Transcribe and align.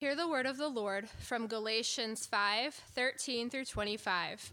Hear 0.00 0.16
the 0.16 0.28
word 0.28 0.46
of 0.46 0.56
the 0.56 0.68
Lord 0.68 1.10
from 1.10 1.46
Galatians 1.46 2.24
5 2.24 2.72
13 2.72 3.50
through 3.50 3.66
25. 3.66 4.50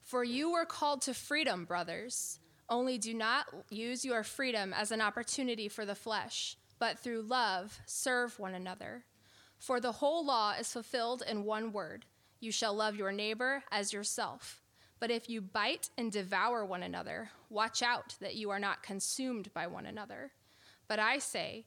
For 0.00 0.24
you 0.24 0.50
were 0.50 0.64
called 0.64 1.02
to 1.02 1.12
freedom, 1.12 1.66
brothers. 1.66 2.38
Only 2.70 2.96
do 2.96 3.12
not 3.12 3.48
use 3.68 4.02
your 4.02 4.24
freedom 4.24 4.72
as 4.72 4.90
an 4.90 5.02
opportunity 5.02 5.68
for 5.68 5.84
the 5.84 5.94
flesh, 5.94 6.56
but 6.78 6.98
through 6.98 7.20
love 7.20 7.80
serve 7.84 8.38
one 8.38 8.54
another. 8.54 9.04
For 9.58 9.78
the 9.78 9.92
whole 9.92 10.24
law 10.24 10.54
is 10.58 10.72
fulfilled 10.72 11.22
in 11.28 11.44
one 11.44 11.72
word 11.72 12.06
you 12.40 12.50
shall 12.50 12.72
love 12.72 12.96
your 12.96 13.12
neighbor 13.12 13.64
as 13.70 13.92
yourself. 13.92 14.62
But 14.98 15.10
if 15.10 15.28
you 15.28 15.42
bite 15.42 15.90
and 15.98 16.10
devour 16.10 16.64
one 16.64 16.82
another, 16.82 17.28
watch 17.50 17.82
out 17.82 18.14
that 18.22 18.36
you 18.36 18.48
are 18.48 18.58
not 18.58 18.82
consumed 18.82 19.52
by 19.52 19.66
one 19.66 19.84
another. 19.84 20.32
But 20.88 20.98
I 20.98 21.18
say, 21.18 21.66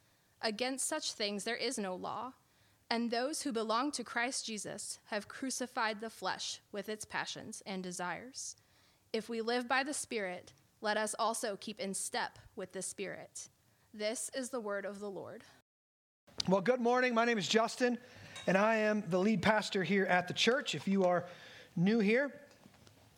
Against 0.41 0.87
such 0.87 1.13
things 1.13 1.43
there 1.43 1.55
is 1.55 1.77
no 1.77 1.95
law. 1.95 2.33
And 2.89 3.09
those 3.09 3.43
who 3.43 3.53
belong 3.53 3.91
to 3.91 4.03
Christ 4.03 4.45
Jesus 4.45 4.99
have 5.05 5.27
crucified 5.27 6.01
the 6.01 6.09
flesh 6.09 6.59
with 6.71 6.89
its 6.89 7.05
passions 7.05 7.63
and 7.65 7.81
desires. 7.81 8.57
If 9.13 9.29
we 9.29 9.41
live 9.41 9.69
by 9.69 9.83
the 9.83 9.93
Spirit, 9.93 10.51
let 10.81 10.97
us 10.97 11.15
also 11.17 11.57
keep 11.57 11.79
in 11.79 11.93
step 11.93 12.37
with 12.55 12.73
the 12.73 12.81
Spirit. 12.81 13.49
This 13.93 14.29
is 14.33 14.49
the 14.49 14.59
word 14.59 14.85
of 14.85 14.99
the 14.99 15.09
Lord. 15.09 15.43
Well, 16.47 16.61
good 16.61 16.81
morning. 16.81 17.13
My 17.13 17.23
name 17.23 17.37
is 17.37 17.47
Justin, 17.47 17.97
and 18.47 18.57
I 18.57 18.77
am 18.77 19.03
the 19.09 19.19
lead 19.19 19.41
pastor 19.41 19.83
here 19.83 20.05
at 20.05 20.27
the 20.27 20.33
church. 20.33 20.75
If 20.75 20.87
you 20.87 21.05
are 21.05 21.25
new 21.75 21.99
here, 21.99 22.33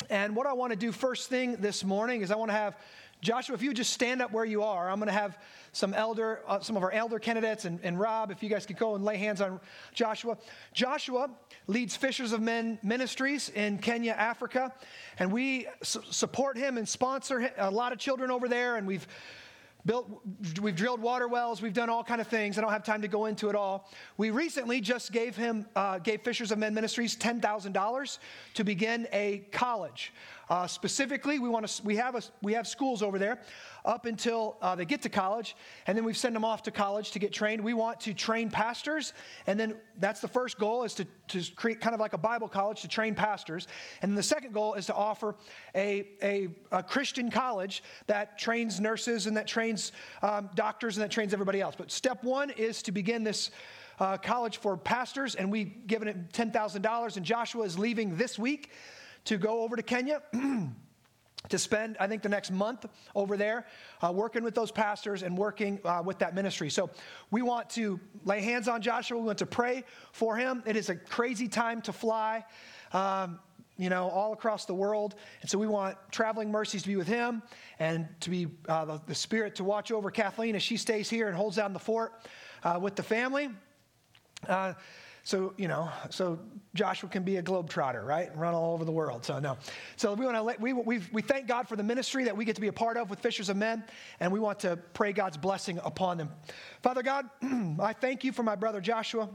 and 0.09 0.35
what 0.35 0.45
I 0.45 0.53
want 0.53 0.71
to 0.71 0.77
do 0.77 0.91
first 0.91 1.29
thing 1.29 1.55
this 1.55 1.83
morning 1.83 2.21
is 2.21 2.31
I 2.31 2.35
want 2.35 2.49
to 2.49 2.57
have 2.57 2.75
Joshua, 3.23 3.55
if 3.55 3.63
you 3.63 3.73
just 3.73 3.93
stand 3.93 4.21
up 4.21 4.33
where 4.33 4.43
you 4.43 4.63
are, 4.63 4.89
I'm 4.89 4.99
going 4.99 5.07
to 5.07 5.13
have 5.13 5.39
some 5.71 5.93
elder, 5.93 6.41
uh, 6.45 6.59
some 6.59 6.75
of 6.75 6.83
our 6.83 6.91
elder 6.91 7.19
candidates, 7.19 7.63
and, 7.63 7.79
and 7.81 7.97
Rob, 7.97 8.31
if 8.31 8.43
you 8.43 8.49
guys 8.49 8.65
could 8.65 8.77
go 8.77 8.95
and 8.95 9.05
lay 9.05 9.15
hands 9.15 9.39
on 9.39 9.61
Joshua. 9.93 10.37
Joshua 10.73 11.29
leads 11.67 11.95
Fishers 11.95 12.33
of 12.33 12.41
Men 12.41 12.77
Ministries 12.83 13.47
in 13.49 13.77
Kenya, 13.77 14.11
Africa, 14.11 14.73
and 15.19 15.31
we 15.31 15.67
su- 15.81 16.03
support 16.11 16.57
him 16.57 16.77
and 16.77 16.87
sponsor 16.87 17.49
a 17.57 17.71
lot 17.71 17.93
of 17.93 17.97
children 17.97 18.29
over 18.29 18.49
there, 18.49 18.75
and 18.75 18.85
we've 18.85 19.07
built 19.85 20.21
we've 20.61 20.77
drilled 20.77 21.01
water 21.01 21.27
wells 21.27 21.61
we've 21.61 21.73
done 21.73 21.89
all 21.89 22.03
kind 22.03 22.21
of 22.21 22.27
things. 22.27 22.57
I 22.57 22.61
don't 22.61 22.71
have 22.71 22.85
time 22.85 23.01
to 23.01 23.07
go 23.07 23.25
into 23.25 23.49
it 23.49 23.55
all. 23.55 23.89
We 24.17 24.31
recently 24.31 24.79
just 24.79 25.11
gave 25.11 25.35
him 25.35 25.65
uh, 25.75 25.99
gave 25.99 26.21
fishers 26.21 26.51
of 26.51 26.57
men 26.57 26.73
ministries 26.73 27.17
$10000 27.17 28.17
to 28.53 28.63
begin 28.63 29.07
a 29.11 29.39
college 29.51 30.13
uh, 30.53 30.67
specifically 30.67 31.39
we 31.39 31.49
want 31.49 31.67
to 31.67 31.83
we 31.83 31.95
have 31.95 32.13
a, 32.13 32.21
we 32.43 32.53
have 32.53 32.67
schools 32.67 33.01
over 33.01 33.17
there 33.17 33.39
up 33.85 34.05
until 34.05 34.55
uh, 34.61 34.75
they 34.75 34.85
get 34.85 35.01
to 35.01 35.09
college, 35.09 35.55
and 35.87 35.97
then 35.97 36.05
we 36.05 36.13
send 36.13 36.35
them 36.35 36.45
off 36.45 36.61
to 36.61 36.69
college 36.69 37.09
to 37.09 37.17
get 37.17 37.33
trained. 37.33 37.59
We 37.59 37.73
want 37.73 37.99
to 38.01 38.13
train 38.13 38.51
pastors, 38.51 39.13
and 39.47 39.59
then 39.59 39.75
that's 39.97 40.21
the 40.21 40.27
first 40.27 40.59
goal 40.59 40.83
is 40.83 40.93
to, 40.93 41.07
to 41.29 41.41
create 41.55 41.81
kind 41.81 41.95
of 41.95 41.99
like 41.99 42.13
a 42.13 42.19
Bible 42.19 42.47
college 42.47 42.81
to 42.81 42.87
train 42.87 43.15
pastors. 43.15 43.67
And 44.03 44.15
the 44.15 44.21
second 44.21 44.53
goal 44.53 44.75
is 44.75 44.85
to 44.85 44.93
offer 44.93 45.35
a, 45.73 46.07
a, 46.21 46.49
a 46.71 46.83
Christian 46.83 47.31
college 47.31 47.81
that 48.05 48.37
trains 48.37 48.79
nurses 48.79 49.25
and 49.25 49.35
that 49.35 49.47
trains 49.47 49.91
um, 50.21 50.51
doctors 50.53 50.97
and 50.97 51.03
that 51.03 51.09
trains 51.09 51.33
everybody 51.33 51.61
else. 51.61 51.73
But 51.75 51.91
step 51.91 52.23
one 52.23 52.51
is 52.51 52.83
to 52.83 52.91
begin 52.91 53.23
this. 53.23 53.49
Uh, 53.99 54.17
college 54.17 54.57
for 54.57 54.75
pastors, 54.75 55.35
and 55.35 55.51
we've 55.51 55.85
given 55.85 56.07
it 56.07 56.31
$10,000. 56.33 57.15
And 57.15 57.23
Joshua 57.23 57.63
is 57.63 57.77
leaving 57.77 58.17
this 58.17 58.39
week 58.39 58.71
to 59.25 59.37
go 59.37 59.61
over 59.61 59.75
to 59.75 59.83
Kenya. 59.83 60.21
to 61.49 61.59
spend, 61.59 61.97
I 61.99 62.07
think, 62.07 62.23
the 62.23 62.29
next 62.29 62.51
month 62.51 62.85
over 63.15 63.35
there 63.35 63.65
uh, 64.01 64.11
working 64.11 64.43
with 64.43 64.55
those 64.55 64.71
pastors 64.71 65.23
and 65.23 65.37
working 65.37 65.79
uh, 65.83 66.01
with 66.03 66.19
that 66.19 66.33
ministry. 66.33 66.69
So 66.69 66.89
we 67.31 67.41
want 67.41 67.69
to 67.71 67.99
lay 68.23 68.41
hands 68.41 68.67
on 68.67 68.81
Joshua. 68.81 69.17
We 69.17 69.25
want 69.25 69.39
to 69.39 69.45
pray 69.45 69.83
for 70.13 70.37
him. 70.37 70.63
It 70.65 70.77
is 70.77 70.89
a 70.89 70.95
crazy 70.95 71.47
time 71.47 71.81
to 71.81 71.93
fly. 71.93 72.45
Um, 72.93 73.39
you 73.75 73.89
know, 73.89 74.07
all 74.09 74.33
across 74.33 74.65
the 74.65 74.73
world. 74.73 75.15
And 75.41 75.49
so 75.49 75.57
we 75.57 75.65
want 75.65 75.97
traveling 76.11 76.51
mercies 76.51 76.83
to 76.83 76.87
be 76.87 76.95
with 76.95 77.07
him 77.07 77.41
and 77.79 78.07
to 78.21 78.29
be 78.29 78.47
uh, 78.69 78.85
the, 78.85 79.01
the, 79.07 79.15
Spirit 79.15 79.55
to 79.55 79.63
watch 79.63 79.91
over 79.91 80.11
Kathleen 80.11 80.55
as 80.55 80.61
she 80.61 80.77
stays 80.77 81.09
here 81.09 81.27
and 81.27 81.35
holds 81.35 81.55
down 81.55 81.73
the 81.73 81.79
fort 81.79 82.13
uh, 82.63 82.77
with 82.79 82.95
the 82.95 83.01
family. 83.01 83.49
So, 85.25 85.53
you 85.55 85.69
know, 85.69 85.89
so 86.09 86.37
Joshua 86.73 87.07
can 87.07 87.23
be 87.23 87.37
a 87.37 87.43
globetrotter, 87.43 88.05
right? 88.05 88.29
And 88.29 88.39
run 88.39 88.53
all 88.53 88.73
over 88.73 88.83
the 88.83 88.91
world. 88.91 89.23
So, 89.23 89.39
no. 89.39 89.57
So, 89.95 90.13
we 90.13 90.25
want 90.25 90.35
to 90.35 90.41
let, 90.41 90.59
we, 90.59 90.73
we, 90.73 90.99
we 91.13 91.21
thank 91.21 91.47
God 91.47 91.67
for 91.69 91.77
the 91.77 91.83
ministry 91.83 92.25
that 92.25 92.35
we 92.35 92.43
get 92.43 92.55
to 92.55 92.61
be 92.61 92.67
a 92.67 92.73
part 92.73 92.97
of 92.97 93.09
with 93.09 93.19
Fishers 93.19 93.47
of 93.47 93.55
Men, 93.55 93.85
and 94.19 94.33
we 94.33 94.41
want 94.41 94.59
to 94.59 94.77
pray 94.93 95.13
God's 95.13 95.37
blessing 95.37 95.79
upon 95.85 96.17
them. 96.17 96.29
Father 96.81 97.03
God, 97.03 97.29
I 97.79 97.93
thank 97.93 98.25
you 98.25 98.33
for 98.33 98.43
my 98.43 98.55
brother 98.55 98.81
Joshua. 98.81 99.29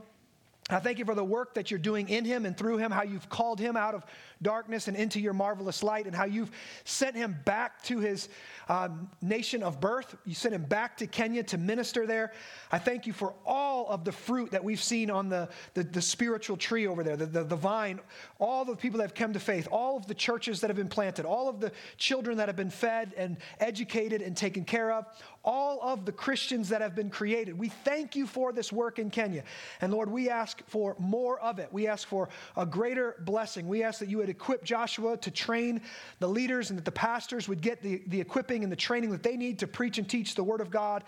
I 0.71 0.81
thank 0.81 0.99
you 0.99 1.07
for 1.07 1.15
the 1.15 1.25
work 1.25 1.55
that 1.55 1.71
you're 1.71 1.79
doing 1.79 2.09
in 2.11 2.27
him 2.27 2.45
and 2.45 2.57
through 2.57 2.77
him, 2.77 2.91
how 2.91 3.03
you've 3.03 3.29
called 3.31 3.59
him 3.59 3.77
out 3.77 3.95
of 3.95 4.05
darkness 4.43 4.87
and 4.87 4.97
into 4.97 5.19
your 5.19 5.33
marvelous 5.33 5.83
light, 5.83 6.07
and 6.07 6.15
how 6.15 6.27
you've 6.27 6.51
sent 6.85 7.17
him 7.17 7.37
back 7.47 7.83
to 7.85 8.01
his 8.01 8.29
um, 8.69 9.09
nation 9.23 9.63
of 9.63 9.81
birth. 9.81 10.15
You 10.27 10.35
sent 10.35 10.55
him 10.55 10.65
back 10.65 10.99
to 10.99 11.07
Kenya 11.07 11.43
to 11.45 11.59
minister 11.59 12.07
there. 12.07 12.33
I 12.71 12.79
thank 12.79 13.07
you 13.07 13.15
for 13.15 13.33
all 13.47 13.89
of 13.89 14.05
the 14.05 14.13
fruit 14.13 14.51
that 14.51 14.63
we've 14.63 14.83
seen 14.83 15.11
on 15.11 15.31
the, 15.31 15.49
the, 15.73 15.85
the 15.85 16.03
spiritual 16.03 16.59
tree 16.59 16.87
over 16.87 17.03
there, 17.03 17.17
the, 17.17 17.27
the, 17.27 17.45
the 17.45 17.57
vine, 17.57 18.01
all 18.39 18.67
the 18.67 18.77
people 18.77 18.99
that 18.99 19.05
have 19.05 19.15
come 19.15 19.33
to 19.33 19.41
faith, 19.41 19.69
all 19.73 19.97
of 19.97 20.07
the 20.07 20.15
churches 20.15 20.61
that 20.61 20.69
have 20.69 20.77
been 20.77 20.89
planted, 20.89 21.25
all 21.25 21.49
of 21.49 21.61
the 21.61 21.73
children 21.97 22.37
that 22.37 22.49
have 22.49 22.57
been 22.57 22.71
fed 22.71 23.15
and 23.17 23.39
educated 23.59 24.21
and 24.21 24.37
taken 24.37 24.65
care 24.65 24.93
of, 24.93 25.07
all 25.49 25.81
of 25.81 26.05
the 26.05 26.13
Christians 26.13 26.69
that 26.69 26.83
have 26.83 26.95
been 26.95 27.09
created. 27.09 27.59
We 27.59 27.71
thank 27.71 28.15
you 28.15 28.27
for 28.27 28.53
this 28.53 28.71
work 28.71 28.99
in 28.99 29.09
Kenya. 29.09 29.45
And 29.81 29.91
Lord, 29.91 30.11
we 30.11 30.29
ask 30.29 30.63
for 30.67 30.95
more 30.99 31.41
of 31.41 31.59
it. 31.59 31.71
We 31.73 31.87
ask 31.87 32.07
for 32.07 32.29
a 32.55 32.67
greater 32.67 33.17
blessing. 33.21 33.67
We 33.67 33.83
ask 33.83 33.99
that 34.01 34.11
you 34.11 34.19
would 34.19 34.29
equip 34.29 34.63
Joshua 34.63 35.17
to 35.17 35.31
train 35.31 35.81
the 36.19 36.29
leaders 36.29 36.69
and 36.69 36.79
that 36.79 36.85
the 36.85 36.93
pastors 36.93 37.49
would 37.49 37.63
get 37.63 37.81
the, 37.81 38.03
the 38.09 38.21
equipping 38.21 38.63
and 38.63 38.71
the 38.71 38.77
training 38.77 39.11
that 39.13 39.23
they 39.23 39.39
need 39.39 39.59
to 39.61 39.67
preach 39.67 39.97
and 39.97 40.07
teach 40.07 40.35
the 40.35 40.45
Word 40.45 40.61
of 40.61 40.71
God 40.71 41.03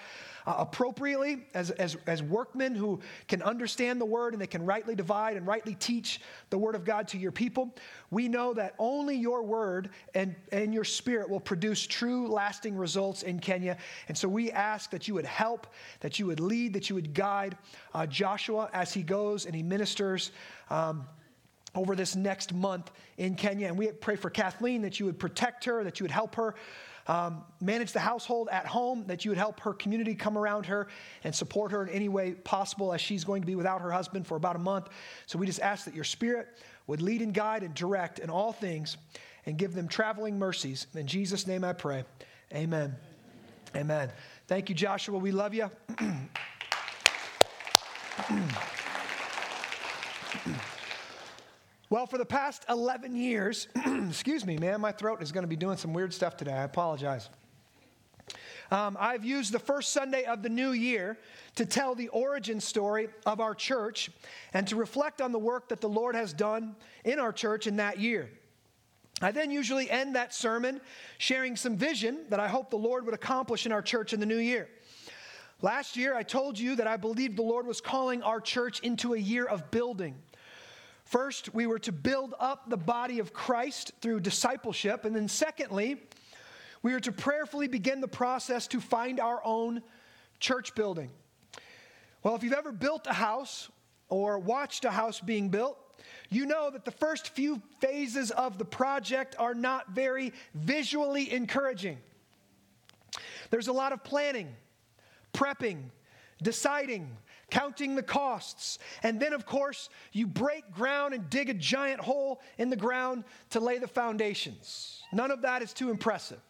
uh, 0.46 0.54
appropriately 0.56 1.46
as, 1.52 1.70
as, 1.72 1.98
as 2.06 2.22
workmen 2.22 2.74
who 2.74 2.98
can 3.28 3.42
understand 3.42 4.00
the 4.00 4.06
Word 4.06 4.32
and 4.32 4.40
they 4.40 4.46
can 4.46 4.64
rightly 4.64 4.94
divide 4.94 5.36
and 5.36 5.46
rightly 5.46 5.74
teach 5.74 6.18
the 6.48 6.56
Word 6.56 6.74
of 6.74 6.86
God 6.86 7.06
to 7.08 7.18
your 7.18 7.30
people. 7.30 7.74
We 8.10 8.26
know 8.26 8.54
that 8.54 8.74
only 8.78 9.16
your 9.16 9.42
Word 9.42 9.90
and, 10.14 10.34
and 10.50 10.72
your 10.72 10.84
Spirit 10.84 11.28
will 11.28 11.40
produce 11.40 11.86
true, 11.86 12.26
lasting 12.26 12.74
results 12.74 13.22
in 13.22 13.38
Kenya. 13.38 13.76
And 14.08 14.16
so 14.16 14.29
we 14.32 14.50
ask 14.50 14.90
that 14.90 15.08
you 15.08 15.14
would 15.14 15.26
help, 15.26 15.66
that 16.00 16.18
you 16.18 16.26
would 16.26 16.40
lead, 16.40 16.72
that 16.74 16.88
you 16.88 16.94
would 16.94 17.14
guide 17.14 17.56
uh, 17.94 18.06
Joshua 18.06 18.70
as 18.72 18.92
he 18.92 19.02
goes 19.02 19.46
and 19.46 19.54
he 19.54 19.62
ministers. 19.62 20.32
Um, 20.70 21.06
over 21.74 21.94
this 21.94 22.16
next 22.16 22.52
month 22.52 22.90
in 23.16 23.34
Kenya. 23.34 23.68
And 23.68 23.78
we 23.78 23.88
pray 23.88 24.16
for 24.16 24.30
Kathleen 24.30 24.82
that 24.82 24.98
you 24.98 25.06
would 25.06 25.18
protect 25.18 25.64
her, 25.66 25.84
that 25.84 26.00
you 26.00 26.04
would 26.04 26.10
help 26.10 26.34
her 26.34 26.54
um, 27.06 27.42
manage 27.60 27.92
the 27.92 28.00
household 28.00 28.48
at 28.50 28.66
home, 28.66 29.04
that 29.06 29.24
you 29.24 29.30
would 29.30 29.38
help 29.38 29.60
her 29.60 29.72
community 29.72 30.14
come 30.14 30.36
around 30.36 30.66
her 30.66 30.88
and 31.24 31.34
support 31.34 31.72
her 31.72 31.82
in 31.82 31.88
any 31.88 32.08
way 32.08 32.32
possible 32.32 32.92
as 32.92 33.00
she's 33.00 33.24
going 33.24 33.42
to 33.42 33.46
be 33.46 33.54
without 33.54 33.80
her 33.80 33.90
husband 33.90 34.26
for 34.26 34.36
about 34.36 34.56
a 34.56 34.60
month. 34.60 34.88
So 35.26 35.38
we 35.38 35.46
just 35.46 35.60
ask 35.60 35.84
that 35.84 35.94
your 35.94 36.04
spirit 36.04 36.48
would 36.86 37.02
lead 37.02 37.22
and 37.22 37.32
guide 37.34 37.62
and 37.62 37.74
direct 37.74 38.18
in 38.18 38.30
all 38.30 38.52
things 38.52 38.96
and 39.46 39.56
give 39.56 39.74
them 39.74 39.88
traveling 39.88 40.38
mercies. 40.38 40.86
In 40.94 41.06
Jesus' 41.06 41.46
name 41.46 41.64
I 41.64 41.72
pray. 41.72 42.04
Amen. 42.54 42.96
Amen. 43.76 44.10
Thank 44.46 44.68
you, 44.68 44.74
Joshua. 44.74 45.18
We 45.18 45.32
love 45.32 45.54
you. 45.54 45.70
Well, 51.90 52.06
for 52.06 52.18
the 52.18 52.24
past 52.24 52.64
11 52.68 53.16
years, 53.16 53.66
excuse 54.08 54.46
me, 54.46 54.56
man, 54.56 54.80
my 54.80 54.92
throat 54.92 55.20
is 55.22 55.32
going 55.32 55.42
to 55.42 55.48
be 55.48 55.56
doing 55.56 55.76
some 55.76 55.92
weird 55.92 56.14
stuff 56.14 56.36
today. 56.36 56.52
I 56.52 56.62
apologize. 56.62 57.28
Um, 58.70 58.96
I've 59.00 59.24
used 59.24 59.52
the 59.52 59.58
first 59.58 59.92
Sunday 59.92 60.22
of 60.22 60.44
the 60.44 60.48
new 60.48 60.70
year 60.70 61.18
to 61.56 61.66
tell 61.66 61.96
the 61.96 62.06
origin 62.10 62.60
story 62.60 63.08
of 63.26 63.40
our 63.40 63.56
church 63.56 64.08
and 64.54 64.68
to 64.68 64.76
reflect 64.76 65.20
on 65.20 65.32
the 65.32 65.38
work 65.40 65.68
that 65.70 65.80
the 65.80 65.88
Lord 65.88 66.14
has 66.14 66.32
done 66.32 66.76
in 67.04 67.18
our 67.18 67.32
church 67.32 67.66
in 67.66 67.74
that 67.78 67.98
year. 67.98 68.30
I 69.20 69.32
then 69.32 69.50
usually 69.50 69.90
end 69.90 70.14
that 70.16 70.32
sermon 70.32 70.80
sharing 71.18 71.56
some 71.56 71.76
vision 71.76 72.20
that 72.30 72.40
I 72.40 72.48
hope 72.48 72.70
the 72.70 72.76
Lord 72.76 73.04
would 73.04 73.14
accomplish 73.14 73.66
in 73.66 73.72
our 73.72 73.82
church 73.82 74.12
in 74.12 74.20
the 74.20 74.26
new 74.26 74.38
year. 74.38 74.68
Last 75.62 75.96
year, 75.96 76.14
I 76.14 76.22
told 76.22 76.58
you 76.58 76.76
that 76.76 76.86
I 76.86 76.96
believed 76.96 77.36
the 77.36 77.42
Lord 77.42 77.66
was 77.66 77.82
calling 77.82 78.22
our 78.22 78.40
church 78.40 78.80
into 78.80 79.12
a 79.12 79.18
year 79.18 79.44
of 79.44 79.70
building. 79.70 80.16
First, 81.04 81.52
we 81.52 81.66
were 81.66 81.78
to 81.80 81.92
build 81.92 82.34
up 82.40 82.70
the 82.70 82.78
body 82.78 83.18
of 83.18 83.34
Christ 83.34 83.92
through 84.00 84.20
discipleship. 84.20 85.04
And 85.04 85.14
then, 85.14 85.28
secondly, 85.28 86.00
we 86.82 86.92
were 86.92 87.00
to 87.00 87.12
prayerfully 87.12 87.68
begin 87.68 88.00
the 88.00 88.08
process 88.08 88.66
to 88.68 88.80
find 88.80 89.20
our 89.20 89.42
own 89.44 89.82
church 90.38 90.74
building. 90.74 91.10
Well, 92.22 92.36
if 92.36 92.42
you've 92.42 92.54
ever 92.54 92.72
built 92.72 93.06
a 93.06 93.12
house 93.12 93.70
or 94.08 94.38
watched 94.38 94.84
a 94.86 94.90
house 94.90 95.20
being 95.20 95.50
built, 95.50 95.76
you 96.30 96.46
know 96.46 96.70
that 96.70 96.84
the 96.84 96.90
first 96.90 97.34
few 97.34 97.60
phases 97.80 98.30
of 98.30 98.56
the 98.56 98.64
project 98.64 99.34
are 99.38 99.54
not 99.54 99.90
very 99.90 100.32
visually 100.54 101.32
encouraging. 101.32 101.98
There's 103.50 103.68
a 103.68 103.72
lot 103.72 103.92
of 103.92 104.04
planning, 104.04 104.54
prepping, 105.34 105.82
deciding, 106.40 107.10
counting 107.50 107.96
the 107.96 108.02
costs. 108.02 108.78
And 109.02 109.20
then, 109.20 109.32
of 109.32 109.44
course, 109.44 109.90
you 110.12 110.26
break 110.26 110.72
ground 110.72 111.14
and 111.14 111.28
dig 111.28 111.50
a 111.50 111.54
giant 111.54 112.00
hole 112.00 112.40
in 112.58 112.70
the 112.70 112.76
ground 112.76 113.24
to 113.50 113.60
lay 113.60 113.78
the 113.78 113.88
foundations. 113.88 115.02
None 115.12 115.32
of 115.32 115.42
that 115.42 115.62
is 115.62 115.72
too 115.72 115.90
impressive. 115.90 116.40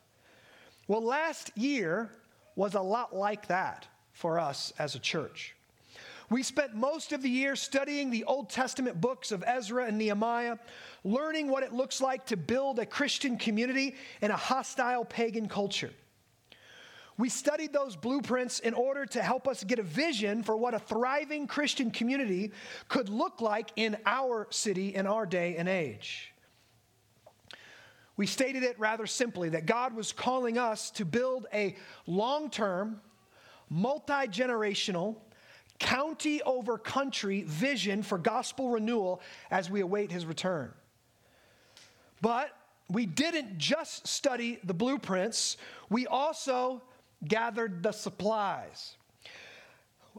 Well, 0.86 1.02
last 1.02 1.56
year 1.56 2.10
was 2.54 2.74
a 2.74 2.80
lot 2.80 3.16
like 3.16 3.46
that 3.48 3.88
for 4.12 4.38
us 4.38 4.72
as 4.78 4.94
a 4.94 4.98
church. 4.98 5.54
We 6.30 6.44
spent 6.44 6.76
most 6.76 7.12
of 7.12 7.22
the 7.22 7.28
year 7.28 7.56
studying 7.56 8.10
the 8.10 8.22
Old 8.22 8.50
Testament 8.50 9.00
books 9.00 9.32
of 9.32 9.42
Ezra 9.44 9.86
and 9.86 9.98
Nehemiah, 9.98 10.58
learning 11.02 11.48
what 11.48 11.64
it 11.64 11.72
looks 11.72 12.00
like 12.00 12.24
to 12.26 12.36
build 12.36 12.78
a 12.78 12.86
Christian 12.86 13.36
community 13.36 13.96
in 14.22 14.30
a 14.30 14.36
hostile 14.36 15.04
pagan 15.04 15.48
culture. 15.48 15.90
We 17.18 17.28
studied 17.28 17.72
those 17.72 17.96
blueprints 17.96 18.60
in 18.60 18.74
order 18.74 19.04
to 19.06 19.20
help 19.20 19.48
us 19.48 19.64
get 19.64 19.80
a 19.80 19.82
vision 19.82 20.44
for 20.44 20.56
what 20.56 20.72
a 20.72 20.78
thriving 20.78 21.48
Christian 21.48 21.90
community 21.90 22.52
could 22.88 23.08
look 23.08 23.40
like 23.40 23.72
in 23.74 23.96
our 24.06 24.46
city 24.50 24.94
in 24.94 25.08
our 25.08 25.26
day 25.26 25.56
and 25.56 25.68
age. 25.68 26.32
We 28.16 28.26
stated 28.26 28.62
it 28.62 28.78
rather 28.78 29.06
simply 29.06 29.48
that 29.50 29.66
God 29.66 29.94
was 29.94 30.12
calling 30.12 30.58
us 30.58 30.92
to 30.92 31.04
build 31.04 31.46
a 31.52 31.74
long 32.06 32.50
term, 32.50 33.00
multi 33.68 34.28
generational, 34.28 35.16
county 35.80 36.40
over 36.42 36.78
country 36.78 37.42
vision 37.42 38.04
for 38.04 38.18
gospel 38.18 38.70
renewal 38.70 39.20
as 39.50 39.68
we 39.68 39.80
await 39.80 40.12
his 40.12 40.24
return. 40.24 40.70
But 42.20 42.56
we 42.88 43.06
didn't 43.06 43.58
just 43.58 44.06
study 44.06 44.60
the 44.62 44.74
blueprints, 44.74 45.56
we 45.88 46.06
also 46.06 46.82
gathered 47.26 47.82
the 47.82 47.90
supplies. 47.92 48.94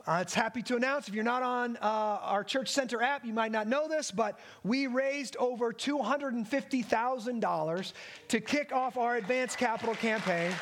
Uh, 0.07 0.19
it's 0.21 0.33
happy 0.33 0.63
to 0.63 0.77
announce 0.77 1.09
if 1.09 1.13
you're 1.13 1.21
not 1.23 1.43
on 1.43 1.77
uh, 1.77 2.17
our 2.21 2.43
church 2.45 2.69
center 2.69 3.03
app 3.03 3.25
you 3.25 3.33
might 3.33 3.51
not 3.51 3.67
know 3.67 3.89
this 3.89 4.09
but 4.09 4.39
we 4.63 4.87
raised 4.87 5.35
over 5.35 5.73
$250000 5.73 7.93
to 8.29 8.39
kick 8.39 8.71
off 8.71 8.95
our 8.95 9.17
advanced 9.17 9.57
capital 9.57 9.93
campaign 9.95 10.53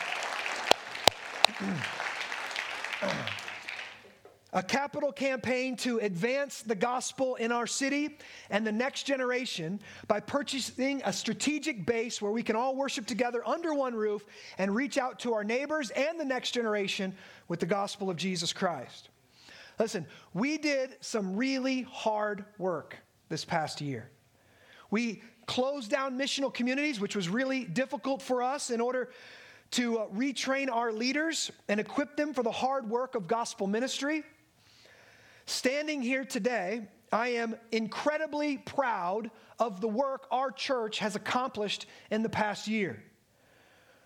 a 4.54 4.64
capital 4.64 5.12
campaign 5.12 5.76
to 5.78 6.00
advance 6.00 6.64
the 6.64 6.76
gospel 6.76 7.36
in 7.36 7.52
our 7.52 7.68
city 7.68 8.18
and 8.50 8.66
the 8.66 8.72
next 8.72 9.04
generation 9.04 9.80
by 10.08 10.20
purchasing 10.20 11.02
a 11.06 11.14
strategic 11.14 11.86
base 11.86 12.22
where 12.22 12.32
we 12.32 12.42
can 12.42 12.56
all 12.56 12.76
worship 12.76 13.06
together 13.06 13.48
under 13.48 13.74
one 13.74 13.94
roof 13.94 14.26
and 14.58 14.74
reach 14.74 14.98
out 14.98 15.20
to 15.20 15.34
our 15.34 15.44
neighbors 15.44 15.92
and 15.92 16.20
the 16.20 16.26
next 16.26 16.52
generation 16.52 17.14
with 17.48 17.60
the 17.60 17.66
gospel 17.66 18.10
of 18.10 18.18
Jesus 18.18 18.52
Christ. 18.52 19.10
Listen, 19.78 20.06
we 20.34 20.58
did 20.58 20.98
some 21.00 21.36
really 21.36 21.84
hard 21.84 22.44
work 22.58 22.98
this 23.30 23.46
past 23.46 23.82
year. 23.82 24.10
We 24.92 25.22
closed 25.46 25.92
down 25.92 26.18
missional 26.18 26.54
communities, 26.54 27.00
which 27.00 27.16
was 27.16 27.30
really 27.30 27.66
difficult 27.66 28.22
for 28.22 28.42
us 28.42 28.72
in 28.72 28.82
order 28.82 29.10
to 29.72 30.00
uh, 30.00 30.08
retrain 30.08 30.70
our 30.70 30.92
leaders 30.92 31.52
and 31.68 31.80
equip 31.80 32.18
them 32.18 32.34
for 32.34 32.44
the 32.44 32.52
hard 32.52 32.90
work 32.90 33.16
of 33.16 33.28
gospel 33.28 33.68
ministry. 33.68 34.24
Standing 35.50 36.04
here 36.04 36.26
today, 36.26 36.84
I 37.12 37.30
am 37.30 37.56
incredibly 37.72 38.60
proud 38.60 39.32
of 39.58 39.82
the 39.82 39.88
work 39.88 40.28
our 40.30 40.52
church 40.52 41.00
has 41.00 41.16
accomplished 41.16 41.88
in 42.12 42.22
the 42.22 42.30
past 42.30 42.68
year. 42.68 43.02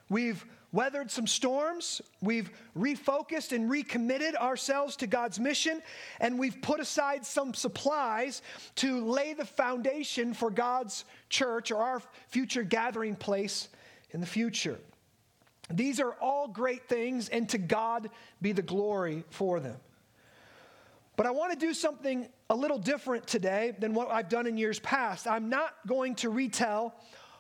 We've 0.07 0.45
weathered 0.71 1.11
some 1.11 1.27
storms, 1.27 2.01
we've 2.21 2.49
refocused 2.77 3.51
and 3.51 3.69
recommitted 3.69 4.37
ourselves 4.37 4.95
to 4.95 5.05
God's 5.05 5.37
mission, 5.37 5.83
and 6.21 6.39
we've 6.39 6.61
put 6.61 6.79
aside 6.79 7.25
some 7.25 7.53
supplies 7.53 8.41
to 8.75 9.05
lay 9.05 9.33
the 9.33 9.43
foundation 9.43 10.33
for 10.33 10.49
God's 10.49 11.03
church 11.27 11.71
or 11.71 11.83
our 11.83 12.01
future 12.29 12.63
gathering 12.63 13.17
place 13.17 13.67
in 14.11 14.21
the 14.21 14.25
future. 14.25 14.79
These 15.69 15.99
are 15.99 16.13
all 16.21 16.47
great 16.47 16.87
things, 16.87 17.27
and 17.27 17.49
to 17.49 17.57
God 17.57 18.09
be 18.41 18.53
the 18.53 18.61
glory 18.61 19.25
for 19.29 19.59
them. 19.59 19.75
But 21.15 21.25
I 21.25 21.31
want 21.31 21.51
to 21.51 21.57
do 21.57 21.74
something 21.74 22.27
a 22.50 22.56
little 22.56 22.80
different 22.80 23.27
today 23.27 23.75
than 23.77 23.94
what 23.94 24.10
I've 24.10 24.30
done 24.30 24.48
in 24.48 24.57
years 24.57 24.80
past. 24.80 25.27
I'm 25.27 25.50
not 25.50 25.74
going 25.86 26.15
to 26.15 26.30
retell 26.30 26.95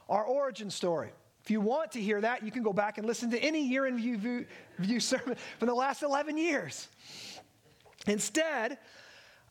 our 0.09 0.23
origin 0.23 0.69
story. 0.69 1.09
If 1.43 1.51
you 1.51 1.59
want 1.59 1.91
to 1.93 2.01
hear 2.01 2.21
that, 2.21 2.43
you 2.43 2.51
can 2.51 2.63
go 2.63 2.71
back 2.71 2.97
and 2.97 3.07
listen 3.07 3.31
to 3.31 3.39
any 3.39 3.65
year 3.67 3.85
in 3.87 3.97
view, 3.97 4.45
view 4.77 4.99
sermon 4.99 5.35
from 5.59 5.67
the 5.67 5.73
last 5.73 6.03
11 6.03 6.37
years. 6.37 6.87
Instead, 8.07 8.77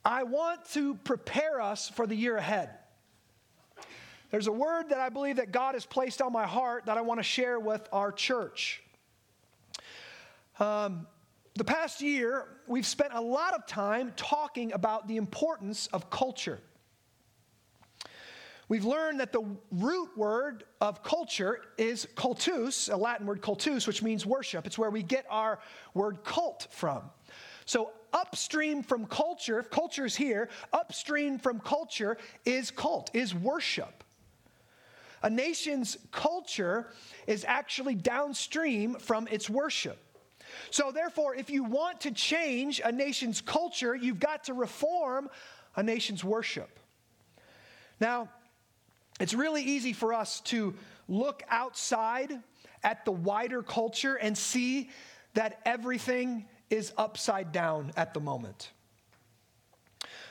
I 0.05 0.23
want 0.23 0.65
to 0.73 0.95
prepare 0.95 1.61
us 1.61 1.89
for 1.89 2.07
the 2.07 2.15
year 2.15 2.37
ahead. 2.37 2.71
There's 4.31 4.47
a 4.47 4.53
word 4.53 4.89
that 4.89 4.99
I 4.99 5.11
believe 5.11 5.37
that 5.37 5.53
God 5.53 5.75
has 5.75 5.85
placed 5.85 6.23
on 6.23 6.33
my 6.33 6.47
heart 6.47 6.87
that 6.87 6.97
I 6.97 7.03
want 7.03 7.19
to 7.19 7.25
share 7.25 7.61
with 7.61 7.87
our 7.93 8.11
church. 8.11 8.83
Um, 10.59 11.07
the 11.55 11.65
past 11.65 12.01
year, 12.01 12.47
we've 12.67 12.87
spent 12.87 13.13
a 13.13 13.21
lot 13.21 13.55
of 13.55 13.67
time 13.67 14.13
talking 14.17 14.73
about 14.73 15.07
the 15.07 15.17
importance 15.17 15.87
of 15.89 16.09
culture. 16.09 16.61
We've 18.69 18.87
learned 18.87 19.21
that 19.21 19.33
the 19.33 19.45
root 19.71 20.17
word 20.17 20.65
of 20.81 21.03
culture 21.03 21.61
is 21.77 22.09
cultus, 22.15 22.89
a 22.89 22.97
Latin 22.97 23.27
word 23.27 23.43
cultus, 23.43 23.87
which 23.87 24.03
means 24.03 24.25
worship. 24.25 24.67
It's 24.67 24.79
where 24.79 24.89
we 24.89 25.03
get 25.03 25.27
our 25.29 25.59
word 25.93 26.25
cult 26.25 26.69
from. 26.71 27.03
So, 27.67 27.91
upstream 28.15 28.83
from 28.83 29.05
culture, 29.07 29.59
if 29.59 29.71
culture 29.71 30.07
is 30.07 30.17
here, 30.17 30.49
upstream 30.73 31.39
from 31.39 31.61
culture 31.61 32.17
is 32.47 32.71
cult, 32.71 33.11
is 33.13 33.35
worship. 33.35 34.05
A 35.23 35.29
nation's 35.29 35.99
culture 36.11 36.89
is 37.27 37.45
actually 37.47 37.95
downstream 37.95 38.95
from 38.95 39.29
its 39.29 39.51
worship. 39.51 39.99
So, 40.71 40.91
therefore, 40.91 41.35
if 41.35 41.51
you 41.51 41.65
want 41.65 42.01
to 42.03 42.11
change 42.11 42.81
a 42.85 42.93
nation's 42.93 43.41
culture, 43.41 43.95
you've 43.95 44.21
got 44.21 44.45
to 44.45 44.55
reform 44.55 45.29
a 45.77 45.83
nation's 45.83 46.25
worship. 46.25 46.79
Now, 48.01 48.29
it's 49.21 49.35
really 49.35 49.63
easy 49.63 49.93
for 49.93 50.15
us 50.15 50.41
to 50.43 50.75
look 51.09 51.43
outside 51.49 52.41
at 52.83 53.05
the 53.05 53.13
wider 53.13 53.63
culture 53.63 54.17
and 54.17 54.37
see 54.37 54.91
that 55.35 55.61
everything 55.65 56.47
is 56.71 56.93
upside 56.97 57.53
down 57.53 57.93
at 57.97 58.15
the 58.15 58.21
moment. 58.21 58.71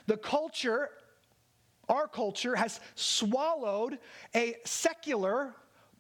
The 0.07 0.17
culture, 0.17 0.89
our 1.88 2.07
culture, 2.07 2.55
has 2.55 2.79
swallowed 2.95 4.00
a 4.35 4.55
secular 4.65 5.53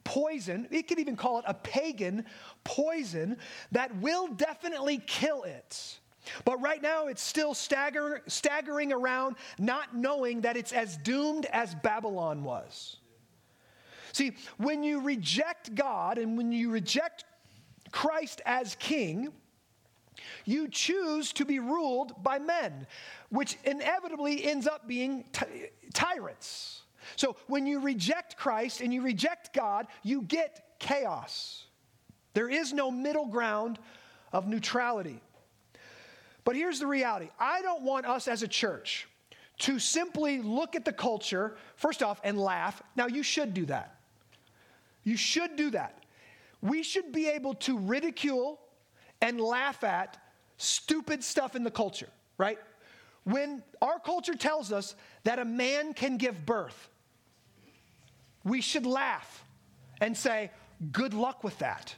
poison, 0.03 0.67
we 0.71 0.83
could 0.83 0.99
even 0.99 1.15
call 1.15 1.39
it 1.39 1.45
a 1.47 1.53
pagan 1.53 2.25
poison 2.63 3.37
that 3.71 3.95
will 3.97 4.27
definitely 4.27 5.01
kill 5.05 5.43
it. 5.43 5.99
But 6.45 6.61
right 6.61 6.81
now, 6.81 7.07
it's 7.07 7.21
still 7.23 7.53
stagger, 7.53 8.21
staggering 8.27 8.93
around, 8.93 9.37
not 9.57 9.95
knowing 9.95 10.41
that 10.41 10.55
it's 10.55 10.71
as 10.71 10.97
doomed 10.97 11.45
as 11.47 11.73
Babylon 11.75 12.43
was. 12.43 12.97
See, 14.13 14.33
when 14.57 14.83
you 14.83 15.01
reject 15.01 15.73
God 15.73 16.17
and 16.17 16.37
when 16.37 16.51
you 16.51 16.69
reject 16.69 17.23
Christ 17.91 18.41
as 18.45 18.75
king, 18.75 19.29
you 20.45 20.67
choose 20.67 21.33
to 21.33 21.45
be 21.45 21.59
ruled 21.59 22.21
by 22.21 22.39
men, 22.39 22.85
which 23.29 23.57
inevitably 23.63 24.43
ends 24.43 24.67
up 24.67 24.87
being 24.87 25.25
ty- 25.31 25.71
tyrants. 25.93 26.83
So 27.15 27.35
when 27.47 27.65
you 27.65 27.79
reject 27.79 28.37
Christ 28.37 28.81
and 28.81 28.93
you 28.93 29.01
reject 29.01 29.53
God, 29.53 29.87
you 30.03 30.21
get 30.21 30.77
chaos. 30.79 31.65
There 32.33 32.49
is 32.49 32.73
no 32.73 32.91
middle 32.91 33.25
ground 33.25 33.79
of 34.31 34.47
neutrality. 34.47 35.19
But 36.43 36.55
here's 36.55 36.79
the 36.79 36.87
reality 36.87 37.29
I 37.39 37.61
don't 37.61 37.83
want 37.83 38.05
us 38.05 38.27
as 38.27 38.43
a 38.43 38.47
church 38.47 39.07
to 39.59 39.77
simply 39.77 40.41
look 40.41 40.75
at 40.75 40.85
the 40.85 40.93
culture, 40.93 41.55
first 41.75 42.01
off, 42.01 42.19
and 42.23 42.39
laugh. 42.39 42.81
Now, 42.95 43.07
you 43.07 43.21
should 43.21 43.53
do 43.53 43.65
that. 43.67 43.95
You 45.03 45.15
should 45.15 45.55
do 45.55 45.69
that. 45.71 46.03
We 46.61 46.83
should 46.83 47.11
be 47.11 47.27
able 47.27 47.53
to 47.55 47.77
ridicule 47.77 48.59
and 49.21 49.39
laugh 49.39 49.83
at 49.83 50.17
stupid 50.57 51.23
stuff 51.23 51.55
in 51.55 51.63
the 51.63 51.71
culture, 51.71 52.09
right? 52.37 52.57
When 53.23 53.61
our 53.81 53.99
culture 53.99 54.33
tells 54.33 54.71
us 54.71 54.95
that 55.23 55.37
a 55.37 55.45
man 55.45 55.93
can 55.93 56.17
give 56.17 56.45
birth, 56.45 56.89
we 58.43 58.61
should 58.61 58.85
laugh 58.85 59.45
and 59.99 60.17
say, 60.17 60.51
Good 60.91 61.13
luck 61.13 61.43
with 61.43 61.59
that. 61.59 61.93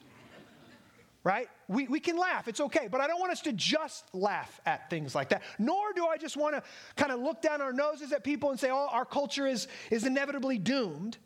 Right? 1.24 1.48
We, 1.70 1.88
we 1.88 2.02
can 2.02 2.18
laugh, 2.18 2.50
it's 2.50 2.60
okay, 2.60 2.90
but 2.92 3.00
I 3.00 3.08
don't 3.08 3.20
want 3.20 3.32
us 3.32 3.40
to 3.44 3.54
just 3.54 4.14
laugh 4.14 4.60
at 4.66 4.90
things 4.90 5.16
like 5.16 5.30
that. 5.30 5.42
Nor 5.58 5.94
do 5.94 6.06
I 6.06 6.18
just 6.18 6.36
want 6.36 6.54
to 6.54 6.64
kind 6.98 7.14
of 7.14 7.22
look 7.22 7.42
down 7.42 7.62
our 7.62 7.72
noses 7.72 8.12
at 8.12 8.26
people 8.26 8.52
and 8.52 8.60
say, 8.60 8.70
oh, 8.72 8.90
our 8.92 9.06
culture 9.06 9.48
is, 9.48 9.70
is 9.90 10.06
inevitably 10.06 10.58
doomed. 10.58 11.18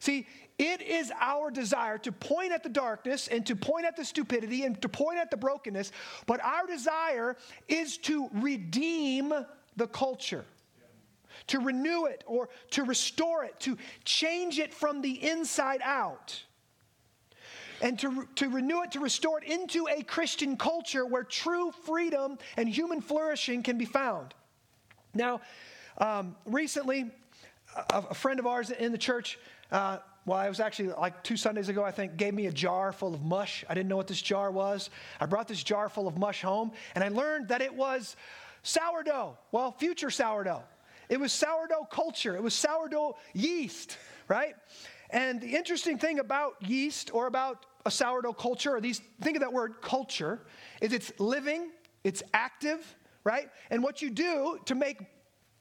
See, 0.00 0.26
it 0.58 0.82
is 0.82 1.12
our 1.20 1.50
desire 1.50 1.98
to 1.98 2.12
point 2.12 2.52
at 2.52 2.62
the 2.62 2.68
darkness 2.68 3.28
and 3.28 3.44
to 3.46 3.56
point 3.56 3.86
at 3.86 3.96
the 3.96 4.04
stupidity 4.04 4.64
and 4.64 4.80
to 4.82 4.88
point 4.88 5.18
at 5.18 5.30
the 5.30 5.36
brokenness, 5.36 5.92
but 6.26 6.42
our 6.42 6.66
desire 6.66 7.36
is 7.68 7.96
to 7.98 8.28
redeem 8.34 9.32
the 9.76 9.86
culture, 9.86 10.44
to 11.48 11.58
renew 11.58 12.06
it 12.06 12.22
or 12.26 12.48
to 12.70 12.84
restore 12.84 13.44
it, 13.44 13.58
to 13.60 13.76
change 14.04 14.58
it 14.58 14.72
from 14.72 15.02
the 15.02 15.28
inside 15.28 15.80
out. 15.82 16.40
And 17.82 17.98
to, 17.98 18.28
to 18.36 18.48
renew 18.48 18.82
it, 18.82 18.92
to 18.92 19.00
restore 19.00 19.38
it 19.42 19.44
into 19.44 19.88
a 19.88 20.02
Christian 20.02 20.56
culture 20.56 21.04
where 21.04 21.24
true 21.24 21.72
freedom 21.84 22.38
and 22.56 22.68
human 22.68 23.00
flourishing 23.00 23.62
can 23.62 23.78
be 23.78 23.84
found. 23.84 24.34
Now, 25.12 25.40
um, 25.98 26.36
recently, 26.44 27.10
a, 27.76 28.04
a, 28.10 28.14
friend 28.14 28.40
of 28.40 28.46
ours 28.46 28.70
in 28.70 28.92
the 28.92 28.98
church 28.98 29.38
uh, 29.70 29.98
well, 30.26 30.38
I 30.38 30.48
was 30.48 30.60
actually 30.60 30.88
like 30.88 31.22
two 31.22 31.36
Sundays 31.36 31.68
ago, 31.68 31.84
I 31.84 31.90
think, 31.90 32.16
gave 32.16 32.32
me 32.32 32.46
a 32.46 32.52
jar 32.52 32.92
full 32.92 33.14
of 33.14 33.22
mush. 33.22 33.64
I 33.68 33.74
didn't 33.74 33.88
know 33.88 33.96
what 33.96 34.06
this 34.06 34.22
jar 34.22 34.50
was. 34.50 34.88
I 35.20 35.26
brought 35.26 35.48
this 35.48 35.62
jar 35.62 35.88
full 35.88 36.08
of 36.08 36.16
mush 36.16 36.40
home, 36.40 36.72
and 36.94 37.04
I 37.04 37.08
learned 37.08 37.48
that 37.48 37.60
it 37.60 37.74
was 37.74 38.16
sourdough. 38.62 39.36
Well, 39.52 39.72
future 39.72 40.10
sourdough. 40.10 40.62
It 41.10 41.20
was 41.20 41.32
sourdough 41.32 41.88
culture, 41.90 42.34
it 42.34 42.42
was 42.42 42.54
sourdough 42.54 43.16
yeast, 43.34 43.98
right? 44.26 44.54
And 45.14 45.40
the 45.40 45.54
interesting 45.54 45.96
thing 45.96 46.18
about 46.18 46.56
yeast 46.60 47.14
or 47.14 47.28
about 47.28 47.66
a 47.86 47.90
sourdough 47.90 48.32
culture, 48.32 48.74
or 48.74 48.80
these, 48.80 49.00
think 49.22 49.36
of 49.36 49.42
that 49.42 49.52
word 49.52 49.80
culture, 49.80 50.40
is 50.80 50.92
it's 50.92 51.12
living, 51.20 51.70
it's 52.02 52.20
active, 52.34 52.96
right? 53.22 53.48
And 53.70 53.80
what 53.80 54.02
you 54.02 54.10
do 54.10 54.58
to 54.64 54.74
make 54.74 54.98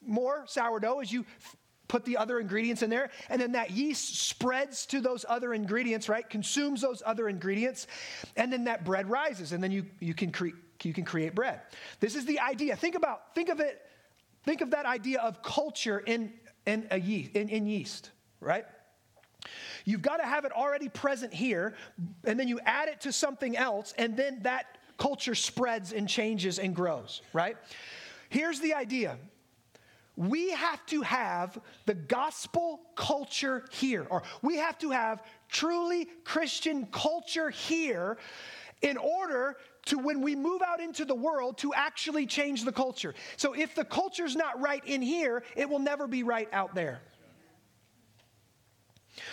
more 0.01 0.45
sourdough 0.47 1.01
is 1.01 1.11
you 1.11 1.23
put 1.87 2.03
the 2.03 2.17
other 2.17 2.39
ingredients 2.39 2.81
in 2.81 2.89
there, 2.89 3.11
and 3.29 3.39
then 3.39 3.51
that 3.51 3.69
yeast 3.69 4.27
spreads 4.27 4.87
to 4.87 4.99
those 4.99 5.23
other 5.29 5.53
ingredients, 5.53 6.09
right? 6.09 6.27
Consumes 6.27 6.81
those 6.81 7.03
other 7.05 7.29
ingredients, 7.29 7.85
and 8.35 8.51
then 8.51 8.63
that 8.63 8.83
bread 8.83 9.07
rises, 9.07 9.51
and 9.51 9.63
then 9.63 9.71
you, 9.71 9.85
you, 9.99 10.15
can, 10.15 10.31
cre- 10.31 10.57
you 10.81 10.93
can 10.93 11.05
create 11.05 11.35
bread. 11.35 11.61
This 11.99 12.15
is 12.15 12.25
the 12.25 12.39
idea. 12.39 12.75
Think 12.75 12.95
about, 12.95 13.35
think 13.35 13.49
of 13.49 13.59
it, 13.59 13.85
think 14.45 14.61
of 14.61 14.71
that 14.71 14.87
idea 14.87 15.19
of 15.19 15.43
culture 15.43 15.99
in, 15.99 16.33
in, 16.65 16.87
a 16.89 16.99
yeast, 16.99 17.35
in, 17.35 17.49
in 17.49 17.67
yeast, 17.67 18.09
right? 18.39 18.65
You've 19.85 20.01
got 20.01 20.17
to 20.17 20.25
have 20.25 20.45
it 20.45 20.51
already 20.51 20.89
present 20.89 21.33
here, 21.33 21.75
and 22.23 22.39
then 22.39 22.47
you 22.47 22.59
add 22.65 22.87
it 22.87 23.01
to 23.01 23.11
something 23.11 23.57
else, 23.57 23.93
and 23.97 24.15
then 24.15 24.39
that 24.43 24.77
culture 24.97 25.35
spreads 25.35 25.91
and 25.91 26.07
changes 26.07 26.59
and 26.59 26.75
grows, 26.75 27.21
right? 27.33 27.57
Here's 28.29 28.59
the 28.59 28.73
idea 28.73 29.17
we 30.15 30.51
have 30.51 30.85
to 30.85 31.01
have 31.01 31.59
the 31.85 31.95
gospel 31.95 32.81
culture 32.95 33.65
here, 33.71 34.05
or 34.09 34.23
we 34.41 34.57
have 34.57 34.77
to 34.79 34.91
have 34.91 35.23
truly 35.49 36.07
Christian 36.23 36.85
culture 36.91 37.49
here 37.49 38.17
in 38.83 38.97
order 38.97 39.57
to, 39.85 39.97
when 39.97 40.21
we 40.21 40.35
move 40.35 40.61
out 40.61 40.79
into 40.79 41.03
the 41.03 41.15
world, 41.15 41.57
to 41.57 41.73
actually 41.73 42.27
change 42.27 42.63
the 42.63 42.71
culture. 42.71 43.15
So 43.37 43.53
if 43.53 43.73
the 43.73 43.85
culture's 43.85 44.35
not 44.35 44.61
right 44.61 44.83
in 44.85 45.01
here, 45.01 45.43
it 45.55 45.67
will 45.67 45.79
never 45.79 46.07
be 46.07 46.21
right 46.21 46.49
out 46.53 46.75
there. 46.75 47.01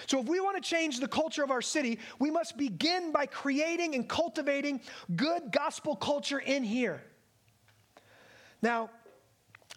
So, 0.07 0.21
if 0.21 0.27
we 0.27 0.41
want 0.41 0.63
to 0.63 0.69
change 0.69 1.01
the 1.01 1.09
culture 1.09 1.43
of 1.43 1.51
our 1.51 1.63
city, 1.63 1.99
we 2.19 2.31
must 2.31 2.57
begin 2.57 3.13
by 3.13 3.27
creating 3.27 3.95
and 3.95 4.09
cultivating 4.09 4.81
good 5.17 5.51
gospel 5.53 5.97
culture 5.97 6.39
in 6.39 6.63
here. 6.63 7.03
Now, 8.63 8.91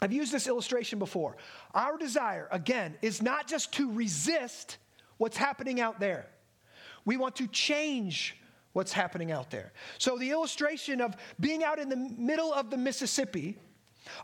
I've 0.02 0.12
used 0.12 0.34
this 0.34 0.48
illustration 0.48 1.00
before. 1.00 1.38
Our 1.74 1.98
desire, 1.98 2.50
again, 2.52 2.96
is 3.02 3.22
not 3.22 3.48
just 3.48 3.74
to 3.76 3.92
resist 3.92 4.78
what's 5.18 5.38
happening 5.38 5.80
out 5.80 6.00
there, 6.00 6.28
we 7.06 7.16
want 7.16 7.38
to 7.38 7.48
change 7.48 8.36
what's 8.74 8.92
happening 8.92 9.32
out 9.32 9.50
there. 9.50 9.72
So, 10.00 10.18
the 10.18 10.32
illustration 10.32 11.00
of 11.00 11.16
being 11.40 11.64
out 11.64 11.80
in 11.80 11.88
the 11.88 11.96
middle 11.96 12.54
of 12.54 12.70
the 12.70 12.78
Mississippi, 12.78 13.58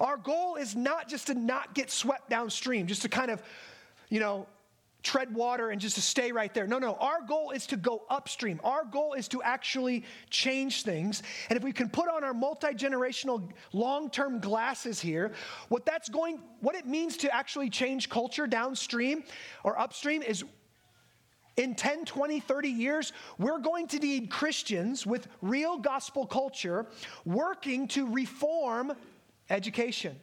our 0.02 0.18
goal 0.18 0.56
is 0.56 0.76
not 0.76 1.08
just 1.08 1.28
to 1.28 1.34
not 1.34 1.74
get 1.74 1.90
swept 1.90 2.30
downstream, 2.30 2.88
just 2.88 3.04
to 3.04 3.10
kind 3.10 3.32
of, 3.32 3.42
you 4.10 4.20
know, 4.20 4.46
tread 5.02 5.34
water 5.34 5.70
and 5.70 5.80
just 5.80 5.96
to 5.96 6.02
stay 6.02 6.32
right 6.32 6.54
there. 6.54 6.68
No, 6.68 6.78
no. 6.78 6.96
Our 6.96 7.22
goal 7.22 7.52
is 7.52 7.66
to 7.68 7.78
go 7.78 8.04
upstream. 8.10 8.60
Our 8.64 8.84
goal 8.84 9.14
is 9.14 9.28
to 9.30 9.42
actually 9.42 10.04
change 10.30 10.84
things. 10.84 11.24
And 11.50 11.58
if 11.58 11.64
we 11.64 11.72
can 11.72 11.90
put 11.90 12.10
on 12.10 12.24
our 12.24 12.34
multi-generational 12.34 13.50
long-term 13.72 14.40
glasses 14.40 15.00
here, 15.00 15.32
what 15.70 15.86
that's 15.86 16.10
going 16.10 16.42
what 16.62 16.76
it 16.76 16.86
means 16.86 17.16
to 17.18 17.34
actually 17.34 17.70
change 17.70 18.10
culture 18.10 18.46
downstream 18.46 19.24
or 19.64 19.80
upstream 19.80 20.22
is 20.22 20.44
in 21.56 21.76
10, 21.76 22.06
20, 22.06 22.40
30 22.40 22.70
years, 22.70 23.14
we're 23.38 23.60
going 23.60 23.88
to 23.88 24.00
need 24.00 24.30
Christians 24.30 25.06
with 25.06 25.28
real 25.42 25.78
gospel 25.78 26.26
culture 26.26 26.86
working 27.26 27.88
to 27.90 28.08
reform 28.08 28.94
education, 29.50 30.16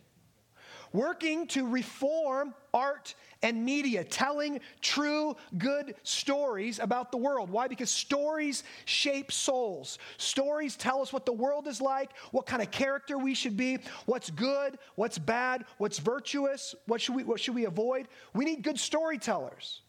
working 0.92 1.46
to 1.48 1.66
reform 1.66 2.54
art 2.74 3.14
and 3.42 3.64
media 3.64 4.02
telling 4.02 4.60
true, 4.80 5.36
good 5.58 5.94
stories 6.02 6.78
about 6.78 7.12
the 7.12 7.18
world. 7.18 7.50
Why? 7.50 7.68
Because 7.68 7.90
stories 7.90 8.64
shape 8.84 9.30
souls. 9.30 9.98
Stories 10.18 10.76
tell 10.76 11.00
us 11.00 11.12
what 11.12 11.26
the 11.26 11.32
world 11.32 11.66
is 11.66 11.80
like, 11.80 12.10
what 12.32 12.46
kind 12.46 12.62
of 12.62 12.70
character 12.70 13.18
we 13.18 13.34
should 13.34 13.56
be, 13.56 13.78
what's 14.06 14.30
good, 14.30 14.78
what's 14.96 15.18
bad, 15.18 15.64
what's 15.78 15.98
virtuous, 15.98 16.74
what 16.86 17.00
should 17.00 17.14
we, 17.14 17.24
what 17.24 17.40
should 17.40 17.54
we 17.54 17.64
avoid. 17.64 18.08
We 18.34 18.44
need 18.44 18.62
good 18.62 18.78
storytellers. 18.78 19.80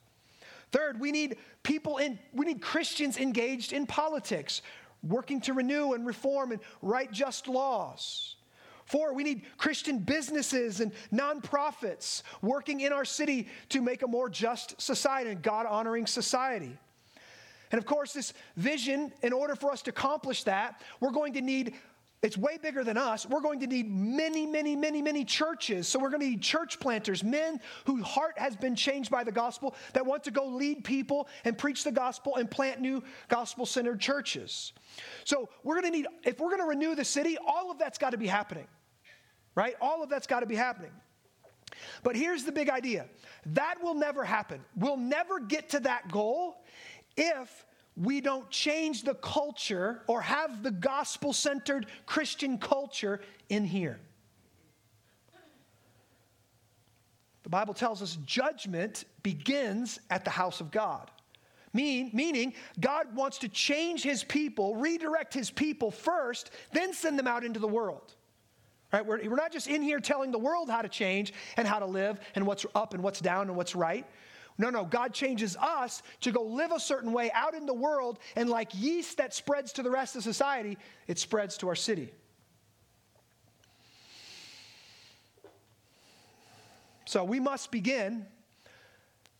Third, 0.72 1.00
we 1.00 1.12
need 1.12 1.38
people 1.63 1.98
in, 1.98 2.20
we 2.34 2.46
need 2.46 2.62
Christians 2.62 3.18
engaged 3.18 3.74
in 3.74 3.86
politics, 3.86 4.62
working 5.04 5.42
to 5.42 5.54
renew 5.54 5.94
and 5.94 6.06
reform 6.06 6.51
and 6.51 6.62
write 6.82 7.12
just 7.12 7.48
laws. 7.48 8.37
Four, 8.88 9.13
we 9.13 9.24
need 9.24 9.41
Christian 9.58 10.00
businesses 10.00 10.79
and 10.79 10.94
nonprofits 11.13 12.24
working 12.41 12.79
in 12.79 12.94
our 12.94 13.03
city 13.03 13.50
to 13.70 13.82
make 13.82 14.01
a 14.01 14.08
more 14.08 14.29
just 14.29 14.79
society 14.82 15.32
and 15.32 15.41
God 15.41 15.65
honoring 15.65 16.08
society. 16.08 16.72
And 17.70 17.79
of 17.79 17.86
course, 17.86 18.13
this 18.13 18.34
vision, 18.56 19.12
in 19.22 19.34
order 19.34 19.58
for 19.58 19.72
us 19.72 19.82
to 19.84 19.89
accomplish 19.89 20.44
that, 20.44 20.82
we're 21.01 21.12
going 21.12 21.34
to 21.34 21.41
need 21.41 21.74
it's 22.24 22.38
way 22.38 22.58
bigger 22.58 22.84
than 22.84 22.98
us. 22.98 23.27
We're 23.27 23.41
going 23.41 23.60
to 23.60 23.67
need 23.67 23.91
many, 23.91 24.48
many, 24.48 24.75
many, 24.75 25.03
many 25.03 25.24
churches. 25.24 25.88
So 25.88 26.00
we're 26.00 26.10
going 26.10 26.22
to 26.22 26.29
need 26.29 26.41
church 26.41 26.79
planters, 26.79 27.24
men 27.24 27.60
whose 27.86 28.03
heart 28.03 28.39
has 28.39 28.56
been 28.56 28.75
changed 28.75 29.12
by 29.12 29.24
the 29.24 29.32
gospel 29.32 29.75
that 29.94 30.03
want 30.03 30.24
to 30.24 30.32
go 30.32 30.48
lead 30.48 30.84
people 30.84 31.27
and 31.46 31.56
preach 31.56 31.84
the 31.84 31.91
gospel 31.91 32.38
and 32.38 32.50
plant 32.50 32.82
new 32.82 33.03
gospel 33.27 33.67
centered 33.67 34.00
churches. 34.00 34.74
So 35.25 35.48
we're 35.63 35.79
going 35.79 35.94
to 35.94 35.98
need, 35.98 36.08
if 36.24 36.39
we're 36.39 36.50
going 36.50 36.62
to 36.62 36.67
renew 36.67 36.96
the 36.96 37.06
city, 37.06 37.38
all 37.46 37.70
of 37.70 37.77
that's 37.77 38.00
got 38.00 38.12
to 38.12 38.17
be 38.17 38.27
happening 38.27 38.65
right? 39.58 39.76
All 39.82 40.04
of 40.04 40.10
that's 40.10 40.28
got 40.28 40.42
to 40.42 40.46
be 40.46 40.56
happening. 40.56 40.92
But 42.04 42.16
here's 42.16 42.44
the 42.44 42.52
big 42.52 42.70
idea 42.70 43.08
that 43.48 43.82
will 43.82 43.96
never 43.96 44.24
happen. 44.24 44.64
We'll 44.76 44.98
never 44.98 45.40
get 45.40 45.70
to 45.70 45.80
that 45.82 46.10
goal 46.10 46.64
if 47.18 47.66
we 47.98 48.22
don't 48.22 48.50
change 48.52 49.04
the 49.04 49.16
culture 49.16 50.04
or 50.08 50.22
have 50.22 50.62
the 50.62 50.72
gospel 50.72 51.34
centered 51.34 51.88
Christian 52.06 52.60
culture 52.60 53.20
in 53.50 53.66
here. 53.66 54.00
The 57.42 57.50
Bible 57.50 57.74
tells 57.74 58.02
us 58.02 58.18
judgment 58.26 59.06
begins 59.24 60.00
at 60.10 60.24
the 60.24 60.30
house 60.30 60.62
of 60.62 60.70
God. 60.70 61.10
Mean, 61.74 62.12
meaning, 62.14 62.54
God 62.80 63.16
wants 63.16 63.40
to 63.40 63.50
change 63.50 64.04
his 64.04 64.24
people, 64.24 64.76
redirect 64.76 65.34
his 65.34 65.50
people 65.50 65.90
first, 65.90 66.52
then 66.74 66.94
send 66.94 67.18
them 67.18 67.28
out 67.28 67.44
into 67.44 67.60
the 67.60 67.68
world. 67.68 68.17
Right? 68.91 69.06
We're, 69.06 69.29
we're 69.29 69.36
not 69.36 69.51
just 69.51 69.67
in 69.67 69.82
here 69.82 70.00
telling 70.00 70.32
the 70.32 70.39
world 70.39 70.70
how 70.70 70.82
to 70.82 70.89
change 70.89 71.34
and 71.58 71.67
how 71.67 71.79
to 71.79 71.86
live 71.86 72.20
and 72.36 72.48
what's 72.48 72.65
up 72.74 72.94
and 72.94 73.03
what's 73.03 73.20
down 73.20 73.48
and 73.48 73.58
what's 73.58 73.75
right. 73.75 74.06
No, 74.58 74.70
no, 74.70 74.86
God 74.86 75.13
changes 75.13 75.56
us 75.58 76.01
to 76.22 76.32
go 76.32 76.41
live 76.41 76.72
a 76.72 76.79
certain 76.79 77.12
way 77.12 77.29
out 77.32 77.53
in 77.53 77.67
the 77.67 77.74
world, 77.74 78.17
and 78.36 78.50
like 78.50 78.72
yeast 78.74 79.17
that 79.17 79.34
spreads 79.34 79.74
to 79.74 79.84
the 79.84 79.91
rest 79.91 80.15
of 80.15 80.24
society, 80.24 80.77
it 81.08 81.20
spreads 81.20 81.58
to 81.58 81.67
our 81.67 81.75
city. 81.75 82.12
So 87.06 87.24
we 87.24 87.39
must 87.39 87.72
begin 87.72 88.25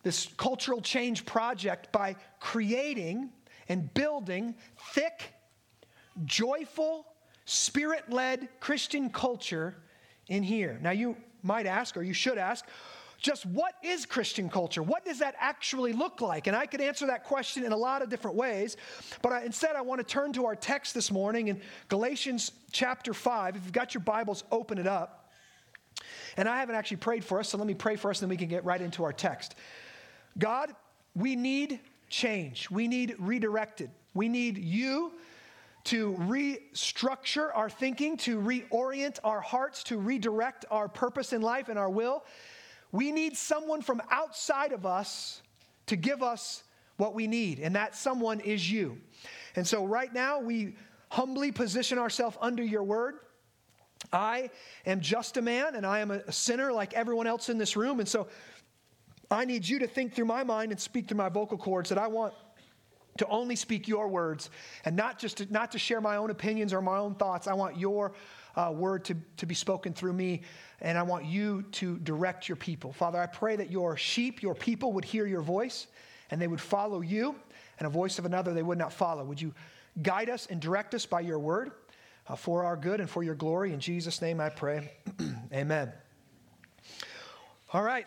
this 0.04 0.28
cultural 0.36 0.80
change 0.80 1.26
project 1.26 1.90
by 1.90 2.16
creating 2.38 3.30
and 3.68 3.92
building 3.92 4.54
thick, 4.92 5.34
joyful, 6.24 7.06
spirit 7.48 8.10
led 8.10 8.46
Christian 8.60 9.08
culture 9.08 9.74
in 10.26 10.42
here. 10.42 10.78
Now, 10.82 10.90
you 10.90 11.16
might 11.42 11.64
ask, 11.64 11.96
or 11.96 12.02
you 12.02 12.12
should 12.12 12.36
ask, 12.36 12.66
just 13.16 13.46
what 13.46 13.72
is 13.82 14.04
Christian 14.04 14.50
culture? 14.50 14.82
What 14.82 15.04
does 15.06 15.18
that 15.20 15.34
actually 15.40 15.94
look 15.94 16.20
like? 16.20 16.46
And 16.46 16.54
I 16.54 16.66
could 16.66 16.82
answer 16.82 17.06
that 17.06 17.24
question 17.24 17.64
in 17.64 17.72
a 17.72 17.76
lot 17.76 18.02
of 18.02 18.10
different 18.10 18.36
ways, 18.36 18.76
but 19.22 19.32
I, 19.32 19.44
instead 19.44 19.76
I 19.76 19.80
want 19.80 19.98
to 19.98 20.04
turn 20.04 20.32
to 20.34 20.44
our 20.44 20.54
text 20.54 20.94
this 20.94 21.10
morning 21.10 21.48
in 21.48 21.60
Galatians 21.88 22.52
chapter 22.70 23.14
5. 23.14 23.56
If 23.56 23.64
you've 23.64 23.72
got 23.72 23.94
your 23.94 24.02
Bibles, 24.02 24.44
open 24.52 24.76
it 24.76 24.86
up. 24.86 25.30
And 26.36 26.48
I 26.48 26.58
haven't 26.60 26.76
actually 26.76 26.98
prayed 26.98 27.24
for 27.24 27.40
us, 27.40 27.48
so 27.48 27.58
let 27.58 27.66
me 27.66 27.74
pray 27.74 27.96
for 27.96 28.10
us, 28.10 28.20
and 28.20 28.30
then 28.30 28.36
we 28.36 28.36
can 28.36 28.48
get 28.48 28.64
right 28.64 28.80
into 28.80 29.04
our 29.04 29.12
text. 29.12 29.54
God, 30.38 30.74
we 31.16 31.34
need 31.34 31.80
change. 32.10 32.70
We 32.70 32.86
need 32.88 33.16
redirected. 33.18 33.90
We 34.12 34.28
need 34.28 34.58
you 34.58 35.12
to 35.88 36.12
restructure 36.18 37.48
our 37.54 37.70
thinking, 37.70 38.18
to 38.18 38.38
reorient 38.38 39.18
our 39.24 39.40
hearts, 39.40 39.82
to 39.84 39.96
redirect 39.96 40.66
our 40.70 40.86
purpose 40.86 41.32
in 41.32 41.40
life 41.40 41.70
and 41.70 41.78
our 41.78 41.88
will. 41.88 42.26
We 42.92 43.10
need 43.10 43.38
someone 43.38 43.80
from 43.80 44.02
outside 44.10 44.72
of 44.72 44.84
us 44.84 45.40
to 45.86 45.96
give 45.96 46.22
us 46.22 46.62
what 46.98 47.14
we 47.14 47.26
need, 47.26 47.58
and 47.60 47.74
that 47.74 47.96
someone 47.96 48.40
is 48.40 48.70
you. 48.70 48.98
And 49.56 49.66
so, 49.66 49.86
right 49.86 50.12
now, 50.12 50.40
we 50.40 50.74
humbly 51.10 51.52
position 51.52 51.98
ourselves 51.98 52.36
under 52.38 52.62
your 52.62 52.82
word. 52.82 53.20
I 54.12 54.50
am 54.84 55.00
just 55.00 55.38
a 55.38 55.42
man, 55.42 55.74
and 55.74 55.86
I 55.86 56.00
am 56.00 56.10
a 56.10 56.30
sinner 56.30 56.70
like 56.70 56.92
everyone 56.92 57.26
else 57.26 57.48
in 57.48 57.56
this 57.56 57.76
room. 57.76 57.98
And 57.98 58.08
so, 58.08 58.28
I 59.30 59.46
need 59.46 59.66
you 59.66 59.78
to 59.78 59.86
think 59.86 60.12
through 60.12 60.26
my 60.26 60.44
mind 60.44 60.70
and 60.70 60.78
speak 60.78 61.08
through 61.08 61.16
my 61.16 61.30
vocal 61.30 61.56
cords 61.56 61.88
that 61.88 61.98
I 61.98 62.08
want 62.08 62.34
to 63.18 63.26
only 63.28 63.56
speak 63.56 63.86
your 63.86 64.08
words 64.08 64.50
and 64.84 64.96
not 64.96 65.18
just 65.18 65.38
to, 65.38 65.52
not 65.52 65.72
to 65.72 65.78
share 65.78 66.00
my 66.00 66.16
own 66.16 66.30
opinions 66.30 66.72
or 66.72 66.80
my 66.80 66.96
own 66.96 67.14
thoughts. 67.14 67.46
I 67.46 67.54
want 67.54 67.76
your 67.76 68.12
uh, 68.56 68.72
word 68.74 69.04
to, 69.04 69.16
to 69.36 69.46
be 69.46 69.54
spoken 69.54 69.92
through 69.92 70.14
me, 70.14 70.42
and 70.80 70.98
I 70.98 71.02
want 71.02 71.24
you 71.24 71.62
to 71.72 71.98
direct 71.98 72.48
your 72.48 72.56
people. 72.56 72.92
Father, 72.92 73.20
I 73.20 73.26
pray 73.26 73.56
that 73.56 73.70
your 73.70 73.96
sheep, 73.96 74.42
your 74.42 74.54
people, 74.54 74.92
would 74.94 75.04
hear 75.04 75.26
your 75.26 75.42
voice 75.42 75.86
and 76.30 76.40
they 76.40 76.48
would 76.48 76.60
follow 76.60 77.00
you, 77.00 77.34
and 77.78 77.86
a 77.86 77.90
voice 77.90 78.18
of 78.18 78.26
another 78.26 78.52
they 78.52 78.62
would 78.62 78.78
not 78.78 78.92
follow. 78.92 79.24
Would 79.24 79.40
you 79.40 79.54
guide 80.02 80.28
us 80.28 80.46
and 80.50 80.60
direct 80.60 80.94
us 80.94 81.06
by 81.06 81.20
your 81.20 81.38
word 81.38 81.72
uh, 82.28 82.36
for 82.36 82.64
our 82.64 82.76
good 82.76 83.00
and 83.00 83.08
for 83.08 83.22
your 83.22 83.34
glory? 83.34 83.72
In 83.72 83.80
Jesus' 83.80 84.20
name 84.20 84.40
I 84.40 84.50
pray. 84.50 84.90
Amen. 85.52 85.92
All 87.72 87.82
right. 87.82 88.06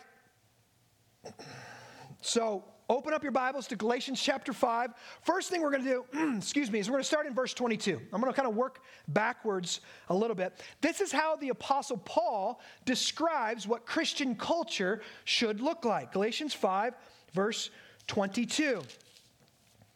So, 2.21 2.63
open 2.91 3.13
up 3.13 3.23
your 3.23 3.31
Bibles 3.31 3.67
to 3.67 3.77
Galatians 3.77 4.21
chapter 4.21 4.51
5. 4.51 4.91
First 5.21 5.49
thing 5.49 5.61
we're 5.61 5.71
going 5.71 5.85
to 5.85 6.03
do, 6.13 6.35
excuse 6.37 6.69
me, 6.69 6.79
is 6.79 6.89
we're 6.89 6.95
going 6.95 7.03
to 7.03 7.07
start 7.07 7.25
in 7.25 7.33
verse 7.33 7.53
22. 7.53 8.01
I'm 8.11 8.19
going 8.19 8.31
to 8.31 8.35
kind 8.35 8.49
of 8.49 8.55
work 8.55 8.81
backwards 9.07 9.79
a 10.09 10.15
little 10.15 10.35
bit. 10.35 10.59
This 10.81 10.99
is 10.99 11.09
how 11.09 11.37
the 11.37 11.49
Apostle 11.49 11.97
Paul 11.97 12.59
describes 12.83 13.65
what 13.65 13.85
Christian 13.85 14.35
culture 14.35 15.01
should 15.23 15.61
look 15.61 15.85
like. 15.85 16.11
Galatians 16.11 16.53
5, 16.53 16.93
verse 17.33 17.69
22 18.07 18.81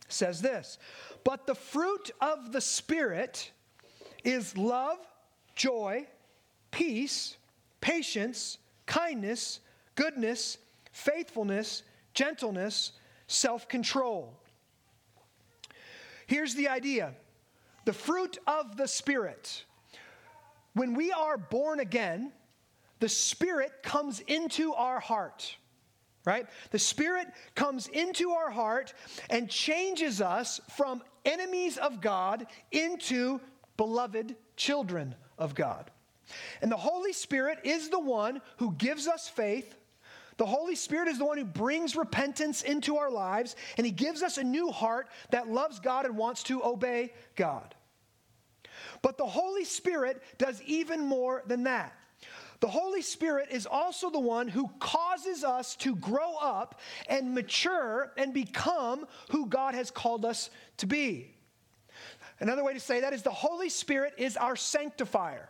says 0.08 0.41
this 0.41 0.77
But 1.25 1.45
the 1.47 1.55
fruit 1.55 2.12
of 2.21 2.53
the 2.53 2.62
Spirit 2.62 3.51
is 4.23 4.58
love, 4.58 4.99
joy, 5.53 6.08
peace, 6.71 7.36
patience, 7.81 8.58
kindness, 8.86 9.60
goodness, 9.95 10.60
faithfulness, 10.93 11.84
gentleness, 12.15 12.93
self 13.28 13.67
control. 13.67 14.39
Here's 16.28 16.56
the 16.56 16.69
idea 16.69 17.13
the 17.86 17.93
fruit 17.93 18.39
of 18.47 18.78
the 18.78 18.88
Spirit. 18.88 19.63
When 20.73 20.93
we 20.93 21.12
are 21.12 21.38
born 21.38 21.80
again, 21.80 22.34
the 22.99 23.08
Spirit 23.08 23.71
comes 23.84 24.19
into 24.21 24.73
our 24.73 24.99
heart, 24.99 25.56
right? 26.25 26.47
The 26.71 26.80
Spirit 26.80 27.28
comes 27.54 27.88
into 27.88 28.32
our 28.32 28.49
heart 28.49 28.93
and 29.30 29.49
changes 29.49 30.21
us 30.21 30.60
from 30.75 31.01
enemies 31.23 31.78
of 31.78 32.01
God 32.01 32.47
into 32.71 33.39
beloved 33.78 34.36
children 34.58 35.15
of 35.38 35.56
God. 35.56 35.91
And 36.62 36.71
the 36.71 36.78
Holy 36.78 37.13
Spirit 37.13 37.60
is 37.63 37.89
the 37.89 37.99
one 37.99 38.41
who 38.58 38.73
gives 38.73 39.08
us 39.08 39.30
faith 39.30 39.75
the 40.38 40.45
Holy 40.45 40.76
Spirit 40.76 41.08
is 41.08 41.17
the 41.17 41.26
one 41.26 41.38
who 41.38 41.45
brings 41.45 41.95
repentance 41.95 42.62
into 42.62 42.98
our 42.98 43.10
lives, 43.10 43.56
and 43.78 43.86
He 43.86 43.91
gives 43.91 44.21
us 44.21 44.38
a 44.38 44.43
new 44.43 44.71
heart 44.71 45.08
that 45.32 45.48
loves 45.48 45.80
God 45.80 46.06
and 46.06 46.17
wants 46.17 46.43
to 46.43 46.63
obey 46.63 47.13
God. 47.36 47.74
But 49.02 49.17
the 49.17 49.26
Holy 49.26 49.63
Spirit 49.63 50.21
does 50.38 50.62
even 50.63 51.06
more 51.06 51.43
than 51.48 51.63
that. 51.63 51.93
The 52.60 52.67
Holy 52.67 53.02
Spirit 53.02 53.50
is 53.52 53.65
also 53.65 54.10
the 54.10 54.19
one 54.19 54.48
who 54.48 54.69
causes 54.80 55.43
us 55.43 55.76
to 55.78 55.95
grow 55.95 56.36
up 56.36 56.80
and 57.08 57.36
mature 57.36 58.12
and 58.17 58.34
become 58.34 59.06
who 59.30 59.45
God 59.48 59.76
has 59.76 59.91
called 59.91 60.26
us 60.26 60.50
to 60.78 60.88
be. 60.88 61.36
Another 62.39 62.63
way 62.63 62.74
to 62.74 62.80
say 62.80 63.02
that 63.02 63.13
is 63.13 63.24
the 63.24 63.30
Holy 63.30 63.69
Spirit 63.69 64.13
is 64.17 64.36
our 64.38 64.56
sanctifier. 64.56 65.50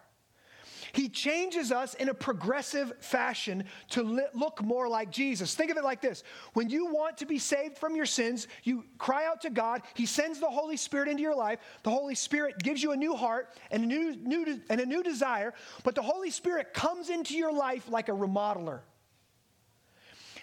He 0.96 1.10
changes 1.10 1.74
us 1.74 1.94
in 1.96 2.08
a 2.08 2.14
progressive 2.14 2.94
fashion 3.02 3.66
to 3.90 4.02
look 4.34 4.64
more 4.64 4.88
like 4.88 5.12
Jesus. 5.12 5.54
Think 5.54 5.70
of 5.70 5.76
it 5.76 5.84
like 5.84 6.00
this 6.00 6.24
when 6.54 6.70
you 6.70 6.86
want 6.86 7.18
to 7.18 7.26
be 7.26 7.38
saved 7.38 7.78
from 7.78 7.98
your 7.98 8.06
sins, 8.06 8.48
you 8.64 8.86
cry 8.98 9.26
out 9.26 9.42
to 9.42 9.50
God, 9.50 9.82
He 9.94 10.06
sends 10.06 10.40
the 10.40 10.50
Holy 10.50 10.78
Spirit 10.78 11.10
into 11.10 11.22
your 11.22 11.36
life. 11.36 11.60
The 11.84 11.90
Holy 11.90 12.16
Spirit 12.16 12.60
gives 12.60 12.82
you 12.82 12.94
a 12.94 12.96
new 12.96 13.14
heart 13.14 13.50
and 13.72 13.84
a 13.84 13.86
new, 13.86 14.16
new, 14.16 14.62
and 14.70 14.80
a 14.80 14.86
new 14.86 15.04
desire, 15.04 15.54
but 15.84 15.96
the 15.96 16.02
Holy 16.02 16.32
Spirit 16.32 16.74
comes 16.74 17.10
into 17.10 17.36
your 17.36 17.52
life 17.52 17.90
like 17.90 18.08
a 18.08 18.14
remodeler. 18.14 18.80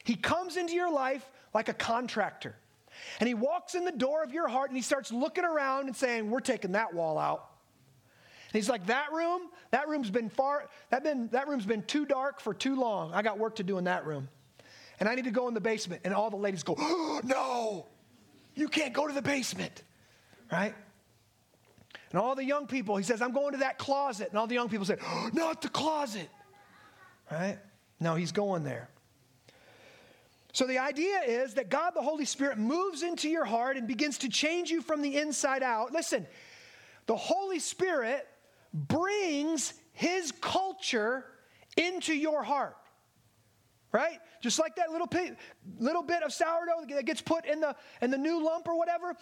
He 0.04 0.16
comes 0.16 0.58
into 0.58 0.74
your 0.74 0.92
life 0.92 1.26
like 1.54 1.70
a 1.70 1.74
contractor. 1.74 2.56
And 3.20 3.26
he 3.26 3.32
walks 3.32 3.74
in 3.74 3.86
the 3.86 3.90
door 3.90 4.22
of 4.22 4.34
your 4.34 4.48
heart 4.48 4.68
and 4.68 4.76
he 4.76 4.82
starts 4.82 5.10
looking 5.10 5.44
around 5.46 5.86
and 5.86 5.96
saying, 5.96 6.28
We're 6.28 6.40
taking 6.40 6.72
that 6.72 6.92
wall 6.92 7.18
out. 7.18 7.51
He's 8.52 8.68
like, 8.68 8.86
that 8.86 9.12
room, 9.12 9.42
that 9.70 9.88
room's 9.88 10.10
been 10.10 10.28
far, 10.28 10.68
that, 10.90 11.02
been, 11.02 11.28
that 11.28 11.48
room's 11.48 11.64
been 11.64 11.82
too 11.82 12.04
dark 12.04 12.40
for 12.40 12.52
too 12.52 12.76
long. 12.76 13.12
I 13.14 13.22
got 13.22 13.38
work 13.38 13.56
to 13.56 13.62
do 13.62 13.78
in 13.78 13.84
that 13.84 14.04
room. 14.04 14.28
And 15.00 15.08
I 15.08 15.14
need 15.14 15.24
to 15.24 15.30
go 15.30 15.48
in 15.48 15.54
the 15.54 15.60
basement. 15.60 16.02
And 16.04 16.12
all 16.14 16.30
the 16.30 16.36
ladies 16.36 16.62
go, 16.62 16.74
oh, 16.78 17.20
no, 17.24 17.86
you 18.54 18.68
can't 18.68 18.92
go 18.92 19.06
to 19.06 19.14
the 19.14 19.22
basement, 19.22 19.82
right? 20.50 20.74
And 22.10 22.20
all 22.20 22.34
the 22.34 22.44
young 22.44 22.66
people, 22.66 22.96
he 22.98 23.04
says, 23.04 23.22
I'm 23.22 23.32
going 23.32 23.52
to 23.52 23.58
that 23.58 23.78
closet. 23.78 24.28
And 24.28 24.38
all 24.38 24.46
the 24.46 24.54
young 24.54 24.68
people 24.68 24.84
say, 24.84 24.96
oh, 25.02 25.30
not 25.32 25.62
the 25.62 25.70
closet, 25.70 26.28
right? 27.30 27.58
No, 28.00 28.14
he's 28.16 28.32
going 28.32 28.64
there. 28.64 28.90
So 30.52 30.66
the 30.66 30.78
idea 30.78 31.20
is 31.26 31.54
that 31.54 31.70
God, 31.70 31.92
the 31.94 32.02
Holy 32.02 32.26
Spirit, 32.26 32.58
moves 32.58 33.02
into 33.02 33.30
your 33.30 33.46
heart 33.46 33.78
and 33.78 33.88
begins 33.88 34.18
to 34.18 34.28
change 34.28 34.70
you 34.70 34.82
from 34.82 35.00
the 35.00 35.16
inside 35.16 35.62
out. 35.62 35.92
Listen, 35.92 36.26
the 37.06 37.16
Holy 37.16 37.58
Spirit 37.58 38.28
brings 38.72 39.74
his 39.92 40.32
culture 40.32 41.24
into 41.76 42.14
your 42.14 42.42
heart. 42.42 42.76
Right? 43.92 44.20
Just 44.40 44.58
like 44.58 44.76
that 44.76 44.90
little, 44.90 45.08
little 45.78 46.02
bit 46.02 46.22
of 46.22 46.32
sourdough 46.32 46.87
that 46.94 47.04
gets 47.04 47.20
put 47.20 47.44
in 47.44 47.61
the, 47.61 47.76
in 48.00 48.11
the 48.11 48.16
new 48.16 48.42
lump 48.42 48.66
or 48.66 48.76
whatever. 48.76 49.14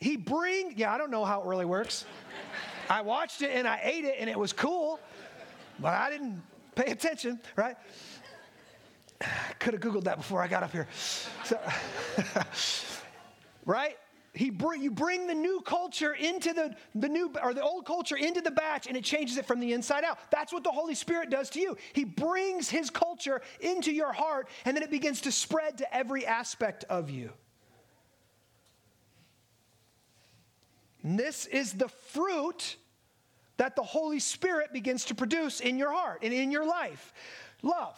He 0.00 0.16
bring, 0.16 0.74
yeah, 0.76 0.92
I 0.92 0.98
don't 0.98 1.10
know 1.10 1.24
how 1.24 1.42
it 1.42 1.46
really 1.46 1.66
works. 1.66 2.06
I 2.88 3.02
watched 3.02 3.42
it 3.42 3.50
and 3.50 3.68
I 3.68 3.80
ate 3.82 4.04
it 4.04 4.16
and 4.18 4.30
it 4.30 4.38
was 4.38 4.52
cool, 4.52 5.00
but 5.78 5.92
I 5.92 6.10
didn't 6.10 6.42
pay 6.74 6.90
attention, 6.90 7.40
right? 7.56 7.76
Could 9.58 9.74
have 9.74 9.82
Googled 9.82 10.04
that 10.04 10.16
before 10.16 10.42
I 10.42 10.48
got 10.48 10.62
up 10.62 10.72
here. 10.72 10.88
So, 11.44 11.58
right? 13.66 13.96
He 14.36 14.50
br- 14.50 14.74
you 14.74 14.90
bring 14.90 15.26
the 15.26 15.34
new 15.34 15.62
culture 15.62 16.12
into 16.12 16.52
the, 16.52 16.76
the 16.94 17.08
new 17.08 17.32
or 17.42 17.54
the 17.54 17.62
old 17.62 17.86
culture 17.86 18.16
into 18.16 18.42
the 18.42 18.50
batch 18.50 18.86
and 18.86 18.94
it 18.94 19.02
changes 19.02 19.38
it 19.38 19.46
from 19.46 19.60
the 19.60 19.72
inside 19.72 20.04
out. 20.04 20.18
That's 20.30 20.52
what 20.52 20.62
the 20.62 20.70
holy 20.70 20.94
spirit 20.94 21.30
does 21.30 21.48
to 21.50 21.60
you. 21.60 21.76
He 21.94 22.04
brings 22.04 22.68
his 22.68 22.90
culture 22.90 23.40
into 23.60 23.90
your 23.90 24.12
heart 24.12 24.48
and 24.66 24.76
then 24.76 24.82
it 24.82 24.90
begins 24.90 25.22
to 25.22 25.32
spread 25.32 25.78
to 25.78 25.94
every 25.94 26.26
aspect 26.26 26.84
of 26.90 27.08
you. 27.08 27.32
And 31.02 31.18
this 31.18 31.46
is 31.46 31.72
the 31.72 31.88
fruit 31.88 32.76
that 33.56 33.74
the 33.74 33.82
Holy 33.82 34.20
Spirit 34.20 34.70
begins 34.70 35.06
to 35.06 35.14
produce 35.14 35.60
in 35.60 35.78
your 35.78 35.92
heart 35.92 36.18
and 36.22 36.34
in 36.34 36.50
your 36.50 36.66
life. 36.66 37.14
Love, 37.62 37.96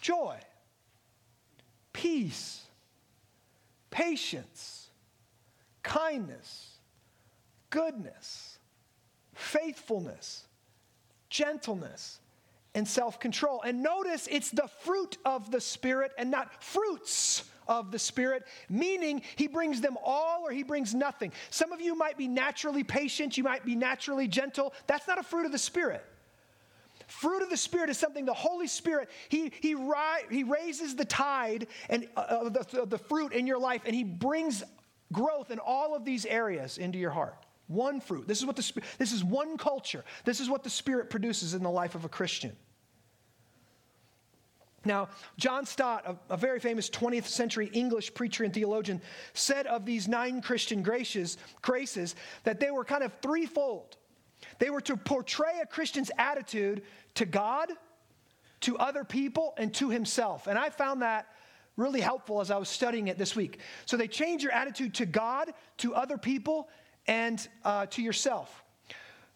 joy, 0.00 0.38
peace, 1.92 2.62
patience, 3.90 4.88
kindness, 5.82 6.70
goodness, 7.70 8.58
faithfulness, 9.34 10.44
gentleness, 11.28 12.20
and 12.74 12.86
self 12.86 13.18
control. 13.18 13.62
And 13.62 13.82
notice 13.82 14.28
it's 14.30 14.50
the 14.50 14.68
fruit 14.80 15.18
of 15.24 15.50
the 15.50 15.60
Spirit 15.60 16.12
and 16.18 16.30
not 16.30 16.62
fruits 16.62 17.44
of 17.66 17.90
the 17.90 17.98
Spirit, 17.98 18.44
meaning 18.68 19.22
He 19.36 19.48
brings 19.48 19.80
them 19.80 19.96
all 20.04 20.42
or 20.44 20.52
He 20.52 20.62
brings 20.62 20.94
nothing. 20.94 21.32
Some 21.50 21.72
of 21.72 21.80
you 21.80 21.94
might 21.96 22.16
be 22.16 22.28
naturally 22.28 22.84
patient, 22.84 23.36
you 23.38 23.44
might 23.44 23.64
be 23.64 23.74
naturally 23.74 24.28
gentle. 24.28 24.74
That's 24.86 25.08
not 25.08 25.18
a 25.18 25.22
fruit 25.22 25.46
of 25.46 25.52
the 25.52 25.58
Spirit. 25.58 26.04
Fruit 27.10 27.42
of 27.42 27.50
the 27.50 27.56
Spirit 27.56 27.90
is 27.90 27.98
something 27.98 28.24
the 28.24 28.32
Holy 28.32 28.68
Spirit, 28.68 29.10
He, 29.28 29.52
he, 29.60 29.74
ri- 29.74 30.26
he 30.30 30.44
raises 30.44 30.94
the 30.94 31.04
tide 31.04 31.66
and, 31.88 32.06
uh, 32.16 32.20
of, 32.28 32.52
the, 32.52 32.82
of 32.82 32.90
the 32.90 32.98
fruit 32.98 33.32
in 33.32 33.46
your 33.46 33.58
life 33.58 33.82
and 33.84 33.94
He 33.94 34.04
brings 34.04 34.62
growth 35.12 35.50
in 35.50 35.58
all 35.58 35.96
of 35.96 36.04
these 36.04 36.24
areas 36.24 36.78
into 36.78 36.98
your 36.98 37.10
heart. 37.10 37.46
One 37.66 38.00
fruit. 38.00 38.28
This 38.28 38.38
is 38.38 38.46
what 38.46 38.56
the 38.56 38.82
this 38.98 39.12
is 39.12 39.24
one 39.24 39.56
culture. 39.56 40.04
This 40.24 40.40
is 40.40 40.48
what 40.48 40.62
the 40.62 40.70
Spirit 40.70 41.10
produces 41.10 41.54
in 41.54 41.62
the 41.62 41.70
life 41.70 41.94
of 41.94 42.04
a 42.04 42.08
Christian. 42.08 42.56
Now, 44.84 45.08
John 45.36 45.66
Stott, 45.66 46.04
a, 46.06 46.34
a, 46.34 46.36
very 46.36 46.58
famous 46.58 46.88
20th 46.88 47.26
century 47.26 47.70
English 47.74 48.14
preacher 48.14 48.44
and 48.44 48.54
theologian, 48.54 49.02
said 49.34 49.66
of 49.66 49.84
these 49.84 50.08
nine 50.08 50.40
Christian 50.40 50.82
graces, 50.82 51.36
graces 51.60 52.16
that 52.44 52.60
they 52.60 52.70
were 52.70 52.84
kind 52.84 53.02
of 53.02 53.12
threefold. 53.20 53.98
They 54.58 54.70
were 54.70 54.80
to 54.82 54.96
portray 54.96 55.60
a 55.62 55.66
Christian's 55.66 56.10
attitude 56.18 56.82
to 57.14 57.26
God, 57.26 57.70
to 58.60 58.78
other 58.78 59.04
people, 59.04 59.54
and 59.56 59.72
to 59.74 59.90
himself. 59.90 60.46
And 60.46 60.58
I 60.58 60.70
found 60.70 61.02
that 61.02 61.26
really 61.76 62.00
helpful 62.00 62.40
as 62.40 62.50
I 62.50 62.56
was 62.56 62.68
studying 62.68 63.08
it 63.08 63.18
this 63.18 63.34
week. 63.34 63.60
So 63.86 63.96
they 63.96 64.08
change 64.08 64.42
your 64.42 64.52
attitude 64.52 64.94
to 64.94 65.06
God, 65.06 65.52
to 65.78 65.94
other 65.94 66.18
people, 66.18 66.68
and 67.06 67.46
uh, 67.64 67.86
to 67.86 68.02
yourself. 68.02 68.62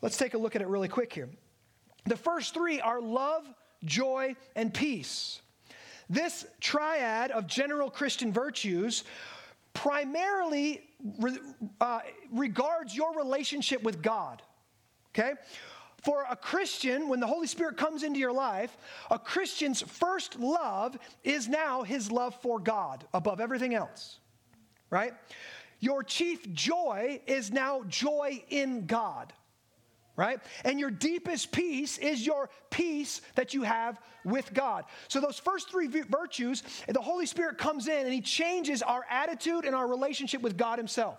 Let's 0.02 0.18
take 0.18 0.34
a 0.34 0.38
look 0.38 0.54
at 0.54 0.62
it 0.62 0.68
really 0.68 0.88
quick 0.88 1.12
here. 1.12 1.30
The 2.04 2.16
first 2.16 2.52
three 2.52 2.80
are 2.80 3.00
love, 3.00 3.46
joy, 3.84 4.36
and 4.54 4.72
peace. 4.72 5.40
This 6.10 6.46
triad 6.60 7.30
of 7.30 7.46
general 7.46 7.90
Christian 7.90 8.30
virtues 8.30 9.04
primarily 9.72 10.82
re, 11.18 11.38
uh, 11.80 12.00
regards 12.30 12.94
your 12.94 13.14
relationship 13.14 13.82
with 13.82 14.02
God. 14.02 14.42
Okay? 15.14 15.34
For 16.02 16.26
a 16.28 16.36
Christian, 16.36 17.08
when 17.08 17.20
the 17.20 17.26
Holy 17.26 17.46
Spirit 17.46 17.76
comes 17.78 18.02
into 18.02 18.18
your 18.18 18.32
life, 18.32 18.76
a 19.10 19.18
Christian's 19.18 19.80
first 19.80 20.38
love 20.38 20.98
is 21.22 21.48
now 21.48 21.82
his 21.82 22.10
love 22.12 22.34
for 22.42 22.58
God 22.58 23.06
above 23.14 23.40
everything 23.40 23.74
else, 23.74 24.18
right? 24.90 25.14
Your 25.80 26.02
chief 26.02 26.52
joy 26.52 27.20
is 27.26 27.50
now 27.50 27.84
joy 27.88 28.42
in 28.50 28.86
God 28.86 29.32
right? 30.16 30.38
And 30.64 30.78
your 30.78 30.90
deepest 30.90 31.50
peace 31.52 31.98
is 31.98 32.24
your 32.24 32.48
peace 32.70 33.20
that 33.34 33.54
you 33.54 33.62
have 33.62 34.00
with 34.24 34.52
God. 34.54 34.84
So, 35.08 35.20
those 35.20 35.38
first 35.38 35.70
three 35.70 35.88
virtues, 35.88 36.62
the 36.88 37.00
Holy 37.00 37.26
Spirit 37.26 37.58
comes 37.58 37.88
in 37.88 38.04
and 38.04 38.12
He 38.12 38.20
changes 38.20 38.82
our 38.82 39.04
attitude 39.10 39.64
and 39.64 39.74
our 39.74 39.86
relationship 39.86 40.40
with 40.40 40.56
God 40.56 40.78
Himself, 40.78 41.18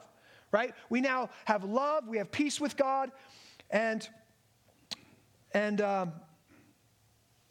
right? 0.51 0.73
We 0.89 1.01
now 1.01 1.29
have 1.45 1.63
love, 1.63 2.07
we 2.07 2.17
have 2.17 2.31
peace 2.31 2.61
with 2.61 2.77
God, 2.77 3.11
and, 3.69 4.07
and, 5.53 5.81
um, 5.81 6.13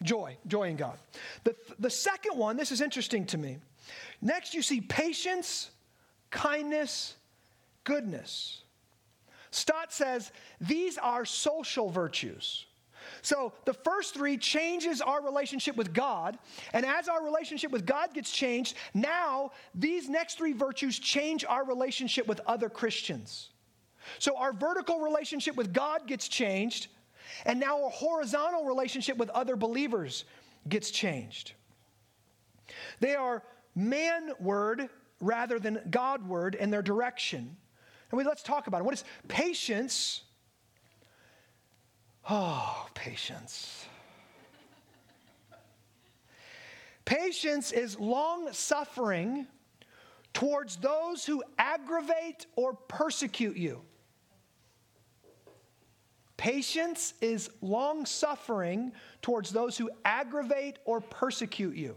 joy, 0.03 0.37
joy 0.47 0.69
in 0.69 0.77
God. 0.77 0.99
The, 1.43 1.57
the 1.79 1.91
second 1.91 2.39
one, 2.39 2.57
this 2.57 2.71
is 2.71 2.81
interesting 2.81 3.25
to 3.27 3.39
me. 3.39 3.59
Next, 4.21 4.55
you 4.55 4.63
see 4.63 4.81
patience, 4.81 5.71
kindness, 6.31 7.17
goodness. 7.85 8.63
Stott 9.51 9.93
says 9.93 10.33
these 10.61 10.99
are 10.99 11.25
social 11.25 11.91
virtues. 11.91 12.67
So 13.23 13.53
the 13.65 13.75
first 13.75 14.15
three 14.15 14.37
changes 14.37 15.01
our 15.01 15.23
relationship 15.23 15.77
with 15.77 15.93
God. 15.93 16.39
And 16.73 16.85
as 16.85 17.09
our 17.09 17.23
relationship 17.25 17.71
with 17.71 17.87
God 17.87 18.15
gets 18.15 18.31
changed, 18.31 18.77
now 18.95 19.53
these 19.75 20.09
next 20.09 20.39
three 20.39 20.53
virtues 20.53 20.99
change 20.99 21.45
our 21.45 21.65
relationship 21.65 22.27
with 22.27 22.41
other 22.47 22.69
Christians. 22.69 23.51
So 24.19 24.37
our 24.37 24.53
vertical 24.53 25.01
relationship 25.01 25.57
with 25.57 25.73
God 25.73 26.07
gets 26.07 26.29
changed, 26.29 26.89
and 27.45 27.59
now 27.59 27.85
our 27.85 27.91
horizontal 27.91 28.65
relationship 28.65 29.17
with 29.17 29.31
other 29.31 29.57
believers 29.57 30.25
gets 30.69 30.91
changed. 30.91 31.53
They 33.01 33.15
are 33.15 33.43
manward 33.77 34.89
rather 35.21 35.59
than 35.59 35.81
Godward 35.91 36.55
in 36.55 36.71
their 36.71 36.83
direction. 36.83 37.57
And 38.11 38.19
we, 38.19 38.25
let's 38.25 38.43
talk 38.43 38.67
about 38.67 38.81
it. 38.81 38.85
What 38.85 38.95
is 38.95 39.05
patience? 39.29 40.23
Oh, 42.29 42.87
patience. 42.95 43.87
Patience 47.05 47.73
is 47.73 47.99
long 47.99 48.53
suffering 48.53 49.47
towards 50.33 50.77
those 50.77 51.27
who 51.27 51.43
aggravate 51.59 52.47
or 52.57 52.75
persecute 52.75 53.57
you. 53.57 53.83
Patience 56.37 57.15
is 57.21 57.49
long 57.61 58.07
suffering 58.07 58.93
towards 59.23 59.51
those 59.51 59.79
who 59.79 59.91
aggravate 60.05 60.79
or 60.85 61.01
persecute 61.01 61.77
you. 61.77 61.97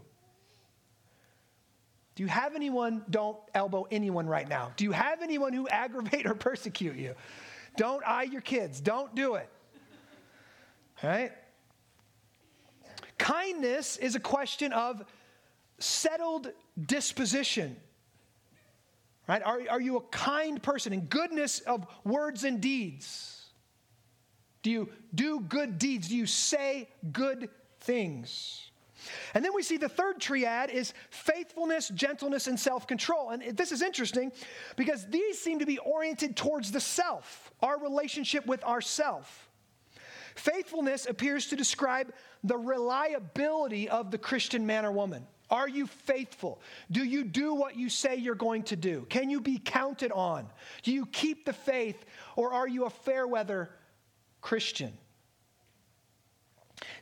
Do 2.14 2.22
you 2.22 2.28
have 2.28 2.54
anyone, 2.54 3.04
don't 3.10 3.36
elbow 3.54 3.86
anyone 3.90 4.26
right 4.26 4.48
now. 4.48 4.72
Do 4.76 4.84
you 4.84 4.92
have 4.92 5.22
anyone 5.22 5.52
who 5.52 5.68
aggravate 5.68 6.26
or 6.26 6.34
persecute 6.34 6.96
you? 6.96 7.14
Don't 7.76 8.02
eye 8.04 8.24
your 8.24 8.40
kids. 8.40 8.80
Don't 8.80 9.14
do 9.14 9.34
it. 9.34 9.48
Right? 11.02 11.32
Kindness 13.18 13.96
is 13.98 14.14
a 14.16 14.20
question 14.20 14.72
of 14.72 15.04
settled 15.78 16.50
disposition. 16.80 17.76
Right? 19.28 19.42
Are, 19.42 19.60
are 19.70 19.80
you 19.80 19.96
a 19.96 20.00
kind 20.00 20.60
person 20.62 20.92
in 20.92 21.02
goodness 21.02 21.60
of 21.60 21.86
words 22.04 22.44
and 22.44 22.60
deeds? 22.60 23.37
Do 24.68 24.72
you 24.72 24.90
do 25.14 25.40
good 25.40 25.78
deeds? 25.78 26.08
Do 26.08 26.16
you 26.18 26.26
say 26.26 26.90
good 27.10 27.48
things? 27.80 28.70
And 29.32 29.42
then 29.42 29.54
we 29.54 29.62
see 29.62 29.78
the 29.78 29.88
third 29.88 30.20
triad 30.20 30.68
is 30.68 30.92
faithfulness, 31.08 31.88
gentleness, 31.88 32.48
and 32.48 32.60
self 32.60 32.86
control. 32.86 33.30
And 33.30 33.56
this 33.56 33.72
is 33.72 33.80
interesting 33.80 34.30
because 34.76 35.06
these 35.06 35.38
seem 35.38 35.60
to 35.60 35.64
be 35.64 35.78
oriented 35.78 36.36
towards 36.36 36.70
the 36.70 36.80
self, 36.80 37.50
our 37.62 37.80
relationship 37.80 38.44
with 38.44 38.62
ourself. 38.62 39.48
Faithfulness 40.34 41.06
appears 41.06 41.46
to 41.46 41.56
describe 41.56 42.12
the 42.44 42.58
reliability 42.58 43.88
of 43.88 44.10
the 44.10 44.18
Christian 44.18 44.66
man 44.66 44.84
or 44.84 44.92
woman. 44.92 45.26
Are 45.50 45.66
you 45.66 45.86
faithful? 45.86 46.60
Do 46.90 47.02
you 47.02 47.24
do 47.24 47.54
what 47.54 47.76
you 47.76 47.88
say 47.88 48.16
you're 48.16 48.34
going 48.34 48.64
to 48.64 48.76
do? 48.76 49.06
Can 49.08 49.30
you 49.30 49.40
be 49.40 49.58
counted 49.64 50.12
on? 50.12 50.46
Do 50.82 50.92
you 50.92 51.06
keep 51.06 51.46
the 51.46 51.54
faith, 51.54 52.04
or 52.36 52.52
are 52.52 52.68
you 52.68 52.84
a 52.84 52.90
fair 52.90 53.26
weather 53.26 53.70
Christian? 54.40 54.92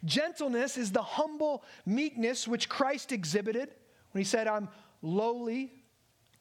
Gentleness 0.04 0.76
is 0.76 0.92
the 0.92 1.02
humble 1.02 1.64
meekness 1.84 2.46
which 2.48 2.68
Christ 2.68 3.12
exhibited 3.12 3.70
when 4.12 4.20
he 4.20 4.24
said, 4.24 4.46
I'm 4.46 4.68
lowly, 5.02 5.72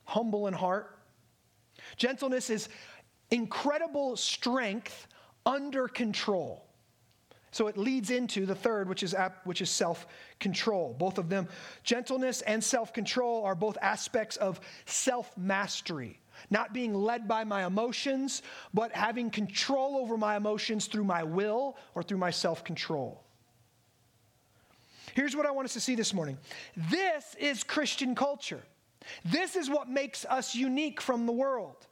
humble 0.06 0.48
in 0.48 0.54
heart. 0.54 1.00
Gentleness 1.98 2.50
is 2.50 2.70
incredible 3.32 4.16
strength 4.16 5.08
under 5.46 5.88
control. 5.88 6.66
So 7.52 7.68
it 7.68 7.78
leads 7.78 8.10
into 8.10 8.46
the 8.46 8.56
third, 8.56 8.90
which 8.90 9.02
is, 9.02 9.16
which 9.46 9.62
is 9.62 9.70
self 9.70 10.08
control. 10.40 10.94
Both 10.98 11.18
of 11.18 11.30
them, 11.30 11.48
gentleness 11.84 12.42
and 12.42 12.62
self 12.62 12.92
control, 12.92 13.46
are 13.46 13.56
both 13.56 13.78
aspects 13.82 14.36
of 14.36 14.60
self 14.86 15.36
mastery. 15.38 16.20
Not 16.50 16.74
being 16.74 16.94
led 16.94 17.28
by 17.28 17.44
my 17.44 17.66
emotions, 17.66 18.42
but 18.74 18.92
having 18.92 19.30
control 19.30 19.98
over 19.98 20.18
my 20.18 20.36
emotions 20.36 20.88
through 20.88 21.06
my 21.06 21.24
will 21.24 21.78
or 21.94 22.04
through 22.04 22.18
my 22.18 22.32
self 22.32 22.64
control. 22.64 23.24
Here's 25.14 25.36
what 25.36 25.46
I 25.46 25.52
want 25.52 25.66
us 25.66 25.74
to 25.74 25.80
see 25.80 25.96
this 25.96 26.14
morning 26.14 26.38
this 26.90 27.36
is 27.40 27.64
Christian 27.64 28.16
culture. 28.16 28.62
This 29.24 29.56
is 29.56 29.70
what 29.70 29.90
makes 29.90 30.26
us 30.26 30.56
unique 30.56 31.00
from 31.00 31.26
the 31.26 31.32
world. 31.32 31.88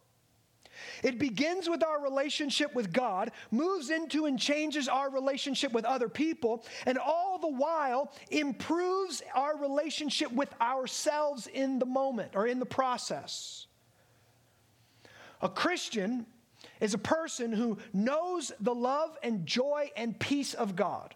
It 1.04 1.20
begins 1.20 1.70
with 1.70 1.84
our 1.84 2.02
relationship 2.02 2.74
with 2.74 2.92
God, 2.92 3.32
moves 3.52 3.89
into 3.89 4.26
and 4.26 4.39
changes 4.39 4.88
our 4.88 5.10
relationship 5.10 5.72
with 5.72 5.86
other 5.86 6.10
people, 6.10 6.66
and 6.86 6.98
all 6.98 7.38
the 7.38 7.48
while 7.48 8.12
improves 8.32 9.22
our 9.36 9.56
relationship 9.58 10.32
with 10.32 10.50
ourselves 10.60 11.48
in 11.48 11.80
the 11.80 11.86
moment 11.86 12.32
or 12.36 12.48
in 12.48 12.60
the 12.60 12.66
process. 12.66 13.68
A 15.44 15.50
Christian 15.50 16.26
is 16.80 16.94
a 16.94 16.98
person 16.98 17.52
who 17.52 17.78
knows 17.92 18.54
the 18.62 18.74
love 18.74 19.18
and 19.22 19.46
joy 19.46 19.92
and 19.96 20.18
peace 20.18 20.54
of 20.54 20.76
God. 20.76 21.14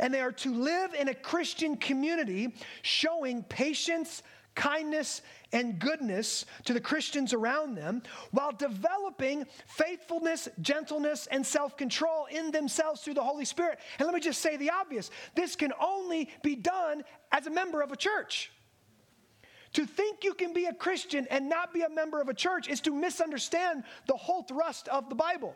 And 0.00 0.12
they 0.12 0.20
are 0.20 0.32
to 0.32 0.52
live 0.52 0.92
in 0.94 1.08
a 1.08 1.14
Christian 1.14 1.76
community 1.76 2.52
showing 2.82 3.44
patience, 3.44 4.24
kindness, 4.56 5.22
and 5.52 5.78
goodness 5.78 6.46
to 6.64 6.74
the 6.74 6.80
Christians 6.80 7.32
around 7.32 7.76
them 7.76 8.02
while 8.32 8.50
developing 8.50 9.46
faithfulness, 9.68 10.48
gentleness, 10.60 11.28
and 11.30 11.46
self 11.46 11.76
control 11.76 12.26
in 12.26 12.50
themselves 12.50 13.02
through 13.02 13.14
the 13.14 13.22
Holy 13.22 13.44
Spirit. 13.44 13.78
And 14.00 14.06
let 14.06 14.14
me 14.14 14.20
just 14.20 14.40
say 14.40 14.56
the 14.56 14.70
obvious 14.70 15.12
this 15.36 15.54
can 15.54 15.72
only 15.80 16.28
be 16.42 16.56
done 16.56 17.04
as 17.30 17.46
a 17.46 17.50
member 17.50 17.82
of 17.82 17.92
a 17.92 17.96
church. 17.96 18.50
To 19.74 19.86
think 19.86 20.24
you 20.24 20.34
can 20.34 20.52
be 20.52 20.66
a 20.66 20.72
Christian 20.72 21.26
and 21.30 21.48
not 21.48 21.74
be 21.74 21.82
a 21.82 21.90
member 21.90 22.20
of 22.20 22.28
a 22.28 22.34
church 22.34 22.68
is 22.68 22.80
to 22.82 22.92
misunderstand 22.92 23.84
the 24.06 24.16
whole 24.16 24.42
thrust 24.42 24.88
of 24.88 25.08
the 25.08 25.14
Bible. 25.14 25.54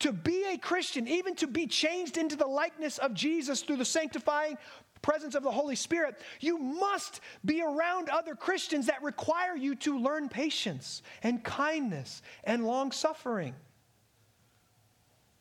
To 0.00 0.12
be 0.12 0.44
a 0.46 0.56
Christian, 0.56 1.06
even 1.08 1.34
to 1.36 1.46
be 1.46 1.66
changed 1.66 2.16
into 2.16 2.36
the 2.36 2.46
likeness 2.46 2.98
of 2.98 3.12
Jesus 3.12 3.62
through 3.62 3.76
the 3.76 3.84
sanctifying 3.84 4.56
presence 5.02 5.34
of 5.34 5.42
the 5.42 5.50
Holy 5.50 5.76
Spirit, 5.76 6.20
you 6.40 6.58
must 6.58 7.20
be 7.44 7.62
around 7.62 8.08
other 8.08 8.34
Christians 8.34 8.86
that 8.86 9.02
require 9.02 9.56
you 9.56 9.74
to 9.76 9.98
learn 9.98 10.28
patience 10.28 11.02
and 11.22 11.42
kindness 11.42 12.22
and 12.44 12.64
long 12.64 12.92
suffering. 12.92 13.54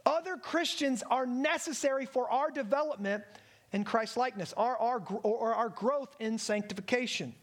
Other 0.05 0.37
Christians 0.37 1.03
are 1.09 1.25
necessary 1.25 2.05
for 2.05 2.29
our 2.31 2.51
development 2.51 3.23
in 3.71 3.83
Christ 3.83 4.17
likeness, 4.17 4.53
our, 4.57 4.75
our, 4.77 5.03
or 5.23 5.53
our 5.53 5.69
growth 5.69 6.15
in 6.19 6.37
sanctification. 6.37 7.35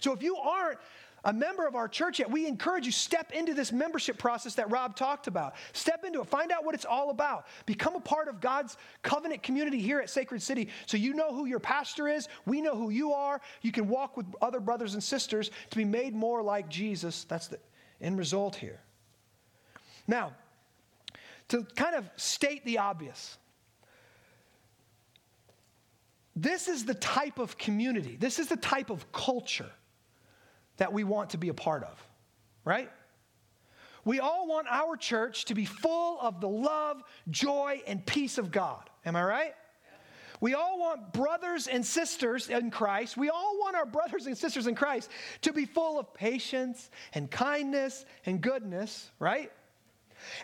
So 0.00 0.12
if 0.12 0.22
you 0.22 0.36
aren't 0.36 0.78
a 1.24 1.32
member 1.32 1.66
of 1.66 1.74
our 1.74 1.88
church 1.88 2.18
yet, 2.18 2.30
we 2.30 2.46
encourage 2.46 2.86
you 2.86 2.92
step 2.92 3.32
into 3.32 3.52
this 3.52 3.72
membership 3.72 4.18
process 4.18 4.54
that 4.54 4.70
Rob 4.70 4.96
talked 4.96 5.26
about. 5.26 5.54
Step 5.72 6.04
into 6.04 6.20
it. 6.20 6.28
Find 6.28 6.52
out 6.52 6.64
what 6.64 6.74
it's 6.74 6.84
all 6.84 7.10
about. 7.10 7.46
Become 7.66 7.96
a 7.96 8.00
part 8.00 8.28
of 8.28 8.40
God's 8.40 8.76
covenant 9.02 9.42
community 9.42 9.80
here 9.80 9.98
at 10.00 10.10
Sacred 10.10 10.40
City 10.42 10.68
so 10.86 10.96
you 10.96 11.14
know 11.14 11.34
who 11.34 11.46
your 11.46 11.58
pastor 11.58 12.08
is. 12.08 12.28
We 12.46 12.60
know 12.60 12.76
who 12.76 12.90
you 12.90 13.12
are. 13.12 13.40
You 13.62 13.72
can 13.72 13.88
walk 13.88 14.16
with 14.16 14.26
other 14.40 14.60
brothers 14.60 14.94
and 14.94 15.02
sisters 15.02 15.50
to 15.70 15.76
be 15.76 15.84
made 15.84 16.14
more 16.14 16.42
like 16.42 16.68
Jesus. 16.68 17.24
That's 17.24 17.48
the 17.48 17.58
end 18.00 18.16
result 18.16 18.54
here. 18.54 18.80
Now, 20.06 20.32
to 21.48 21.64
kind 21.76 21.94
of 21.94 22.08
state 22.16 22.64
the 22.64 22.78
obvious, 22.78 23.38
this 26.42 26.68
is 26.68 26.84
the 26.84 26.94
type 26.94 27.38
of 27.38 27.58
community, 27.58 28.16
this 28.18 28.38
is 28.38 28.48
the 28.48 28.56
type 28.56 28.90
of 28.90 29.10
culture 29.12 29.70
that 30.76 30.92
we 30.92 31.04
want 31.04 31.30
to 31.30 31.38
be 31.38 31.48
a 31.48 31.54
part 31.54 31.82
of, 31.82 32.06
right? 32.64 32.90
We 34.04 34.20
all 34.20 34.46
want 34.46 34.68
our 34.70 34.96
church 34.96 35.46
to 35.46 35.54
be 35.54 35.64
full 35.64 36.18
of 36.20 36.40
the 36.40 36.48
love, 36.48 37.02
joy, 37.30 37.82
and 37.86 38.04
peace 38.06 38.38
of 38.38 38.50
God. 38.50 38.88
Am 39.04 39.16
I 39.16 39.24
right? 39.24 39.54
We 40.40 40.54
all 40.54 40.78
want 40.78 41.12
brothers 41.12 41.66
and 41.66 41.84
sisters 41.84 42.48
in 42.48 42.70
Christ. 42.70 43.16
We 43.16 43.28
all 43.28 43.58
want 43.58 43.74
our 43.74 43.86
brothers 43.86 44.26
and 44.26 44.38
sisters 44.38 44.68
in 44.68 44.76
Christ 44.76 45.10
to 45.42 45.52
be 45.52 45.64
full 45.64 45.98
of 45.98 46.14
patience 46.14 46.90
and 47.12 47.28
kindness 47.28 48.04
and 48.24 48.40
goodness, 48.40 49.10
right? 49.18 49.50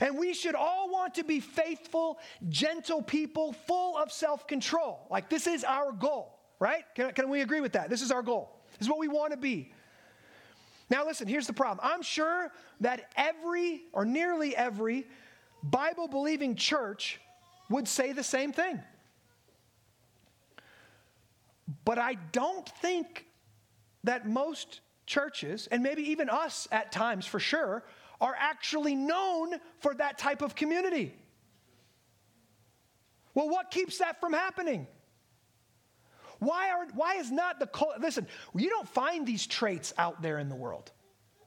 And 0.00 0.18
we 0.18 0.34
should 0.34 0.54
all 0.54 0.90
want 0.90 1.14
to 1.14 1.24
be 1.24 1.40
faithful, 1.40 2.18
gentle 2.48 3.02
people, 3.02 3.52
full 3.52 3.96
of 3.96 4.12
self 4.12 4.46
control. 4.46 5.06
Like, 5.10 5.28
this 5.28 5.46
is 5.46 5.64
our 5.64 5.92
goal, 5.92 6.38
right? 6.58 6.84
Can, 6.94 7.12
can 7.12 7.28
we 7.28 7.40
agree 7.40 7.60
with 7.60 7.72
that? 7.72 7.90
This 7.90 8.02
is 8.02 8.10
our 8.10 8.22
goal. 8.22 8.50
This 8.78 8.86
is 8.86 8.88
what 8.88 8.98
we 8.98 9.08
want 9.08 9.32
to 9.32 9.38
be. 9.38 9.72
Now, 10.90 11.06
listen, 11.06 11.26
here's 11.26 11.46
the 11.46 11.52
problem. 11.52 11.80
I'm 11.82 12.02
sure 12.02 12.52
that 12.80 13.10
every, 13.16 13.82
or 13.92 14.04
nearly 14.04 14.54
every, 14.54 15.06
Bible 15.62 16.08
believing 16.08 16.56
church 16.56 17.20
would 17.70 17.88
say 17.88 18.12
the 18.12 18.22
same 18.22 18.52
thing. 18.52 18.80
But 21.84 21.98
I 21.98 22.14
don't 22.32 22.68
think 22.68 23.26
that 24.04 24.28
most 24.28 24.80
churches, 25.06 25.66
and 25.70 25.82
maybe 25.82 26.10
even 26.10 26.28
us 26.28 26.68
at 26.70 26.92
times 26.92 27.26
for 27.26 27.40
sure, 27.40 27.84
are 28.20 28.34
actually 28.38 28.94
known 28.94 29.54
for 29.80 29.94
that 29.94 30.18
type 30.18 30.42
of 30.42 30.54
community. 30.54 31.14
Well, 33.34 33.48
what 33.48 33.70
keeps 33.70 33.98
that 33.98 34.20
from 34.20 34.32
happening? 34.32 34.86
Why, 36.38 36.70
are, 36.70 36.86
why 36.94 37.16
is 37.16 37.30
not 37.30 37.58
the, 37.58 37.68
listen, 38.00 38.26
you 38.54 38.68
don't 38.68 38.88
find 38.88 39.26
these 39.26 39.46
traits 39.46 39.92
out 39.98 40.22
there 40.22 40.38
in 40.38 40.48
the 40.48 40.54
world, 40.54 40.90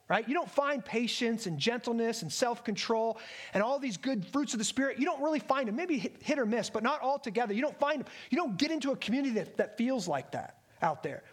right? 0.09 0.27
You 0.27 0.33
don't 0.33 0.49
find 0.49 0.83
patience 0.83 1.45
and 1.45 1.57
gentleness 1.57 2.23
and 2.23 2.31
self 2.31 2.63
control 2.63 3.19
and 3.53 3.61
all 3.61 3.79
these 3.79 3.97
good 3.97 4.25
fruits 4.25 4.53
of 4.53 4.59
the 4.59 4.65
Spirit. 4.65 4.97
You 4.99 5.05
don't 5.05 5.21
really 5.21 5.39
find 5.39 5.67
them, 5.67 5.75
maybe 5.75 5.97
hit, 5.97 6.21
hit 6.21 6.39
or 6.39 6.45
miss, 6.45 6.69
but 6.69 6.83
not 6.83 7.01
all 7.01 7.19
together. 7.19 7.53
You 7.53 7.61
don't 7.61 7.77
find 7.79 8.01
them. 8.01 8.07
You 8.29 8.37
don't 8.37 8.57
get 8.57 8.71
into 8.71 8.91
a 8.91 8.95
community 8.95 9.35
that, 9.35 9.57
that 9.57 9.77
feels 9.77 10.07
like 10.07 10.31
that 10.31 10.56
out 10.81 11.03
there. 11.03 11.23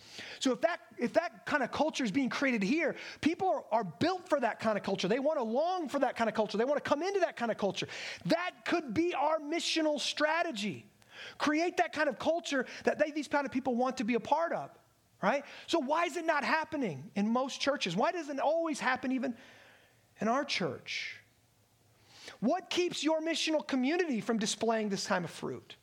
So 0.41 0.53
if 0.53 0.61
that 0.63 0.81
if 0.97 1.13
that 1.15 1.45
kind 1.47 1.63
of 1.63 1.73
culture 1.73 2.05
is 2.05 2.11
being 2.11 2.29
created 2.29 2.63
here, 2.63 2.95
people 3.21 3.49
are, 3.49 3.65
are 3.81 3.85
built 3.85 4.29
for 4.29 4.39
that 4.41 4.61
kind 4.61 4.79
of 4.79 4.85
culture. 4.85 5.09
They 5.09 5.19
want 5.19 5.39
to 5.39 5.45
long 5.45 5.89
for 5.89 5.99
that 5.99 6.17
kind 6.17 6.29
of 6.29 6.35
culture. 6.35 6.57
They 6.57 6.65
want 6.65 6.83
to 6.83 6.89
come 6.89 7.03
into 7.03 7.21
that 7.21 7.37
kind 7.37 7.51
of 7.51 7.59
culture. 7.59 7.89
That 8.27 8.53
could 8.65 8.95
be 8.95 9.15
our 9.15 9.39
missional 9.39 10.01
strategy. 10.01 10.87
Create 11.39 11.77
that 11.79 11.93
kind 11.93 12.09
of 12.09 12.19
culture 12.19 12.67
that 12.85 12.99
they, 12.99 13.11
these 13.11 13.29
kind 13.29 13.47
of 13.47 13.53
people 13.53 13.75
want 13.75 13.97
to 13.99 14.05
be 14.05 14.15
a 14.15 14.21
part 14.21 14.53
of, 14.53 14.71
right? 15.23 15.45
So 15.67 15.79
why 15.79 16.05
is 16.05 16.17
it 16.17 16.27
not 16.27 16.45
happening 16.45 17.11
in 17.15 17.29
most 17.29 17.61
churches? 17.61 17.97
Why 17.97 18.13
doesn't 18.13 18.39
it 18.39 18.43
always 18.43 18.81
happen 18.81 19.13
even 19.13 19.35
in 20.21 20.29
our 20.29 20.45
church? 20.45 21.17
What 22.41 22.71
keeps 22.71 23.03
your 23.03 23.21
missional 23.21 23.67
community 23.67 24.21
from 24.21 24.39
displaying 24.39 24.89
this 24.89 25.07
kind 25.07 25.25
of 25.25 25.31
fruit? 25.31 25.77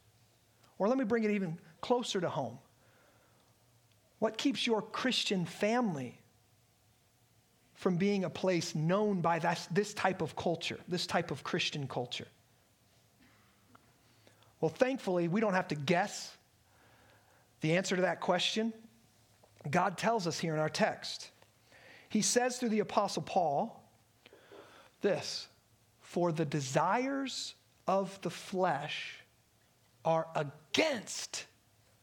Or 0.80 0.88
let 0.88 0.97
me 0.97 1.04
bring 1.04 1.24
it 1.24 1.32
even 1.32 1.60
closer 1.82 2.19
to 2.21 2.30
home. 2.30 2.58
What 4.21 4.38
keeps 4.38 4.67
your 4.67 4.84
Christian 4.84 5.47
family 5.47 6.15
from 7.73 7.97
being 7.97 8.23
a 8.23 8.29
place 8.29 8.75
known 8.75 9.19
by 9.19 9.39
this, 9.39 9.67
this 9.71 9.95
type 9.95 10.21
of 10.21 10.36
culture, 10.36 10.77
this 10.88 11.07
type 11.07 11.31
of 11.31 11.43
Christian 11.43 11.88
culture? 11.88 12.27
Well, 14.60 14.69
thankfully, 14.69 15.27
we 15.27 15.41
don't 15.41 15.55
have 15.55 15.69
to 15.69 15.75
guess 15.75 16.38
the 17.62 17.75
answer 17.75 17.95
to 17.95 18.03
that 18.03 18.21
question. 18.21 18.73
God 19.71 19.97
tells 19.97 20.27
us 20.27 20.38
here 20.38 20.53
in 20.53 20.60
our 20.60 20.69
text. 20.69 21.31
He 22.07 22.21
says 22.21 22.60
through 22.60 22.69
the 22.69 22.81
Apostle 22.81 23.23
Paul 23.23 23.84
this 25.01 25.47
For 25.99 26.31
the 26.31 26.45
desires 26.45 27.55
of 27.88 28.21
the 28.21 28.29
flesh 28.29 29.15
are 30.05 30.27
against 30.36 31.47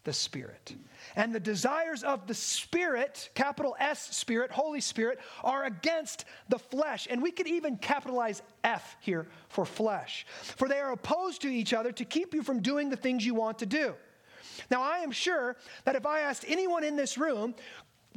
the 0.09 0.13
Spirit. 0.15 0.75
And 1.17 1.35
the 1.35 1.41
desires 1.41 2.03
of 2.03 2.27
the 2.27 2.33
Spirit, 2.33 3.29
capital 3.35 3.77
S 3.79 4.17
Spirit, 4.17 4.51
Holy 4.51 4.81
Spirit, 4.81 5.19
are 5.45 5.67
against 5.67 6.25
the 6.49 6.59
flesh. 6.59 7.07
And 7.11 7.23
we 7.23 7.31
could 7.31 7.47
even 7.47 7.77
capitalize 7.77 8.41
F 8.65 8.97
here 9.01 9.27
for 9.51 9.67
flesh. 9.67 10.25
For 10.57 10.67
they 10.67 10.79
are 10.81 10.93
opposed 10.93 11.43
to 11.43 11.49
each 11.49 11.75
other 11.75 11.93
to 11.93 12.07
keep 12.07 12.33
you 12.33 12.43
from 12.43 12.63
doing 12.63 12.89
the 12.89 12.97
things 12.97 13.27
you 13.27 13.35
want 13.35 13.59
to 13.59 13.67
do. 13.67 13.93
Now, 14.71 14.83
I 14.83 15.01
am 15.01 15.11
sure 15.11 15.57
that 15.85 15.95
if 15.95 16.07
I 16.07 16.21
asked 16.21 16.47
anyone 16.49 16.85
in 16.85 16.97
this 16.97 17.19
room, 17.19 17.55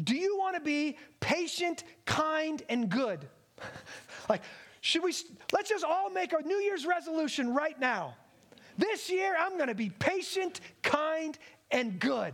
do 0.01 0.15
you 0.15 0.37
want 0.37 0.55
to 0.55 0.61
be 0.61 0.97
patient, 1.19 1.83
kind, 2.05 2.63
and 2.69 2.87
good? 2.87 3.27
like, 4.29 4.43
should 4.79 5.03
we, 5.03 5.13
let's 5.51 5.69
just 5.69 5.83
all 5.83 6.09
make 6.09 6.31
a 6.31 6.41
New 6.41 6.55
Year's 6.55 6.85
resolution 6.85 7.53
right 7.53 7.77
now. 7.77 8.15
This 8.77 9.09
year, 9.09 9.35
I'm 9.37 9.57
going 9.57 9.67
to 9.67 9.75
be 9.75 9.89
patient, 9.89 10.61
kind, 10.81 11.37
and 11.71 11.99
good. 11.99 12.33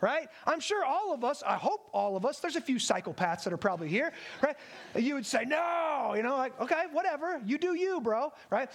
Right? 0.00 0.28
I'm 0.46 0.58
sure 0.58 0.84
all 0.84 1.14
of 1.14 1.22
us, 1.22 1.44
I 1.46 1.54
hope 1.54 1.88
all 1.92 2.16
of 2.16 2.26
us, 2.26 2.40
there's 2.40 2.56
a 2.56 2.60
few 2.60 2.76
psychopaths 2.76 3.44
that 3.44 3.52
are 3.52 3.56
probably 3.56 3.88
here, 3.88 4.12
right? 4.42 4.56
You 4.96 5.14
would 5.14 5.26
say, 5.26 5.44
no, 5.44 6.14
you 6.16 6.24
know, 6.24 6.36
like, 6.36 6.60
okay, 6.60 6.86
whatever, 6.90 7.40
you 7.46 7.56
do 7.56 7.76
you, 7.76 8.00
bro, 8.00 8.32
right? 8.50 8.68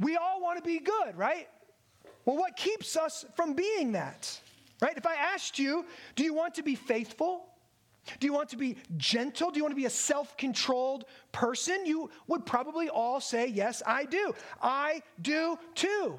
We 0.00 0.16
all 0.16 0.42
want 0.42 0.58
to 0.58 0.64
be 0.64 0.80
good, 0.80 1.16
right? 1.16 1.48
Well, 2.24 2.36
what 2.36 2.56
keeps 2.56 2.96
us 2.96 3.24
from 3.36 3.54
being 3.54 3.92
that? 3.92 4.40
Right? 4.82 4.96
If 4.96 5.06
I 5.06 5.14
asked 5.14 5.58
you, 5.58 5.84
do 6.14 6.24
you 6.24 6.34
want 6.34 6.54
to 6.56 6.62
be 6.62 6.74
faithful? 6.74 7.44
Do 8.20 8.26
you 8.26 8.32
want 8.32 8.48
to 8.50 8.56
be 8.56 8.76
gentle? 8.96 9.50
Do 9.50 9.58
you 9.58 9.64
want 9.64 9.72
to 9.72 9.80
be 9.80 9.86
a 9.86 9.90
self 9.90 10.36
controlled 10.36 11.04
person? 11.32 11.84
You 11.84 12.10
would 12.26 12.46
probably 12.46 12.88
all 12.88 13.20
say, 13.20 13.48
Yes, 13.48 13.82
I 13.86 14.04
do. 14.04 14.34
I 14.62 15.02
do 15.20 15.58
too. 15.74 16.18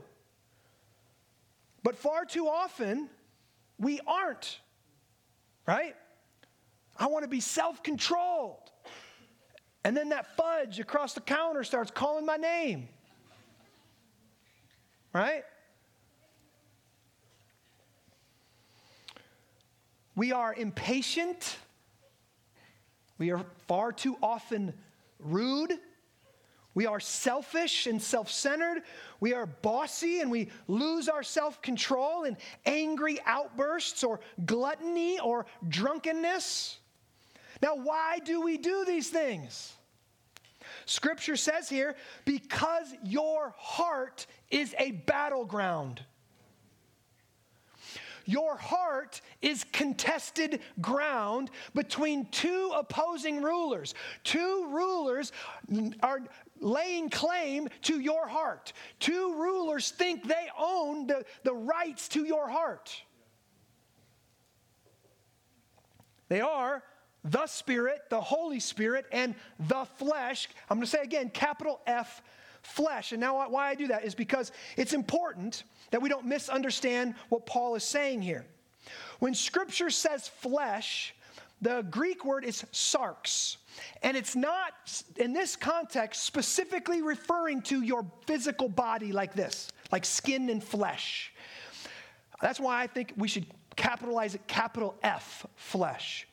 But 1.84 1.96
far 1.96 2.26
too 2.26 2.48
often, 2.48 3.10
we 3.78 4.00
aren't, 4.06 4.60
right? 5.66 5.96
I 6.98 7.08
want 7.08 7.24
to 7.24 7.30
be 7.30 7.40
self 7.40 7.82
controlled. 7.82 8.72
And 9.84 9.96
then 9.96 10.10
that 10.10 10.36
fudge 10.36 10.80
across 10.80 11.14
the 11.14 11.22
counter 11.22 11.64
starts 11.64 11.90
calling 11.90 12.26
my 12.26 12.36
name, 12.36 12.90
right? 15.14 15.44
We 20.16 20.34
are 20.34 20.54
impatient. 20.54 21.56
We 23.18 23.32
are 23.32 23.46
far 23.68 23.94
too 23.94 24.18
often 24.22 24.74
rude. 25.18 25.80
We 26.80 26.86
are 26.86 27.02
selfish 27.02 27.88
and 27.88 28.02
self 28.02 28.32
centered. 28.32 28.84
We 29.20 29.34
are 29.34 29.46
bossy 29.46 30.22
and 30.22 30.32
we 30.32 30.48
lose 30.70 31.10
our 31.10 31.24
self 31.24 31.62
control 31.62 32.24
in 32.24 32.38
angry 32.66 33.20
outbursts 33.26 34.02
or 34.02 34.22
gluttony 34.46 35.20
or 35.20 35.46
drunkenness. 35.68 36.80
Now, 37.62 37.76
why 37.76 38.20
do 38.20 38.40
we 38.40 38.58
do 38.58 38.86
these 38.86 39.10
things? 39.10 39.74
Scripture 40.86 41.36
says 41.36 41.68
here, 41.68 41.98
because 42.24 42.96
your 43.04 43.54
heart 43.58 44.26
is 44.50 44.74
a 44.80 44.92
battleground. 44.92 46.02
Your 48.30 48.58
heart 48.58 49.22
is 49.42 49.66
contested 49.72 50.62
ground 50.80 51.50
between 51.74 52.28
two 52.28 52.72
opposing 52.76 53.42
rulers. 53.42 53.96
Two 54.24 54.68
rulers 54.70 55.32
are 56.04 56.22
laying 56.60 57.10
claim 57.10 57.70
to 57.84 58.00
your 58.00 58.28
heart. 58.28 58.74
Two 59.00 59.36
rulers 59.36 59.92
think 59.92 60.28
they 60.28 60.48
own 60.58 61.08
the, 61.08 61.26
the 61.44 61.54
rights 61.54 62.08
to 62.10 62.26
your 62.26 62.50
heart. 62.50 63.02
They 66.28 66.42
are 66.42 66.84
the 67.24 67.48
Spirit, 67.48 68.02
the 68.10 68.22
Holy 68.22 68.60
Spirit, 68.60 69.06
and 69.12 69.36
the 69.60 69.86
flesh. 69.98 70.48
I'm 70.70 70.78
going 70.78 70.86
to 70.86 70.90
say 70.90 71.02
again, 71.02 71.30
capital 71.30 71.82
F, 71.86 72.22
flesh. 72.62 73.12
And 73.12 73.20
now, 73.20 73.50
why 73.50 73.70
I 73.70 73.76
do 73.76 73.88
that 73.88 74.06
is 74.06 74.16
because 74.16 74.52
it's 74.78 74.94
important 74.94 75.64
that 75.92 76.02
we 76.02 76.10
don't 76.10 76.26
misunderstand 76.26 77.16
what 77.30 77.46
Paul 77.46 77.76
is 77.76 77.84
saying 77.84 78.22
here. 78.22 78.46
When 79.20 79.34
Scripture 79.34 79.90
says 79.90 80.28
flesh, 80.28 81.14
the 81.62 81.86
Greek 81.90 82.26
word 82.26 82.46
is 82.46 82.64
sarx. 82.72 83.58
And 84.04 84.16
it's 84.16 84.36
not, 84.36 84.74
in 85.18 85.34
this 85.34 85.56
context, 85.56 86.24
specifically 86.24 87.02
referring 87.02 87.62
to 87.64 87.82
your 87.82 88.06
physical 88.26 88.70
body 88.70 89.12
like 89.12 89.34
this, 89.34 89.70
like 89.92 90.06
skin 90.06 90.50
and 90.50 90.64
flesh. 90.64 91.34
That's 92.42 92.60
why 92.60 92.82
I 92.82 92.88
think 92.88 93.14
we 93.18 93.28
should 93.28 93.46
capitalize 93.76 94.36
it 94.36 94.48
capital 94.48 94.96
F, 95.04 95.46
flesh. 95.56 96.28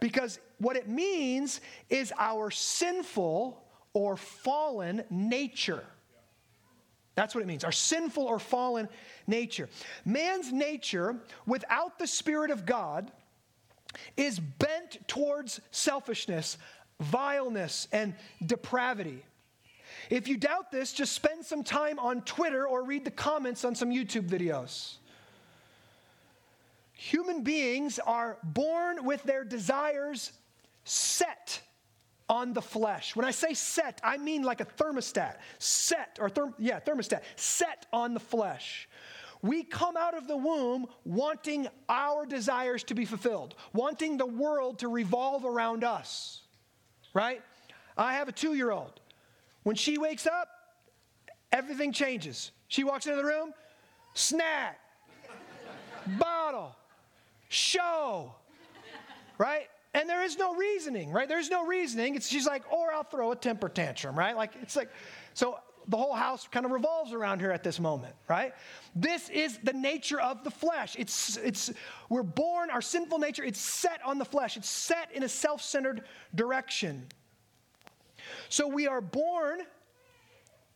Because 0.00 0.38
what 0.58 0.76
it 0.76 0.88
means 0.88 1.60
is 1.90 2.12
our 2.18 2.50
sinful 2.50 3.62
or 3.92 4.16
fallen 4.16 5.04
nature. 5.10 5.84
That's 7.14 7.34
what 7.34 7.42
it 7.42 7.46
means, 7.46 7.62
our 7.62 7.72
sinful 7.72 8.24
or 8.24 8.38
fallen 8.38 8.88
nature. 9.26 9.68
Man's 10.04 10.52
nature, 10.52 11.16
without 11.46 11.98
the 11.98 12.06
Spirit 12.06 12.50
of 12.50 12.64
God, 12.64 13.12
is 14.16 14.38
bent 14.38 15.06
towards 15.08 15.60
selfishness, 15.70 16.58
vileness, 17.00 17.88
and 17.92 18.14
depravity. 18.44 19.24
If 20.10 20.28
you 20.28 20.36
doubt 20.36 20.70
this, 20.70 20.92
just 20.92 21.12
spend 21.12 21.44
some 21.44 21.62
time 21.62 21.98
on 21.98 22.22
Twitter 22.22 22.66
or 22.66 22.84
read 22.84 23.04
the 23.04 23.10
comments 23.10 23.64
on 23.64 23.74
some 23.74 23.90
YouTube 23.90 24.28
videos. 24.28 24.96
Human 26.92 27.42
beings 27.42 27.98
are 27.98 28.38
born 28.42 29.04
with 29.04 29.22
their 29.24 29.44
desires 29.44 30.32
set 30.84 31.60
on 32.28 32.52
the 32.52 32.62
flesh. 32.62 33.16
When 33.16 33.24
I 33.26 33.30
say 33.30 33.54
set, 33.54 34.00
I 34.02 34.16
mean 34.16 34.42
like 34.42 34.60
a 34.60 34.64
thermostat. 34.64 35.36
Set, 35.58 36.18
or 36.20 36.30
therm, 36.30 36.54
yeah, 36.58 36.80
thermostat, 36.80 37.22
set 37.36 37.86
on 37.92 38.14
the 38.14 38.20
flesh. 38.20 38.88
We 39.42 39.64
come 39.64 39.96
out 39.96 40.16
of 40.16 40.28
the 40.28 40.36
womb 40.36 40.86
wanting 41.04 41.66
our 41.88 42.24
desires 42.24 42.84
to 42.84 42.94
be 42.94 43.04
fulfilled, 43.04 43.56
wanting 43.72 44.16
the 44.16 44.26
world 44.26 44.78
to 44.78 44.88
revolve 44.88 45.44
around 45.44 45.82
us, 45.82 46.42
right? 47.12 47.42
I 47.98 48.14
have 48.14 48.28
a 48.28 48.32
two 48.32 48.54
year 48.54 48.70
old. 48.70 49.00
When 49.64 49.76
she 49.76 49.98
wakes 49.98 50.26
up, 50.26 50.48
everything 51.50 51.92
changes. 51.92 52.52
She 52.68 52.84
walks 52.84 53.06
into 53.06 53.16
the 53.16 53.24
room, 53.24 53.52
snack, 54.14 54.78
bottle, 56.18 56.76
show, 57.48 58.34
right? 59.38 59.68
And 59.94 60.08
there 60.08 60.24
is 60.24 60.38
no 60.38 60.54
reasoning, 60.54 61.10
right? 61.10 61.28
There's 61.28 61.50
no 61.50 61.66
reasoning. 61.66 62.14
It's, 62.14 62.28
she's 62.28 62.46
like, 62.46 62.62
or 62.72 62.92
I'll 62.92 63.02
throw 63.02 63.32
a 63.32 63.36
temper 63.36 63.68
tantrum, 63.68 64.18
right? 64.18 64.36
Like, 64.36 64.52
it's 64.62 64.74
like, 64.74 64.88
so 65.34 65.58
the 65.88 65.96
whole 65.96 66.14
house 66.14 66.48
kind 66.50 66.64
of 66.64 66.72
revolves 66.72 67.12
around 67.12 67.40
her 67.40 67.52
at 67.52 67.62
this 67.62 67.80
moment, 67.80 68.14
right? 68.28 68.54
This 68.94 69.28
is 69.28 69.58
the 69.62 69.72
nature 69.72 70.20
of 70.20 70.44
the 70.44 70.50
flesh. 70.50 70.96
It's, 70.98 71.36
it's, 71.38 71.72
we're 72.08 72.22
born, 72.22 72.70
our 72.70 72.82
sinful 72.82 73.18
nature, 73.18 73.44
it's 73.44 73.60
set 73.60 74.00
on 74.04 74.18
the 74.18 74.24
flesh, 74.24 74.56
it's 74.56 74.68
set 74.68 75.10
in 75.12 75.22
a 75.22 75.28
self 75.28 75.62
centered 75.62 76.04
direction. 76.34 77.06
So 78.48 78.68
we 78.68 78.86
are 78.86 79.00
born 79.00 79.62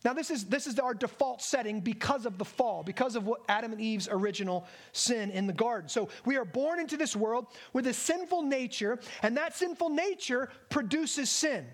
now, 0.06 0.12
this 0.12 0.30
is, 0.30 0.44
this 0.44 0.68
is 0.68 0.78
our 0.78 0.94
default 0.94 1.42
setting 1.42 1.80
because 1.80 2.26
of 2.26 2.38
the 2.38 2.44
fall, 2.44 2.84
because 2.84 3.16
of 3.16 3.26
what 3.26 3.40
Adam 3.48 3.72
and 3.72 3.80
Eve's 3.80 4.08
original 4.08 4.64
sin 4.92 5.32
in 5.32 5.48
the 5.48 5.52
garden. 5.52 5.88
So, 5.88 6.10
we 6.24 6.36
are 6.36 6.44
born 6.44 6.78
into 6.78 6.96
this 6.96 7.16
world 7.16 7.48
with 7.72 7.88
a 7.88 7.92
sinful 7.92 8.42
nature, 8.42 9.00
and 9.24 9.36
that 9.36 9.56
sinful 9.56 9.88
nature 9.88 10.48
produces 10.68 11.28
sin. 11.28 11.66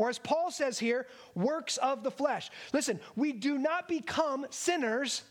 Or, 0.00 0.08
as 0.08 0.18
Paul 0.18 0.50
says 0.50 0.78
here, 0.78 1.06
works 1.34 1.76
of 1.76 2.02
the 2.02 2.10
flesh. 2.10 2.48
Listen, 2.72 2.98
we 3.16 3.32
do 3.32 3.58
not 3.58 3.86
become 3.86 4.46
sinners 4.48 5.24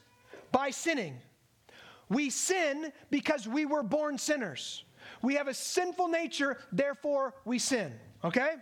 by 0.51 0.69
sinning. 0.69 1.17
We 2.07 2.29
sin 2.29 2.93
because 3.09 3.47
we 3.47 3.65
were 3.65 3.81
born 3.81 4.19
sinners. 4.19 4.83
We 5.23 5.33
have 5.33 5.47
a 5.47 5.55
sinful 5.55 6.09
nature, 6.09 6.59
therefore 6.71 7.33
we 7.45 7.57
sin. 7.57 7.93
Okay? 8.23 8.57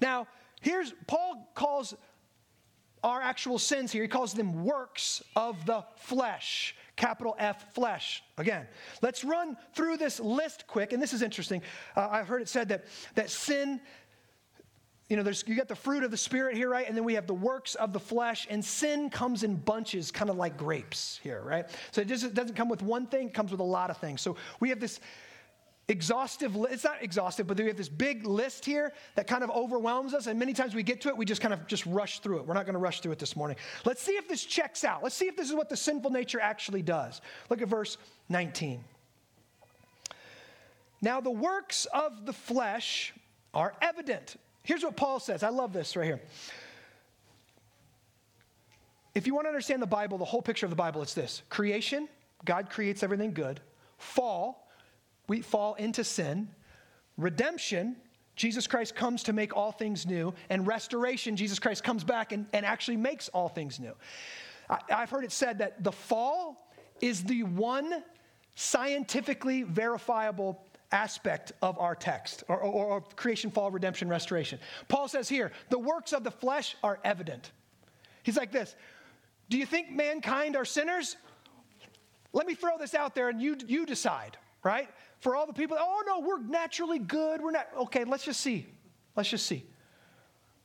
Now, 0.00 0.26
here's 0.62 0.92
Paul 1.06 1.48
calls 1.54 1.94
our 3.04 3.22
actual 3.22 3.60
sins 3.60 3.92
here. 3.92 4.02
He 4.02 4.08
calls 4.08 4.34
them 4.34 4.64
works 4.64 5.22
of 5.36 5.64
the 5.64 5.84
flesh. 5.94 6.74
Capital 6.96 7.36
F, 7.38 7.72
flesh. 7.72 8.24
Again, 8.36 8.66
let's 9.00 9.22
run 9.22 9.56
through 9.74 9.98
this 9.98 10.18
list 10.18 10.66
quick. 10.66 10.92
And 10.92 11.00
this 11.00 11.12
is 11.12 11.22
interesting. 11.22 11.62
Uh, 11.94 12.08
I've 12.10 12.26
heard 12.26 12.42
it 12.42 12.48
said 12.48 12.70
that, 12.70 12.86
that 13.14 13.30
sin, 13.30 13.80
you 15.08 15.16
know, 15.16 15.22
there's, 15.22 15.42
you 15.46 15.54
got 15.54 15.68
the 15.68 15.74
fruit 15.74 16.04
of 16.04 16.10
the 16.10 16.18
Spirit 16.18 16.54
here, 16.54 16.68
right? 16.68 16.86
And 16.86 16.94
then 16.94 17.04
we 17.04 17.14
have 17.14 17.26
the 17.26 17.34
works 17.34 17.74
of 17.76 17.92
the 17.92 18.00
flesh. 18.00 18.46
And 18.50 18.62
sin 18.62 19.08
comes 19.08 19.42
in 19.42 19.56
bunches, 19.56 20.10
kind 20.10 20.30
of 20.30 20.36
like 20.36 20.58
grapes 20.58 21.18
here, 21.22 21.40
right? 21.42 21.64
So 21.92 22.02
it, 22.02 22.08
just, 22.08 22.24
it 22.24 22.34
doesn't 22.34 22.56
come 22.56 22.68
with 22.68 22.82
one 22.82 23.06
thing, 23.06 23.28
it 23.28 23.34
comes 23.34 23.50
with 23.50 23.60
a 23.60 23.64
lot 23.64 23.88
of 23.88 23.96
things. 23.96 24.20
So 24.20 24.36
we 24.60 24.68
have 24.68 24.80
this 24.80 25.00
exhaustive 25.90 26.54
it's 26.70 26.84
not 26.84 27.02
exhaustive 27.02 27.46
but 27.46 27.56
we 27.56 27.66
have 27.66 27.76
this 27.76 27.88
big 27.88 28.26
list 28.26 28.62
here 28.62 28.92
that 29.14 29.26
kind 29.26 29.42
of 29.42 29.50
overwhelms 29.50 30.12
us 30.12 30.26
and 30.26 30.38
many 30.38 30.52
times 30.52 30.74
we 30.74 30.82
get 30.82 31.00
to 31.00 31.08
it 31.08 31.16
we 31.16 31.24
just 31.24 31.40
kind 31.40 31.54
of 31.54 31.66
just 31.66 31.86
rush 31.86 32.18
through 32.18 32.38
it 32.38 32.46
we're 32.46 32.52
not 32.52 32.66
going 32.66 32.74
to 32.74 32.78
rush 32.78 33.00
through 33.00 33.10
it 33.10 33.18
this 33.18 33.34
morning 33.34 33.56
let's 33.86 34.02
see 34.02 34.12
if 34.12 34.28
this 34.28 34.44
checks 34.44 34.84
out 34.84 35.02
let's 35.02 35.16
see 35.16 35.28
if 35.28 35.34
this 35.34 35.48
is 35.48 35.54
what 35.54 35.70
the 35.70 35.76
sinful 35.76 36.10
nature 36.10 36.38
actually 36.40 36.82
does 36.82 37.22
look 37.48 37.62
at 37.62 37.68
verse 37.68 37.96
19 38.28 38.84
now 41.00 41.22
the 41.22 41.30
works 41.30 41.86
of 41.86 42.26
the 42.26 42.34
flesh 42.34 43.14
are 43.54 43.72
evident 43.80 44.36
here's 44.68 44.84
what 44.84 44.96
paul 44.96 45.18
says 45.18 45.42
i 45.42 45.48
love 45.48 45.72
this 45.72 45.96
right 45.96 46.06
here 46.06 46.20
if 49.14 49.26
you 49.26 49.34
want 49.34 49.46
to 49.46 49.48
understand 49.48 49.82
the 49.82 49.86
bible 49.86 50.18
the 50.18 50.24
whole 50.24 50.42
picture 50.42 50.66
of 50.66 50.70
the 50.70 50.76
bible 50.76 51.02
it's 51.02 51.14
this 51.14 51.42
creation 51.48 52.08
god 52.44 52.70
creates 52.70 53.02
everything 53.02 53.32
good 53.32 53.60
fall 53.96 54.68
we 55.28 55.42
fall 55.42 55.74
into 55.74 56.02
sin. 56.02 56.48
Redemption, 57.16 57.96
Jesus 58.34 58.66
Christ 58.66 58.96
comes 58.96 59.22
to 59.24 59.32
make 59.32 59.54
all 59.54 59.70
things 59.70 60.06
new. 60.06 60.34
And 60.48 60.66
restoration, 60.66 61.36
Jesus 61.36 61.58
Christ 61.58 61.84
comes 61.84 62.02
back 62.02 62.32
and, 62.32 62.46
and 62.52 62.66
actually 62.66 62.96
makes 62.96 63.28
all 63.28 63.48
things 63.48 63.78
new. 63.78 63.92
I, 64.68 64.78
I've 64.90 65.10
heard 65.10 65.24
it 65.24 65.32
said 65.32 65.58
that 65.58 65.84
the 65.84 65.92
fall 65.92 66.70
is 67.00 67.22
the 67.22 67.44
one 67.44 68.02
scientifically 68.54 69.62
verifiable 69.62 70.64
aspect 70.90 71.52
of 71.60 71.78
our 71.78 71.94
text, 71.94 72.44
or, 72.48 72.58
or, 72.58 72.84
or, 72.86 73.00
creation, 73.00 73.50
fall, 73.50 73.70
redemption, 73.70 74.08
restoration. 74.08 74.58
Paul 74.88 75.08
says 75.08 75.28
here, 75.28 75.52
the 75.68 75.78
works 75.78 76.12
of 76.12 76.24
the 76.24 76.30
flesh 76.30 76.76
are 76.82 76.98
evident. 77.04 77.52
He's 78.22 78.36
like 78.36 78.52
this 78.52 78.74
Do 79.50 79.58
you 79.58 79.66
think 79.66 79.90
mankind 79.90 80.56
are 80.56 80.64
sinners? 80.64 81.16
Let 82.32 82.46
me 82.46 82.54
throw 82.54 82.78
this 82.78 82.94
out 82.94 83.14
there 83.14 83.28
and 83.30 83.40
you, 83.40 83.56
you 83.66 83.86
decide, 83.86 84.36
right? 84.62 84.88
for 85.20 85.34
all 85.34 85.46
the 85.46 85.52
people, 85.52 85.76
oh 85.78 86.02
no, 86.06 86.20
we're 86.20 86.40
naturally 86.40 86.98
good. 86.98 87.40
We're 87.40 87.50
not. 87.50 87.68
Okay, 87.76 88.04
let's 88.04 88.24
just 88.24 88.40
see. 88.40 88.66
Let's 89.16 89.28
just 89.28 89.46
see. 89.46 89.64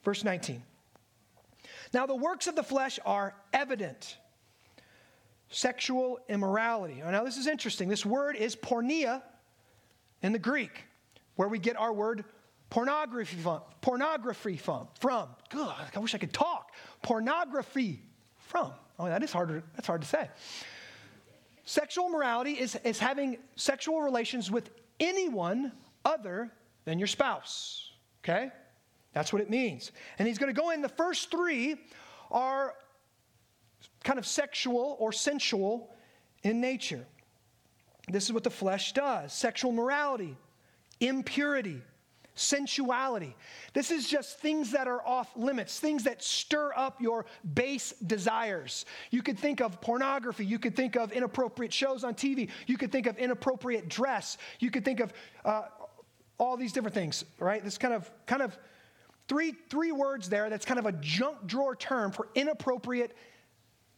Verse 0.04 0.24
19. 0.24 0.62
Now, 1.94 2.06
the 2.06 2.16
works 2.16 2.48
of 2.48 2.56
the 2.56 2.64
flesh 2.64 3.00
are 3.06 3.36
evident 3.52 4.18
sexual 5.50 6.20
immorality. 6.30 7.02
Now, 7.06 7.24
this 7.24 7.38
is 7.38 7.48
interesting. 7.48 7.88
This 7.88 8.06
word 8.06 8.36
is 8.36 8.56
porneia 8.56 9.22
in 10.24 10.32
the 10.32 10.40
Greek, 10.40 10.86
where 11.36 11.48
we 11.48 11.60
get 11.60 11.78
our 11.78 11.94
word 11.94 12.24
pornography 12.70 13.38
from. 13.38 13.62
Pornography 13.82 14.58
from. 14.58 14.88
From. 15.00 15.28
God, 15.50 15.86
I 15.96 16.00
wish 16.00 16.16
I 16.16 16.18
could 16.18 16.34
talk. 16.34 16.72
Pornography 17.04 18.02
from. 18.48 18.72
Oh, 18.98 19.06
that 19.06 19.22
is 19.22 19.32
harder. 19.32 19.64
That's 19.76 19.86
hard 19.86 20.02
to 20.02 20.08
say. 20.08 20.30
Sexual 21.66 22.10
morality 22.10 22.54
is, 22.54 22.76
is 22.84 23.00
having 23.00 23.38
sexual 23.56 24.02
relations 24.02 24.50
with 24.50 24.70
anyone 25.00 25.72
other 26.04 26.52
than 26.86 27.00
your 27.00 27.08
spouse. 27.08 27.92
Okay? 28.24 28.52
That's 29.14 29.32
what 29.32 29.42
it 29.42 29.50
means. 29.50 29.92
And 30.18 30.28
he's 30.28 30.38
going 30.38 30.54
to 30.54 30.60
go 30.60 30.72
in. 30.72 30.82
The 30.82 30.90
first 30.90 31.32
three 31.32 31.76
are 32.32 32.74
kind 34.04 34.20
of 34.20 34.26
sexual 34.26 34.98
or 35.00 35.12
sensual 35.12 35.94
in 36.44 36.60
nature. 36.60 37.06
This 38.10 38.26
is 38.26 38.34
what 38.34 38.44
the 38.44 38.50
flesh 38.50 38.94
does 38.94 39.34
sexual 39.34 39.72
morality, 39.72 40.36
impurity, 41.00 41.82
sensuality. 42.36 43.36
This 43.74 43.92
is 43.92 44.10
just 44.10 44.40
things 44.40 44.72
that 44.72 44.88
are 44.88 45.06
off 45.06 45.30
limits, 45.36 45.80
things 45.80 46.04
that 46.04 46.24
stir 46.24 46.74
up 46.76 47.02
your 47.02 47.26
base 47.54 47.94
desires. 48.06 48.86
You 49.12 49.22
could 49.22 49.38
think 49.38 49.62
of 49.62 49.80
pornography, 49.82 50.46
you 50.46 50.60
could 50.60 50.76
think 50.76 50.96
of 50.96 51.12
inappropriate 51.12 51.72
shows 51.72 52.04
on 52.04 52.16
TV, 52.16 52.50
you 52.68 52.78
could 52.78 52.92
think 52.92 53.08
of 53.08 53.18
inappropriate 53.18 53.88
dress, 53.88 54.38
you 54.60 54.72
could 54.72 54.84
think 54.84 55.00
of 55.00 55.14
uh, 55.46 55.64
all 56.38 56.58
these 56.58 56.74
different 56.74 56.96
things, 56.96 57.24
right? 57.40 57.64
This 57.64 57.78
kind 57.78 57.94
of, 57.94 58.10
kind 58.26 58.42
of 58.42 58.58
three, 59.28 59.54
three 59.70 59.92
words 59.92 60.28
there 60.28 60.50
that's 60.50 60.66
kind 60.66 60.80
of 60.80 60.86
a 60.86 60.92
junk 60.94 61.46
drawer 61.46 61.76
term 61.76 62.12
for 62.12 62.28
inappropriate 62.36 63.16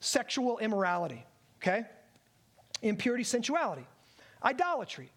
sexual 0.01 0.59
immorality, 0.59 1.25
okay? 1.61 1.85
Impurity, 2.81 3.23
sensuality, 3.23 3.87
idolatry. 4.43 5.11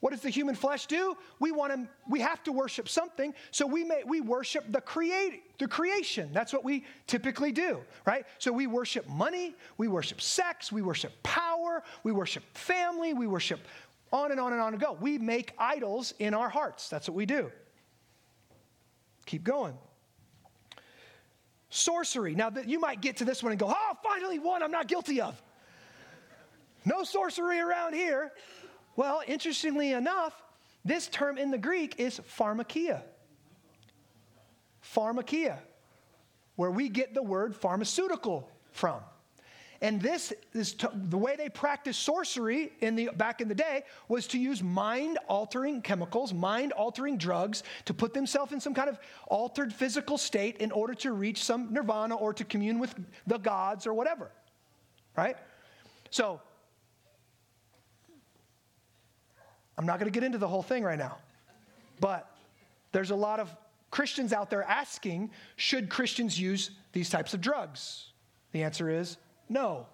What 0.00 0.10
does 0.10 0.20
the 0.20 0.28
human 0.28 0.54
flesh 0.54 0.84
do? 0.84 1.16
We 1.40 1.50
want 1.50 1.72
to, 1.72 1.88
we 2.10 2.20
have 2.20 2.42
to 2.42 2.52
worship 2.52 2.90
something, 2.90 3.32
so 3.50 3.66
we 3.66 3.84
may 3.84 4.02
we 4.04 4.20
worship 4.20 4.70
the 4.70 4.82
create 4.82 5.58
the 5.58 5.66
creation. 5.66 6.30
That's 6.32 6.52
what 6.52 6.62
we 6.62 6.84
typically 7.06 7.52
do, 7.52 7.80
right? 8.06 8.26
So 8.38 8.52
we 8.52 8.66
worship 8.66 9.08
money, 9.08 9.54
we 9.78 9.88
worship 9.88 10.20
sex, 10.20 10.70
we 10.70 10.82
worship 10.82 11.10
power, 11.22 11.82
we 12.02 12.12
worship 12.12 12.42
family, 12.52 13.14
we 13.14 13.26
worship 13.26 13.60
on 14.12 14.30
and 14.30 14.38
on 14.38 14.52
and 14.52 14.60
on 14.60 14.74
and 14.74 14.82
go. 14.82 14.92
We 15.00 15.16
make 15.16 15.54
idols 15.58 16.12
in 16.18 16.34
our 16.34 16.50
hearts. 16.50 16.90
That's 16.90 17.08
what 17.08 17.14
we 17.14 17.24
do. 17.24 17.50
Keep 19.24 19.44
going. 19.44 19.74
Sorcery. 21.70 22.34
Now, 22.34 22.50
that 22.50 22.68
you 22.68 22.78
might 22.78 23.00
get 23.00 23.16
to 23.16 23.24
this 23.24 23.42
one 23.42 23.52
and 23.52 23.58
go, 23.58 23.72
oh, 23.74 23.98
finally 24.04 24.38
one 24.38 24.62
I'm 24.62 24.70
not 24.70 24.86
guilty 24.86 25.20
of. 25.20 25.40
No 26.84 27.04
sorcery 27.04 27.60
around 27.60 27.94
here. 27.94 28.32
Well, 28.96 29.22
interestingly 29.26 29.92
enough, 29.92 30.40
this 30.84 31.08
term 31.08 31.38
in 31.38 31.50
the 31.50 31.58
Greek 31.58 31.98
is 31.98 32.20
pharmakia. 32.38 33.02
Pharmakia, 34.94 35.58
where 36.56 36.70
we 36.70 36.88
get 36.88 37.14
the 37.14 37.22
word 37.22 37.56
pharmaceutical 37.56 38.50
from. 38.70 39.00
And 39.80 40.00
this 40.00 40.32
is 40.54 40.72
to, 40.74 40.90
the 40.94 41.18
way 41.18 41.36
they 41.36 41.48
practiced 41.48 42.02
sorcery 42.02 42.72
in 42.80 42.96
the 42.96 43.10
back 43.16 43.40
in 43.40 43.48
the 43.48 43.54
day 43.54 43.82
was 44.08 44.26
to 44.28 44.38
use 44.38 44.62
mind-altering 44.62 45.82
chemicals, 45.82 46.32
mind-altering 46.32 47.18
drugs 47.18 47.64
to 47.84 47.92
put 47.92 48.14
themselves 48.14 48.52
in 48.52 48.60
some 48.60 48.72
kind 48.72 48.88
of 48.88 48.98
altered 49.26 49.74
physical 49.74 50.16
state 50.16 50.58
in 50.58 50.70
order 50.70 50.94
to 50.94 51.12
reach 51.12 51.42
some 51.42 51.72
nirvana 51.72 52.14
or 52.14 52.32
to 52.32 52.44
commune 52.44 52.78
with 52.78 52.94
the 53.26 53.38
gods 53.38 53.86
or 53.86 53.92
whatever. 53.92 54.30
Right? 55.16 55.36
So 56.10 56.40
I'm 59.76 59.86
not 59.86 59.98
going 59.98 60.10
to 60.10 60.14
get 60.14 60.24
into 60.24 60.38
the 60.38 60.48
whole 60.48 60.62
thing 60.62 60.84
right 60.84 60.98
now. 60.98 61.16
But 62.00 62.30
there's 62.92 63.10
a 63.10 63.16
lot 63.16 63.40
of 63.40 63.54
Christians 63.90 64.32
out 64.32 64.50
there 64.50 64.64
asking 64.64 65.30
should 65.56 65.88
Christians 65.88 66.38
use 66.38 66.70
these 66.92 67.10
types 67.10 67.34
of 67.34 67.40
drugs? 67.40 68.12
The 68.52 68.62
answer 68.62 68.88
is 68.88 69.16
no. 69.48 69.86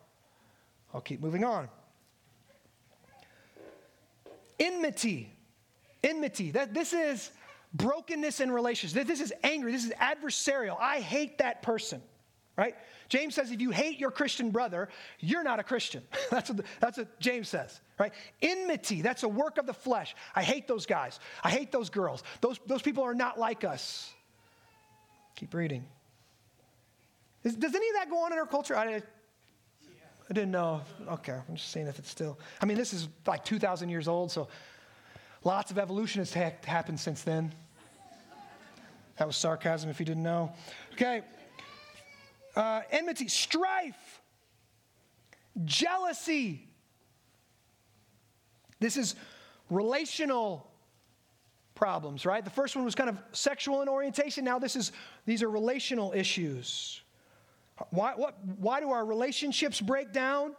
I'll 0.93 1.01
keep 1.01 1.21
moving 1.21 1.45
on. 1.45 1.69
Enmity. 4.59 5.33
Enmity. 6.05 6.51
That, 6.51 6.75
this 6.75 6.93
is 6.93 7.31
brokenness 7.75 8.41
in 8.41 8.51
relations. 8.51 8.93
This 8.93 9.21
is 9.21 9.33
anger. 9.43 9.71
This 9.71 9.85
is 9.85 9.93
adversarial. 9.93 10.77
I 10.79 11.01
hate 11.01 11.39
that 11.39 11.63
person, 11.63 12.03
right? 12.57 12.75
James 13.11 13.35
says 13.35 13.51
if 13.51 13.61
you 13.61 13.71
hate 13.71 13.99
your 13.99 14.13
Christian 14.13 14.51
brother, 14.51 14.89
you're 15.19 15.43
not 15.43 15.59
a 15.59 15.65
Christian. 15.65 16.03
that's, 16.31 16.49
what 16.49 16.65
that's 16.79 16.97
what 16.97 17.21
James 17.21 17.49
says, 17.49 17.81
right? 17.99 18.13
Enmity, 18.41 19.03
that's 19.03 19.25
a 19.25 19.29
work 19.29 19.59
of 19.59 19.67
the 19.67 19.75
flesh. 19.75 20.15
I 20.35 20.43
hate 20.45 20.67
those 20.67 20.87
guys. 20.87 21.19
I 21.45 21.51
hate 21.51 21.73
those 21.73 21.91
girls. 21.91 22.23
Those, 22.41 22.59
those 22.67 22.83
people 22.83 23.03
are 23.03 23.15
not 23.15 23.39
like 23.39 23.65
us. 23.65 24.15
Keep 25.35 25.55
reading. 25.55 25.85
Is, 27.43 27.57
does 27.57 27.75
any 27.75 27.89
of 27.89 27.95
that 27.97 28.11
go 28.11 28.25
on 28.25 28.33
in 28.33 28.39
our 28.39 28.47
culture? 28.47 28.77
I, 28.77 28.95
I 28.95 30.33
didn't 30.33 30.53
know. 30.53 30.83
Okay, 31.09 31.33
I'm 31.33 31.57
just 31.57 31.73
seeing 31.73 31.89
if 31.89 31.99
it's 31.99 32.11
still. 32.11 32.39
I 32.63 32.67
mean, 32.67 32.77
this 32.77 32.93
is 32.93 33.09
like 33.27 33.45
2,000 33.45 33.89
years 33.89 34.07
old, 34.07 34.31
so 34.31 34.47
lots 35.43 35.73
of 35.73 35.79
evolution 35.79 36.21
has 36.21 36.33
ha- 36.33 36.53
happened 36.65 37.01
since 37.01 37.23
then. 37.23 37.53
That 39.17 39.27
was 39.27 39.35
sarcasm 39.35 39.91
if 39.91 39.99
you 39.99 40.07
didn't 40.07 40.23
know. 40.23 40.53
Okay 40.93 41.23
uh, 42.57 42.83
enmity, 42.91 43.29
strife, 43.29 44.21
jealousy. 45.65 46.69
This 48.79 48.97
is 48.97 49.15
relational 49.69 50.71
problems, 51.75 52.27
right? 52.27 52.45
The 52.45 52.51
first 52.51 52.77
one 52.77 52.85
was 52.85 52.95
kind 52.95 53.09
of 53.09 53.19
sexual 53.33 53.83
in 53.83 53.89
orientation. 53.89 54.45
Now 54.45 54.59
this 54.59 54.77
is 54.77 54.93
these 55.27 55.43
are 55.43 55.51
relational 55.51 56.13
issues. 56.13 57.03
Why, 57.91 58.13
what, 58.15 58.37
why 58.59 58.81
do 58.81 58.91
our 58.91 59.05
relationships 59.05 59.81
break 59.81 60.13
down? 60.13 60.55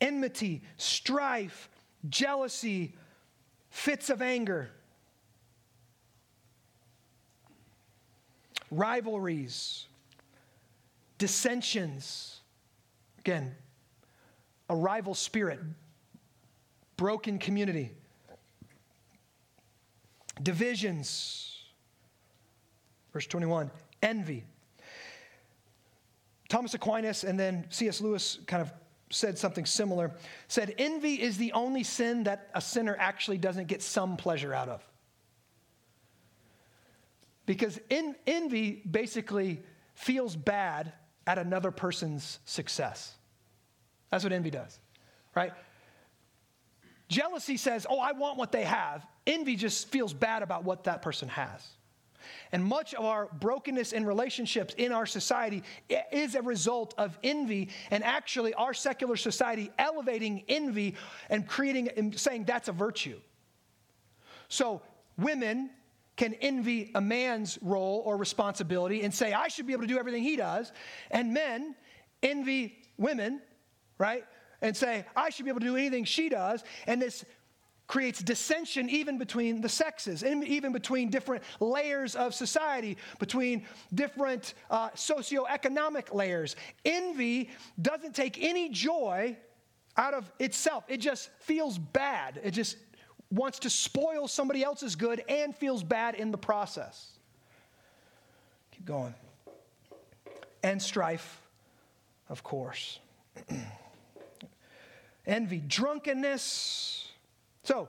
Enmity, 0.00 0.62
strife, 0.76 1.70
jealousy, 2.08 2.94
fits 3.70 4.10
of 4.10 4.20
anger, 4.20 4.70
rivalries, 8.70 9.86
dissensions. 11.22 12.40
Again, 13.20 13.54
a 14.68 14.74
rival 14.74 15.14
spirit, 15.14 15.60
broken 16.96 17.38
community, 17.38 17.92
divisions. 20.42 21.62
Verse 23.12 23.28
21 23.28 23.70
envy. 24.02 24.42
Thomas 26.48 26.74
Aquinas 26.74 27.22
and 27.22 27.38
then 27.38 27.66
C.S. 27.70 28.00
Lewis 28.00 28.40
kind 28.48 28.60
of 28.60 28.72
said 29.10 29.38
something 29.38 29.64
similar. 29.64 30.10
Said, 30.48 30.74
Envy 30.76 31.22
is 31.22 31.38
the 31.38 31.52
only 31.52 31.84
sin 31.84 32.24
that 32.24 32.50
a 32.52 32.60
sinner 32.60 32.96
actually 32.98 33.38
doesn't 33.38 33.68
get 33.68 33.80
some 33.80 34.16
pleasure 34.16 34.52
out 34.52 34.68
of. 34.68 34.82
Because 37.46 37.78
envy 37.90 38.82
basically 38.90 39.62
feels 39.94 40.34
bad 40.34 40.92
at 41.26 41.38
another 41.38 41.70
person's 41.70 42.38
success. 42.44 43.14
That's 44.10 44.24
what 44.24 44.32
envy 44.32 44.50
does, 44.50 44.78
right? 45.34 45.52
Jealousy 47.08 47.56
says, 47.56 47.86
Oh, 47.88 47.98
I 47.98 48.12
want 48.12 48.38
what 48.38 48.52
they 48.52 48.64
have. 48.64 49.06
Envy 49.26 49.56
just 49.56 49.88
feels 49.88 50.12
bad 50.12 50.42
about 50.42 50.64
what 50.64 50.84
that 50.84 51.02
person 51.02 51.28
has. 51.28 51.66
And 52.52 52.64
much 52.64 52.94
of 52.94 53.04
our 53.04 53.28
brokenness 53.40 53.92
in 53.92 54.04
relationships 54.04 54.74
in 54.76 54.92
our 54.92 55.06
society 55.06 55.62
is 56.12 56.34
a 56.34 56.42
result 56.42 56.94
of 56.98 57.18
envy, 57.22 57.70
and 57.90 58.04
actually, 58.04 58.54
our 58.54 58.74
secular 58.74 59.16
society 59.16 59.70
elevating 59.78 60.44
envy 60.48 60.94
and 61.30 61.46
creating 61.46 61.88
and 61.96 62.18
saying 62.18 62.44
that's 62.44 62.68
a 62.68 62.72
virtue. 62.72 63.18
So, 64.48 64.82
women 65.16 65.70
can 66.22 66.34
envy 66.34 66.92
a 66.94 67.00
man's 67.00 67.58
role 67.62 68.00
or 68.06 68.16
responsibility 68.16 69.02
and 69.02 69.12
say, 69.12 69.32
I 69.32 69.48
should 69.48 69.66
be 69.66 69.72
able 69.72 69.82
to 69.82 69.88
do 69.88 69.98
everything 69.98 70.22
he 70.22 70.36
does. 70.36 70.70
And 71.10 71.34
men 71.34 71.74
envy 72.22 72.78
women, 72.96 73.42
right? 73.98 74.24
And 74.60 74.76
say, 74.76 75.04
I 75.16 75.30
should 75.30 75.46
be 75.46 75.50
able 75.50 75.58
to 75.58 75.66
do 75.66 75.76
anything 75.76 76.04
she 76.04 76.28
does. 76.28 76.62
And 76.86 77.02
this 77.02 77.24
creates 77.88 78.22
dissension 78.22 78.88
even 78.88 79.18
between 79.18 79.62
the 79.62 79.68
sexes, 79.68 80.22
even 80.22 80.72
between 80.72 81.10
different 81.10 81.42
layers 81.58 82.14
of 82.14 82.34
society, 82.34 82.98
between 83.18 83.66
different 83.92 84.54
uh, 84.70 84.90
socioeconomic 84.90 86.14
layers. 86.14 86.54
Envy 86.84 87.50
doesn't 87.80 88.14
take 88.14 88.40
any 88.40 88.68
joy 88.68 89.36
out 89.96 90.14
of 90.14 90.30
itself, 90.38 90.84
it 90.86 90.98
just 90.98 91.30
feels 91.40 91.78
bad. 91.78 92.40
It 92.44 92.52
just 92.52 92.76
wants 93.32 93.60
to 93.60 93.70
spoil 93.70 94.28
somebody 94.28 94.62
else's 94.62 94.94
good 94.94 95.24
and 95.28 95.56
feels 95.56 95.82
bad 95.82 96.14
in 96.14 96.30
the 96.30 96.38
process. 96.38 97.18
Keep 98.72 98.84
going. 98.84 99.14
And 100.62 100.80
strife, 100.80 101.40
of 102.28 102.42
course. 102.42 102.98
Envy, 105.26 105.62
drunkenness. 105.66 107.08
So, 107.64 107.88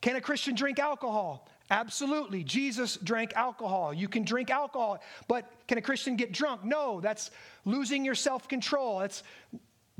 can 0.00 0.16
a 0.16 0.20
Christian 0.20 0.54
drink 0.54 0.78
alcohol? 0.78 1.48
Absolutely. 1.70 2.44
Jesus 2.44 2.96
drank 2.96 3.32
alcohol. 3.34 3.94
You 3.94 4.08
can 4.08 4.24
drink 4.24 4.50
alcohol, 4.50 5.00
but 5.28 5.50
can 5.66 5.78
a 5.78 5.82
Christian 5.82 6.16
get 6.16 6.32
drunk? 6.32 6.64
No, 6.64 7.00
that's 7.00 7.30
losing 7.64 8.04
your 8.04 8.14
self 8.14 8.48
control. 8.48 8.98
That's 8.98 9.22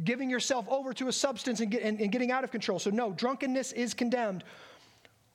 giving 0.03 0.29
yourself 0.29 0.67
over 0.69 0.93
to 0.95 1.09
a 1.09 1.13
substance 1.13 1.61
and, 1.61 1.71
get, 1.71 1.83
and, 1.83 2.01
and 2.01 2.11
getting 2.11 2.33
out 2.33 2.45
of 2.45 2.51
control. 2.51 2.79
So, 2.79 2.91
no, 2.91 3.13
drunkenness 3.13 3.73
is 3.73 3.95
condemned. 3.95 4.45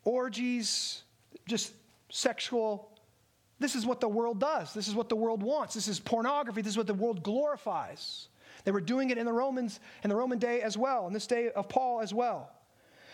Orgies, 0.09 1.03
just 1.47 1.71
sexual 2.09 2.89
this 3.59 3.75
is 3.75 3.85
what 3.85 3.99
the 3.99 4.07
world 4.07 4.39
does. 4.39 4.73
This 4.73 4.87
is 4.87 4.95
what 4.95 5.09
the 5.09 5.15
world 5.15 5.43
wants. 5.43 5.73
This 5.73 5.87
is 5.87 5.99
pornography. 5.99 6.61
This 6.61 6.73
is 6.73 6.77
what 6.77 6.87
the 6.87 6.93
world 6.93 7.21
glorifies. 7.23 8.29
They 8.63 8.71
were 8.71 8.81
doing 8.81 9.09
it 9.09 9.17
in 9.17 9.25
the 9.25 9.33
Romans 9.33 9.79
in 10.03 10.09
the 10.09 10.15
Roman 10.15 10.39
day 10.39 10.61
as 10.61 10.77
well, 10.77 11.07
in 11.07 11.13
this 11.13 11.27
day 11.27 11.51
of 11.51 11.67
Paul 11.67 12.01
as 12.01 12.13
well. 12.13 12.49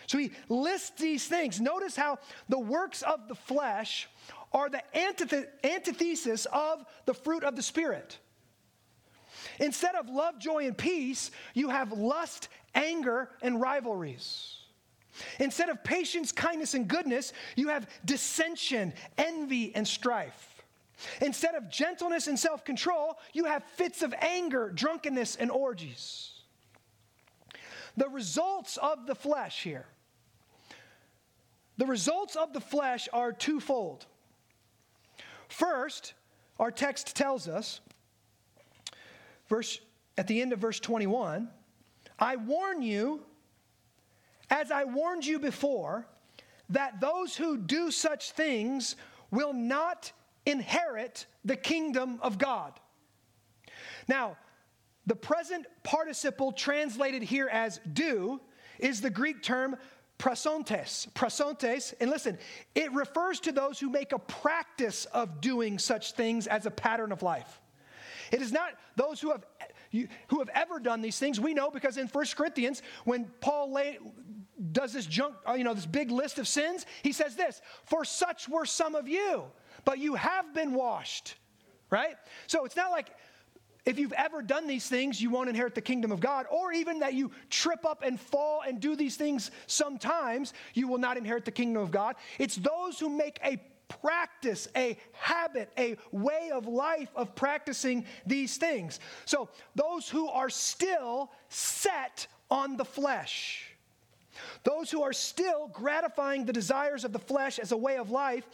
So 0.06 0.18
he 0.18 0.30
lists 0.48 1.00
these 1.00 1.26
things. 1.26 1.60
Notice 1.60 1.96
how 1.96 2.18
the 2.48 2.58
works 2.58 3.02
of 3.02 3.26
the 3.26 3.34
flesh 3.34 4.08
are 4.52 4.68
the 4.68 4.82
antithesis 5.64 6.46
of 6.52 6.84
the 7.06 7.14
fruit 7.14 7.42
of 7.42 7.56
the 7.56 7.62
Spirit. 7.62 8.16
Instead 9.58 9.96
of 9.96 10.08
love, 10.08 10.38
joy, 10.38 10.66
and 10.66 10.78
peace, 10.78 11.32
you 11.54 11.70
have 11.70 11.90
lust, 11.90 12.48
anger, 12.74 13.30
and 13.42 13.60
rivalries. 13.60 14.58
Instead 15.38 15.68
of 15.68 15.82
patience, 15.82 16.32
kindness, 16.32 16.74
and 16.74 16.88
goodness, 16.88 17.32
you 17.56 17.68
have 17.68 17.88
dissension, 18.04 18.92
envy, 19.18 19.74
and 19.74 19.86
strife. 19.86 20.64
Instead 21.20 21.54
of 21.54 21.70
gentleness 21.70 22.26
and 22.26 22.38
self 22.38 22.64
control, 22.64 23.18
you 23.32 23.44
have 23.44 23.62
fits 23.64 24.02
of 24.02 24.14
anger, 24.20 24.70
drunkenness, 24.74 25.36
and 25.36 25.50
orgies. 25.50 26.32
The 27.96 28.08
results 28.08 28.76
of 28.78 29.06
the 29.06 29.14
flesh 29.14 29.62
here. 29.62 29.86
The 31.78 31.86
results 31.86 32.36
of 32.36 32.52
the 32.52 32.60
flesh 32.60 33.08
are 33.12 33.32
twofold. 33.32 34.06
First, 35.48 36.14
our 36.58 36.70
text 36.70 37.14
tells 37.14 37.48
us, 37.48 37.80
verse, 39.48 39.80
at 40.16 40.26
the 40.26 40.40
end 40.40 40.52
of 40.52 40.58
verse 40.58 40.80
21, 40.80 41.48
I 42.18 42.36
warn 42.36 42.80
you 42.80 43.22
as 44.50 44.70
I 44.70 44.84
warned 44.84 45.26
you 45.26 45.38
before, 45.38 46.06
that 46.70 47.00
those 47.00 47.36
who 47.36 47.56
do 47.56 47.90
such 47.90 48.32
things 48.32 48.96
will 49.30 49.52
not 49.52 50.12
inherit 50.44 51.26
the 51.44 51.56
kingdom 51.56 52.18
of 52.22 52.38
God. 52.38 52.72
Now, 54.08 54.36
the 55.06 55.16
present 55.16 55.66
participle 55.82 56.52
translated 56.52 57.22
here 57.22 57.48
as 57.48 57.80
do 57.92 58.40
is 58.78 59.00
the 59.00 59.10
Greek 59.10 59.42
term 59.42 59.76
prasontes. 60.18 61.06
Prasontes, 61.14 61.94
and 62.00 62.10
listen, 62.10 62.38
it 62.74 62.92
refers 62.92 63.40
to 63.40 63.52
those 63.52 63.78
who 63.78 63.90
make 63.90 64.12
a 64.12 64.18
practice 64.18 65.04
of 65.06 65.40
doing 65.40 65.78
such 65.78 66.12
things 66.12 66.46
as 66.46 66.66
a 66.66 66.70
pattern 66.70 67.12
of 67.12 67.22
life. 67.22 67.60
It 68.32 68.42
is 68.42 68.52
not 68.52 68.70
those 68.96 69.20
who 69.20 69.30
have 69.30 69.44
who 70.28 70.38
have 70.38 70.50
ever 70.54 70.78
done 70.78 71.00
these 71.00 71.18
things. 71.18 71.40
We 71.40 71.54
know 71.54 71.70
because 71.70 71.96
in 71.96 72.06
1 72.08 72.24
Corinthians, 72.36 72.82
when 73.04 73.30
Paul 73.40 73.72
lay, 73.72 73.98
does 74.72 74.92
this 74.92 75.06
junk, 75.06 75.34
uh, 75.48 75.54
you 75.54 75.64
know, 75.64 75.74
this 75.74 75.86
big 75.86 76.10
list 76.10 76.38
of 76.38 76.48
sins, 76.48 76.86
he 77.02 77.12
says 77.12 77.36
this 77.36 77.60
For 77.84 78.04
such 78.04 78.48
were 78.48 78.66
some 78.66 78.94
of 78.94 79.08
you, 79.08 79.44
but 79.84 79.98
you 79.98 80.14
have 80.14 80.54
been 80.54 80.72
washed, 80.74 81.36
right? 81.90 82.16
So 82.46 82.64
it's 82.64 82.76
not 82.76 82.90
like 82.90 83.10
if 83.86 84.00
you've 84.00 84.12
ever 84.12 84.42
done 84.42 84.66
these 84.66 84.88
things, 84.88 85.22
you 85.22 85.30
won't 85.30 85.48
inherit 85.48 85.76
the 85.76 85.80
kingdom 85.80 86.10
of 86.10 86.18
God, 86.18 86.46
or 86.50 86.72
even 86.72 86.98
that 86.98 87.14
you 87.14 87.30
trip 87.50 87.86
up 87.86 88.02
and 88.02 88.18
fall 88.18 88.62
and 88.66 88.80
do 88.80 88.96
these 88.96 89.16
things 89.16 89.52
sometimes, 89.68 90.52
you 90.74 90.88
will 90.88 90.98
not 90.98 91.16
inherit 91.16 91.44
the 91.44 91.52
kingdom 91.52 91.82
of 91.82 91.92
God. 91.92 92.16
It's 92.38 92.56
those 92.56 92.98
who 92.98 93.08
make 93.08 93.38
a 93.44 93.60
practice, 93.88 94.68
a 94.76 94.98
habit, 95.12 95.70
a 95.78 95.96
way 96.12 96.50
of 96.52 96.66
life 96.66 97.10
of 97.14 97.34
practicing 97.34 98.04
these 98.26 98.56
things. 98.56 99.00
So, 99.24 99.48
those 99.74 100.08
who 100.08 100.28
are 100.28 100.50
still 100.50 101.30
set 101.48 102.26
on 102.50 102.76
the 102.76 102.84
flesh, 102.84 103.70
those 104.64 104.90
who 104.90 105.02
are 105.02 105.12
still 105.12 105.68
gratifying 105.68 106.44
the 106.44 106.52
desires 106.52 107.04
of 107.04 107.12
the 107.12 107.18
flesh 107.18 107.58
as 107.58 107.72
a 107.72 107.76
way 107.76 107.96
of 107.96 108.10
life 108.10 108.44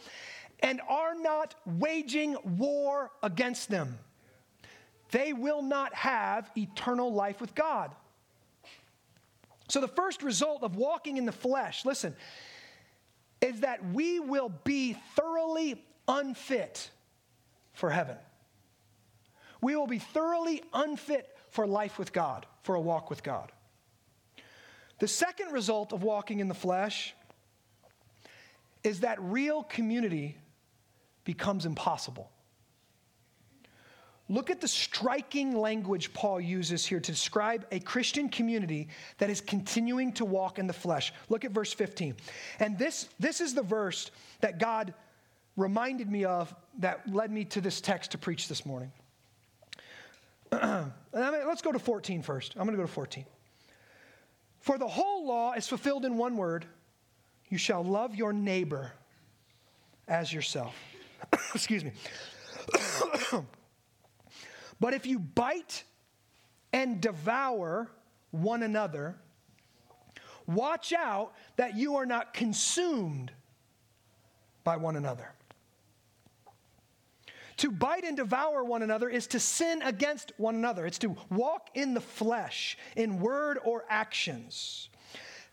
and 0.61 0.79
are 0.87 1.15
not 1.15 1.55
waging 1.65 2.37
war 2.57 3.11
against 3.21 3.69
them, 3.69 3.97
they 5.11 5.33
will 5.33 5.61
not 5.61 5.93
have 5.93 6.49
eternal 6.57 7.13
life 7.13 7.41
with 7.41 7.53
God. 7.53 7.91
So, 9.67 9.81
the 9.81 9.87
first 9.87 10.21
result 10.23 10.63
of 10.63 10.75
walking 10.75 11.17
in 11.17 11.25
the 11.25 11.31
flesh, 11.31 11.85
listen, 11.85 12.15
is 13.43 13.59
that 13.59 13.85
we 13.93 14.19
will 14.21 14.49
be 14.63 14.93
thoroughly 15.15 15.83
unfit 16.07 16.89
for 17.73 17.89
heaven. 17.89 18.15
We 19.61 19.75
will 19.75 19.87
be 19.87 19.99
thoroughly 19.99 20.63
unfit 20.73 21.35
for 21.49 21.67
life 21.67 21.99
with 21.99 22.13
God, 22.13 22.45
for 22.63 22.75
a 22.75 22.81
walk 22.81 23.09
with 23.09 23.21
God. 23.21 23.51
The 24.99 25.07
second 25.07 25.51
result 25.51 25.91
of 25.91 26.03
walking 26.03 26.39
in 26.39 26.47
the 26.47 26.53
flesh 26.53 27.13
is 28.83 29.01
that 29.01 29.21
real 29.21 29.63
community 29.63 30.37
becomes 31.25 31.65
impossible. 31.65 32.29
Look 34.33 34.49
at 34.49 34.59
the 34.59 34.67
striking 34.67 35.55
language 35.55 36.11
Paul 36.11 36.41
uses 36.41 36.83
here 36.83 36.99
to 36.99 37.11
describe 37.11 37.67
a 37.71 37.79
Christian 37.79 38.29
community 38.29 38.87
that 39.19 39.29
is 39.29 39.39
continuing 39.39 40.11
to 40.13 40.25
walk 40.25 40.57
in 40.57 40.65
the 40.65 40.73
flesh. 40.73 41.13
Look 41.29 41.45
at 41.45 41.51
verse 41.51 41.71
15. 41.71 42.15
And 42.59 42.75
this, 42.79 43.09
this 43.19 43.41
is 43.41 43.53
the 43.53 43.61
verse 43.61 44.09
that 44.41 44.57
God 44.57 44.95
reminded 45.55 46.09
me 46.09 46.25
of 46.25 46.51
that 46.79 47.07
led 47.13 47.31
me 47.31 47.45
to 47.45 47.61
this 47.61 47.79
text 47.79 48.09
to 48.13 48.17
preach 48.17 48.47
this 48.47 48.65
morning. 48.65 48.91
Let's 50.51 51.61
go 51.61 51.71
to 51.71 51.77
14 51.77 52.23
first. 52.23 52.53
I'm 52.55 52.65
going 52.65 52.75
to 52.75 52.81
go 52.81 52.87
to 52.87 52.91
14. 52.91 53.25
For 54.61 54.79
the 54.79 54.87
whole 54.87 55.27
law 55.27 55.53
is 55.53 55.67
fulfilled 55.67 56.05
in 56.05 56.17
one 56.17 56.37
word 56.37 56.65
you 57.49 57.59
shall 57.59 57.83
love 57.83 58.15
your 58.15 58.33
neighbor 58.33 58.93
as 60.07 60.33
yourself. 60.33 60.73
Excuse 61.53 61.83
me. 61.83 61.91
But 64.83 64.93
if 64.93 65.05
you 65.05 65.17
bite 65.17 65.85
and 66.73 66.99
devour 66.99 67.89
one 68.31 68.63
another, 68.63 69.15
watch 70.45 70.91
out 70.91 71.31
that 71.55 71.77
you 71.77 71.95
are 71.95 72.05
not 72.05 72.33
consumed 72.33 73.31
by 74.65 74.75
one 74.75 74.97
another. 74.97 75.31
To 77.55 77.71
bite 77.71 78.03
and 78.03 78.17
devour 78.17 78.65
one 78.65 78.81
another 78.81 79.07
is 79.07 79.25
to 79.27 79.39
sin 79.39 79.81
against 79.83 80.33
one 80.35 80.55
another. 80.55 80.85
It's 80.85 80.99
to 80.99 81.15
walk 81.29 81.69
in 81.75 81.93
the 81.93 82.01
flesh 82.01 82.77
in 82.97 83.21
word 83.21 83.59
or 83.63 83.85
actions. 83.87 84.89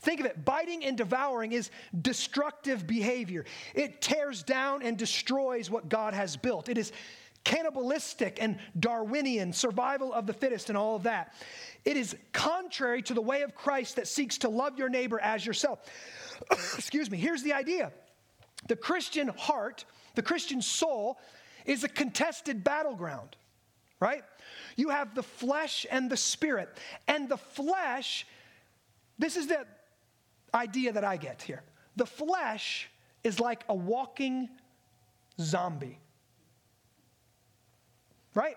Think 0.01 0.19
of 0.19 0.27
it 0.27 0.45
biting 0.45 0.85
and 0.85 0.97
devouring 0.97 1.53
is 1.53 1.71
destructive 2.03 2.85
behavior. 2.85 3.45
It 3.77 4.01
tears 4.01 4.43
down 4.43 4.83
and 4.83 4.99
destroys 4.99 5.71
what 5.71 5.89
God 5.89 6.15
has 6.15 6.37
built. 6.37 6.69
It 6.69 6.79
is 6.79 6.91
cannibalistic 7.45 8.39
and 8.41 8.59
Darwinian, 8.79 9.53
survival 9.53 10.13
of 10.13 10.27
the 10.27 10.33
fittest, 10.33 10.69
and 10.69 10.77
all 10.77 10.97
of 10.97 11.05
that. 11.05 11.35
It 11.85 11.97
is 11.97 12.17
contrary 12.33 13.03
to 13.03 13.15
the 13.15 13.21
way 13.21 13.43
of 13.43 13.55
Christ 13.55 13.97
that 13.97 14.07
seeks 14.07 14.39
to 14.39 14.49
love 14.49 14.79
your 14.79 14.89
neighbor 14.89 15.21
as 15.21 15.45
yourself. 15.45 15.81
Excuse 16.51 17.11
me. 17.11 17.19
Here's 17.19 17.43
the 17.43 17.53
idea 17.53 17.93
the 18.69 18.77
Christian 18.77 19.29
heart, 19.29 19.85
the 20.15 20.23
Christian 20.23 20.61
soul, 20.61 21.19
is 21.65 21.85
a 21.85 21.89
contested 21.89 22.63
battleground, 22.63 23.37
right? 24.01 24.23
You 24.77 24.91
have 24.91 25.15
the 25.15 25.23
flesh 25.23 25.87
and 25.91 26.11
the 26.11 26.17
spirit. 26.17 26.69
And 27.09 27.29
the 27.29 27.37
flesh, 27.39 28.27
this 29.19 29.37
is 29.37 29.47
the 29.47 29.67
idea 30.53 30.93
that 30.93 31.05
I 31.05 31.17
get 31.17 31.41
here. 31.41 31.63
The 31.97 32.07
flesh 32.07 32.91
is 33.25 33.41
like 33.41 33.65
a 33.69 33.75
walking 33.75 34.49
zombie 35.39 36.00
right? 38.35 38.57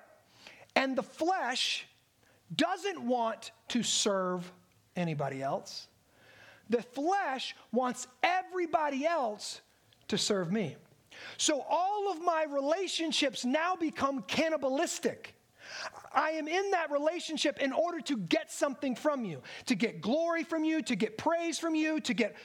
And 0.75 0.95
the 0.95 1.03
flesh 1.03 1.85
doesn't 2.55 3.01
want 3.01 3.51
to 3.69 3.83
serve 3.83 4.51
anybody 4.95 5.41
else. 5.41 5.87
The 6.69 6.81
flesh 6.81 7.55
wants 7.71 8.07
everybody 8.23 9.05
else 9.05 9.61
to 10.07 10.17
serve 10.17 10.51
me. 10.51 10.75
So 11.37 11.63
all 11.69 12.11
of 12.11 12.21
my 12.21 12.45
relationships 12.49 13.45
now 13.45 13.75
become 13.75 14.23
cannibalistic. 14.23 15.35
I 16.13 16.31
am 16.31 16.47
in 16.47 16.71
that 16.71 16.91
relationship 16.91 17.59
in 17.59 17.71
order 17.71 17.99
to 18.01 18.17
get 18.17 18.51
something 18.51 18.95
from 18.95 19.25
you, 19.25 19.41
to 19.65 19.75
get 19.75 20.01
glory 20.01 20.43
from 20.43 20.63
you, 20.63 20.81
to 20.83 20.95
get 20.95 21.17
praise 21.17 21.57
from 21.57 21.75
you, 21.75 21.99
to 22.01 22.13
get 22.13 22.35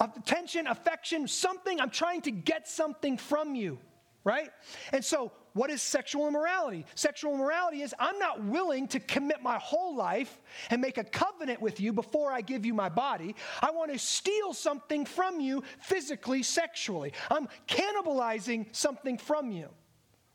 attention, 0.00 0.66
affection, 0.66 1.26
something. 1.26 1.80
I'm 1.80 1.90
trying 1.90 2.22
to 2.22 2.30
get 2.30 2.68
something 2.68 3.16
from 3.16 3.54
you, 3.54 3.78
right? 4.24 4.50
And 4.92 5.04
so 5.04 5.32
what 5.54 5.70
is 5.70 5.82
sexual 5.82 6.28
immorality? 6.28 6.86
Sexual 6.94 7.34
immorality 7.34 7.82
is 7.82 7.94
I'm 7.98 8.18
not 8.18 8.42
willing 8.44 8.88
to 8.88 9.00
commit 9.00 9.42
my 9.42 9.58
whole 9.58 9.94
life 9.94 10.40
and 10.70 10.80
make 10.80 10.98
a 10.98 11.04
covenant 11.04 11.60
with 11.60 11.80
you 11.80 11.92
before 11.92 12.32
I 12.32 12.40
give 12.40 12.64
you 12.64 12.74
my 12.74 12.88
body. 12.88 13.34
I 13.60 13.70
want 13.70 13.92
to 13.92 13.98
steal 13.98 14.54
something 14.54 15.04
from 15.04 15.40
you 15.40 15.62
physically, 15.80 16.42
sexually. 16.42 17.12
I'm 17.30 17.48
cannibalizing 17.68 18.66
something 18.72 19.18
from 19.18 19.50
you, 19.50 19.68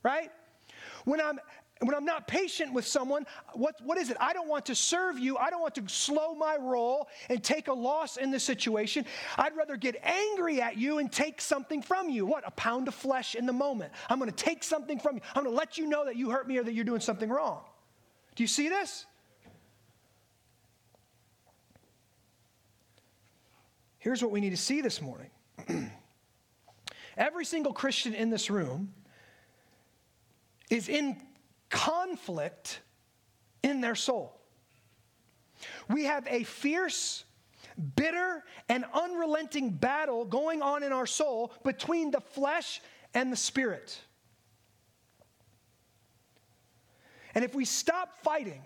right? 0.04 0.32
When 1.06 1.22
I'm 1.22 1.40
And 1.80 1.88
when 1.88 1.96
I'm 1.96 2.06
not 2.06 2.28
patient 2.28 2.74
with 2.74 2.88
someone, 2.88 3.26
what, 3.54 3.76
what 3.84 3.98
is 3.98 4.10
it? 4.10 4.18
I 4.20 4.34
don't 4.34 4.48
want 4.48 4.66
to 4.68 4.76
serve 4.76 5.20
you. 5.20 5.38
I 5.38 5.50
don't 5.50 5.62
want 5.62 5.76
to 5.76 5.84
slow 5.88 6.34
my 6.34 6.56
roll 6.56 7.08
and 7.30 7.44
take 7.44 7.68
a 7.68 7.74
loss 7.74 8.18
in 8.18 8.32
the 8.32 8.40
situation. 8.40 9.06
I'd 9.38 9.56
rather 9.56 9.78
get 9.78 9.96
angry 10.04 10.62
at 10.62 10.78
you 10.78 10.98
and 10.98 11.12
take 11.12 11.40
something 11.40 11.82
from 11.82 12.10
you. 12.10 12.26
What? 12.26 12.44
A 12.48 12.52
pound 12.52 12.88
of 12.88 12.96
flesh 12.96 13.36
in 13.36 13.46
the 13.46 13.54
moment. 13.54 13.92
I'm 14.10 14.18
going 14.18 14.32
to 14.32 14.36
take 14.36 14.64
something 14.64 15.00
from 15.00 15.18
you. 15.18 15.22
I'm 15.36 15.44
going 15.44 15.54
to 15.54 15.58
let 15.58 15.78
you 15.78 15.88
know 15.88 16.06
that 16.06 16.16
you 16.16 16.32
hurt 16.32 16.48
me 16.48 16.58
or 16.58 16.64
that 16.64 16.74
you're 16.74 16.86
doing 16.86 17.02
something 17.02 17.30
wrong. 17.30 17.62
Do 18.36 18.44
you 18.44 18.48
see 18.48 18.70
this? 18.70 19.06
Here's 24.00 24.24
what 24.24 24.32
we 24.32 24.40
need 24.40 24.52
to 24.52 24.58
see 24.58 24.82
this 24.82 25.02
morning. 25.02 25.30
Every 27.18 27.46
single 27.46 27.74
Christian 27.74 28.14
in 28.14 28.30
this 28.30 28.50
room 28.50 28.94
is 30.70 30.88
in 30.88 31.18
conflict 31.70 32.82
in 33.64 33.82
their 33.82 33.96
soul. 33.96 34.40
We 35.90 36.06
have 36.06 36.28
a 36.28 36.44
fierce, 36.44 37.26
bitter, 37.96 38.44
and 38.70 38.86
unrelenting 38.94 39.72
battle 39.72 40.26
going 40.26 40.62
on 40.62 40.84
in 40.84 40.92
our 40.92 41.08
soul 41.08 41.54
between 41.64 42.12
the 42.12 42.22
flesh 42.22 42.82
and 43.14 43.32
the 43.32 43.38
spirit. 43.38 44.00
And 47.34 47.44
if 47.44 47.54
we 47.54 47.66
stop 47.66 48.18
fighting, 48.24 48.64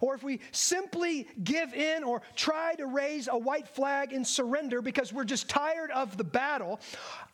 or 0.00 0.14
if 0.14 0.22
we 0.22 0.40
simply 0.52 1.26
give 1.42 1.74
in 1.74 2.04
or 2.04 2.22
try 2.36 2.74
to 2.76 2.86
raise 2.86 3.28
a 3.28 3.36
white 3.36 3.68
flag 3.68 4.12
and 4.12 4.26
surrender 4.26 4.80
because 4.80 5.12
we're 5.12 5.24
just 5.24 5.48
tired 5.48 5.90
of 5.90 6.16
the 6.16 6.24
battle, 6.24 6.80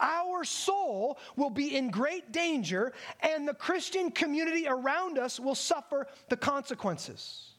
our 0.01 0.44
soul 0.44 1.18
will 1.36 1.51
be 1.51 1.76
in 1.76 1.90
great 1.90 2.32
danger 2.32 2.92
and 3.20 3.46
the 3.46 3.55
Christian 3.55 4.11
community 4.11 4.66
around 4.66 5.18
us 5.18 5.38
will 5.38 5.55
suffer 5.55 6.07
the 6.28 6.36
consequences. 6.36 7.53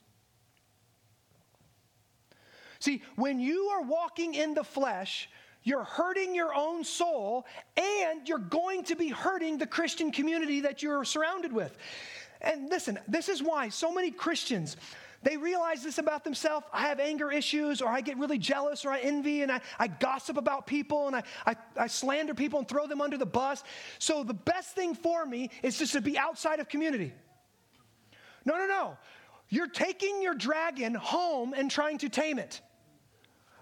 See, 2.80 3.04
when 3.16 3.40
you 3.40 3.66
are 3.66 3.82
walking 3.82 4.36
in 4.36 4.54
the 4.54 4.64
flesh, 4.64 5.30
you're 5.64 5.84
hurting 5.84 6.34
your 6.34 6.54
own 6.56 6.84
soul 6.84 7.46
and 7.78 8.28
you're 8.28 8.38
going 8.38 8.84
to 8.86 8.96
be 8.96 9.10
hurting 9.10 9.58
the 9.58 9.68
Christian 9.68 10.12
community 10.12 10.62
that 10.62 10.82
you're 10.82 11.04
surrounded 11.04 11.52
with. 11.52 11.78
And 12.42 12.70
listen, 12.70 13.00
this 13.08 13.30
is 13.30 13.44
why 13.44 13.70
so 13.70 13.94
many 13.94 14.12
Christians, 14.12 14.78
they 15.24 15.36
realize 15.36 15.84
this 15.84 15.98
about 15.98 16.24
themselves. 16.24 16.66
I 16.72 16.84
have 16.88 17.00
anger 17.00 17.32
issues, 17.32 17.82
or 17.82 17.90
I 17.90 18.02
get 18.02 18.18
really 18.18 18.38
jealous, 18.38 18.86
or 18.86 18.92
I 18.92 19.00
envy, 19.00 19.42
and 19.42 19.52
I, 19.52 19.60
I 19.78 19.88
gossip 19.88 20.38
about 20.38 20.66
people, 20.66 21.08
and 21.08 21.16
I, 21.18 21.24
I, 21.46 21.56
I 21.76 21.88
slander 21.88 22.34
people 22.34 22.60
and 22.60 22.68
throw 22.68 22.88
them 22.88 23.02
under 23.02 23.18
the 23.18 23.26
bus. 23.26 23.64
So 23.98 24.24
the 24.24 24.34
best 24.34 24.76
thing 24.76 24.96
for 24.96 25.26
me 25.26 25.50
is 25.64 25.78
just 25.78 25.94
to 25.94 26.02
be 26.02 26.18
outside 26.18 26.60
of 26.60 26.70
community. 26.70 27.14
No, 28.46 28.58
no, 28.58 28.68
no. 28.68 28.98
You're 29.50 29.68
taking 29.68 30.22
your 30.22 30.36
dragon 30.36 30.94
home 30.96 31.54
and 31.54 31.70
trying 31.70 31.98
to 32.00 32.10
tame 32.10 32.40
it. 32.40 32.62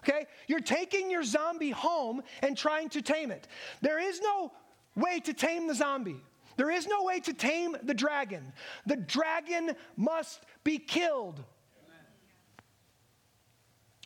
Okay? 0.00 0.26
You're 0.46 0.60
taking 0.60 1.10
your 1.10 1.24
zombie 1.24 1.70
home 1.70 2.22
and 2.42 2.56
trying 2.56 2.90
to 2.90 3.02
tame 3.02 3.30
it. 3.30 3.48
There 3.80 3.98
is 3.98 4.20
no 4.20 4.52
way 4.94 5.20
to 5.20 5.32
tame 5.32 5.66
the 5.66 5.74
zombie. 5.74 6.22
There 6.58 6.70
is 6.70 6.88
no 6.88 7.04
way 7.04 7.20
to 7.20 7.32
tame 7.32 7.76
the 7.84 7.94
dragon. 7.94 8.52
The 8.84 8.96
dragon 8.96 9.76
must 9.96 10.44
be 10.64 10.78
killed. 10.78 11.42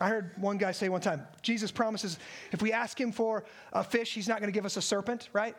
I 0.03 0.09
heard 0.09 0.33
one 0.37 0.59
guy 0.59 0.73
say 0.73 0.89
one 0.89 1.01
time, 1.01 1.27
Jesus 1.41 1.71
promises 1.71 2.19
if 2.51 2.61
we 2.61 2.73
ask 2.73 3.01
him 3.01 3.11
for 3.11 3.45
a 3.73 3.83
fish, 3.83 4.13
he's 4.13 4.29
not 4.29 4.41
going 4.41 4.53
to 4.53 4.55
give 4.55 4.67
us 4.67 4.77
a 4.77 4.83
serpent, 4.83 5.31
right? 5.33 5.57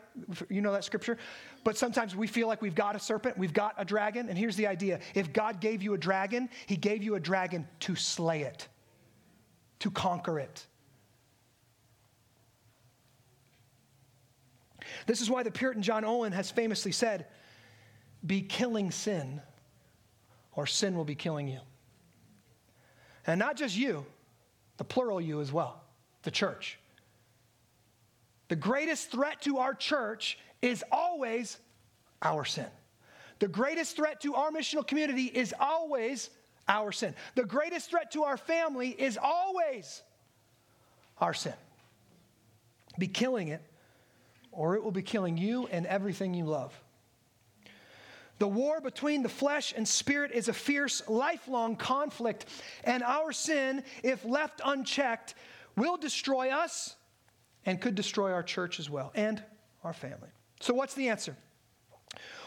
You 0.50 0.62
know 0.62 0.72
that 0.74 0.84
scripture? 0.84 1.18
But 1.64 1.78
sometimes 1.78 2.16
we 2.16 2.28
feel 2.28 2.48
like 2.48 2.62
we've 2.62 2.76
got 2.76 2.96
a 2.96 3.00
serpent, 3.00 3.38
we've 3.38 3.54
got 3.54 3.74
a 3.78 3.86
dragon. 3.86 4.30
And 4.30 4.38
here's 4.38 4.56
the 4.56 4.68
idea 4.68 5.00
if 5.16 5.34
God 5.34 5.62
gave 5.62 5.82
you 5.82 5.96
a 5.96 5.98
dragon, 5.98 6.50
he 6.68 6.76
gave 6.76 7.02
you 7.02 7.16
a 7.16 7.20
dragon 7.20 7.68
to 7.82 7.96
slay 7.96 8.42
it, 8.42 8.68
to 9.80 9.90
conquer 9.90 10.40
it. 10.40 10.68
This 15.06 15.22
is 15.22 15.30
why 15.30 15.44
the 15.44 15.52
Puritan 15.52 15.82
John 15.84 16.06
Owen 16.06 16.32
has 16.32 16.52
famously 16.52 16.92
said, 16.92 17.28
Be 18.26 18.42
killing 18.42 18.92
sin, 18.92 19.42
or 20.56 20.66
sin 20.66 20.96
will 20.96 21.06
be 21.06 21.16
killing 21.16 21.48
you. 21.48 21.60
And 23.26 23.40
not 23.40 23.56
just 23.56 23.76
you, 23.76 24.06
the 24.78 24.84
plural 24.84 25.22
you 25.22 25.42
as 25.42 25.52
well, 25.52 25.82
the 26.24 26.32
church. 26.32 26.80
The 28.50 28.56
greatest 28.56 29.12
threat 29.12 29.42
to 29.44 29.60
our 29.60 29.74
church 29.74 30.38
is 30.62 30.84
always 30.92 31.58
our 32.22 32.46
sin. 32.46 32.68
The 33.40 33.48
greatest 33.48 33.96
threat 33.96 34.22
to 34.22 34.36
our 34.36 34.52
missional 34.52 34.86
community 34.86 35.26
is 35.26 35.54
always 35.60 36.30
our 36.68 36.92
sin. 36.92 37.16
The 37.36 37.46
greatest 37.46 37.90
threat 37.90 38.12
to 38.12 38.24
our 38.24 38.38
family 38.38 38.90
is 38.90 39.18
always 39.22 40.02
our 41.20 41.34
sin. 41.34 41.54
Be 42.98 43.08
killing 43.08 43.48
it 43.50 43.62
or 44.56 44.76
it 44.76 44.84
will 44.84 44.92
be 44.92 45.02
killing 45.02 45.38
you 45.38 45.68
and 45.68 45.86
everything 45.86 46.34
you 46.34 46.46
love. 46.46 46.74
The 48.40 48.48
war 48.48 48.82
between 48.82 49.24
the 49.24 49.30
flesh 49.30 49.74
and 49.76 49.88
spirit 49.88 50.32
is 50.32 50.48
a 50.48 50.54
fierce, 50.54 51.08
lifelong 51.08 51.76
conflict, 51.76 52.46
and 52.84 53.04
our 53.04 53.32
sin, 53.32 53.84
if 54.04 54.26
left 54.26 54.60
unchecked, 54.66 55.36
will 55.76 55.98
destroy 55.98 56.50
us 56.50 56.96
and 57.66 57.80
could 57.80 57.96
destroy 57.96 58.32
our 58.32 58.44
church 58.44 58.80
as 58.80 58.90
well 58.90 59.12
and 59.16 59.42
our 59.84 59.94
family. 59.94 60.30
So, 60.60 60.74
what's 60.74 60.94
the 60.94 61.10
answer? 61.10 61.38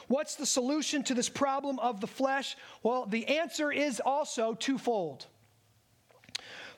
What's 0.09 0.37
the 0.37 0.47
solution 0.47 1.03
to 1.05 1.15
this 1.15 1.29
problem 1.29 1.79
of 1.81 2.01
the 2.01 2.07
flesh? 2.07 2.57
Well, 2.83 3.07
the 3.07 3.27
answer 3.39 3.73
is 3.73 4.01
also 4.05 4.55
twofold. 4.55 5.27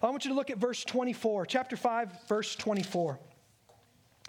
I 0.03 0.09
want 0.11 0.24
you 0.24 0.31
to 0.31 0.35
look 0.37 0.51
at 0.51 0.59
verse 0.59 0.85
24, 0.85 1.47
chapter 1.47 1.76
5, 1.76 2.29
verse 2.29 2.55
24. 2.55 3.18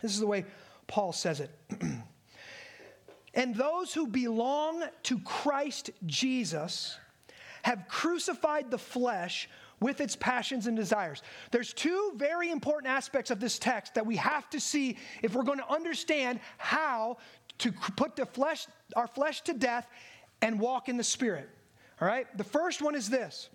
This 0.01 0.13
is 0.13 0.19
the 0.19 0.27
way 0.27 0.45
Paul 0.89 1.13
says 1.13 1.39
it. 1.39 1.51
and 3.35 3.55
those 3.55 3.93
who 3.93 4.07
belong 4.07 4.83
to 5.03 5.19
Christ 5.19 5.91
Jesus 6.05 6.97
have 7.61 7.87
crucified 7.87 8.71
the 8.71 8.77
flesh 8.77 9.47
with 9.79 10.01
its 10.01 10.15
passions 10.15 10.67
and 10.67 10.75
desires. 10.75 11.21
There's 11.51 11.71
two 11.71 12.13
very 12.15 12.51
important 12.51 12.91
aspects 12.91 13.31
of 13.31 13.39
this 13.39 13.59
text 13.59 13.93
that 13.93 14.05
we 14.05 14.17
have 14.17 14.49
to 14.49 14.59
see 14.59 14.97
if 15.21 15.35
we're 15.35 15.43
going 15.43 15.59
to 15.59 15.71
understand 15.71 16.39
how 16.57 17.17
to 17.59 17.71
put 17.71 18.15
the 18.15 18.25
flesh 18.25 18.65
our 18.95 19.07
flesh 19.07 19.41
to 19.41 19.53
death 19.53 19.87
and 20.41 20.59
walk 20.59 20.89
in 20.89 20.97
the 20.97 21.03
spirit. 21.03 21.49
All 22.01 22.07
right? 22.07 22.25
The 22.35 22.43
first 22.43 22.81
one 22.81 22.95
is 22.95 23.09
this. 23.09 23.49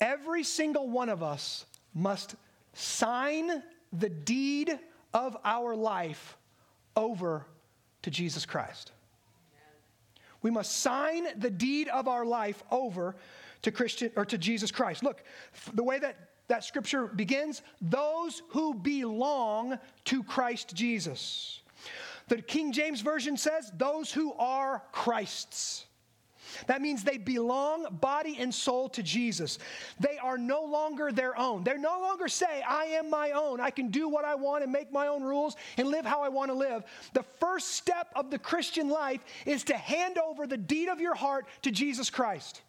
Every 0.00 0.44
single 0.44 0.90
one 0.90 1.08
of 1.08 1.22
us 1.22 1.64
must 1.94 2.34
sign 2.74 3.62
the 3.98 4.08
deed 4.08 4.78
of 5.12 5.36
our 5.44 5.74
life 5.74 6.36
over 6.96 7.46
to 8.02 8.10
Jesus 8.10 8.44
Christ. 8.44 8.92
We 10.42 10.50
must 10.50 10.76
sign 10.78 11.26
the 11.38 11.50
deed 11.50 11.88
of 11.88 12.06
our 12.06 12.26
life 12.26 12.62
over 12.70 13.16
to 13.62 13.70
Christian 13.70 14.10
or 14.14 14.26
to 14.26 14.36
Jesus 14.36 14.70
Christ. 14.70 15.02
Look, 15.02 15.24
the 15.72 15.82
way 15.82 15.98
that 15.98 16.16
that 16.48 16.64
scripture 16.64 17.06
begins, 17.06 17.62
those 17.80 18.42
who 18.48 18.74
belong 18.74 19.78
to 20.04 20.22
Christ 20.22 20.74
Jesus. 20.74 21.60
The 22.28 22.42
King 22.42 22.72
James 22.72 23.00
version 23.00 23.36
says 23.36 23.72
those 23.76 24.12
who 24.12 24.34
are 24.34 24.82
Christ's. 24.92 25.86
That 26.66 26.82
means 26.82 27.04
they 27.04 27.18
belong 27.18 27.86
body 28.00 28.36
and 28.38 28.54
soul 28.54 28.88
to 28.90 29.02
Jesus. 29.02 29.58
They 30.00 30.18
are 30.18 30.38
no 30.38 30.64
longer 30.64 31.12
their 31.12 31.38
own. 31.38 31.64
They 31.64 31.76
no 31.76 32.00
longer 32.00 32.28
say, 32.28 32.62
I 32.62 32.84
am 32.84 33.10
my 33.10 33.32
own. 33.32 33.60
I 33.60 33.70
can 33.70 33.88
do 33.88 34.08
what 34.08 34.24
I 34.24 34.34
want 34.34 34.62
and 34.62 34.72
make 34.72 34.92
my 34.92 35.06
own 35.06 35.22
rules 35.22 35.56
and 35.76 35.88
live 35.88 36.04
how 36.04 36.22
I 36.22 36.28
want 36.28 36.50
to 36.50 36.54
live. 36.54 36.84
The 37.12 37.22
first 37.22 37.70
step 37.70 38.08
of 38.14 38.30
the 38.30 38.38
Christian 38.38 38.88
life 38.88 39.24
is 39.46 39.64
to 39.64 39.76
hand 39.76 40.18
over 40.18 40.46
the 40.46 40.56
deed 40.56 40.88
of 40.88 41.00
your 41.00 41.14
heart 41.14 41.46
to 41.62 41.70
Jesus 41.70 42.10
Christ. 42.10 42.62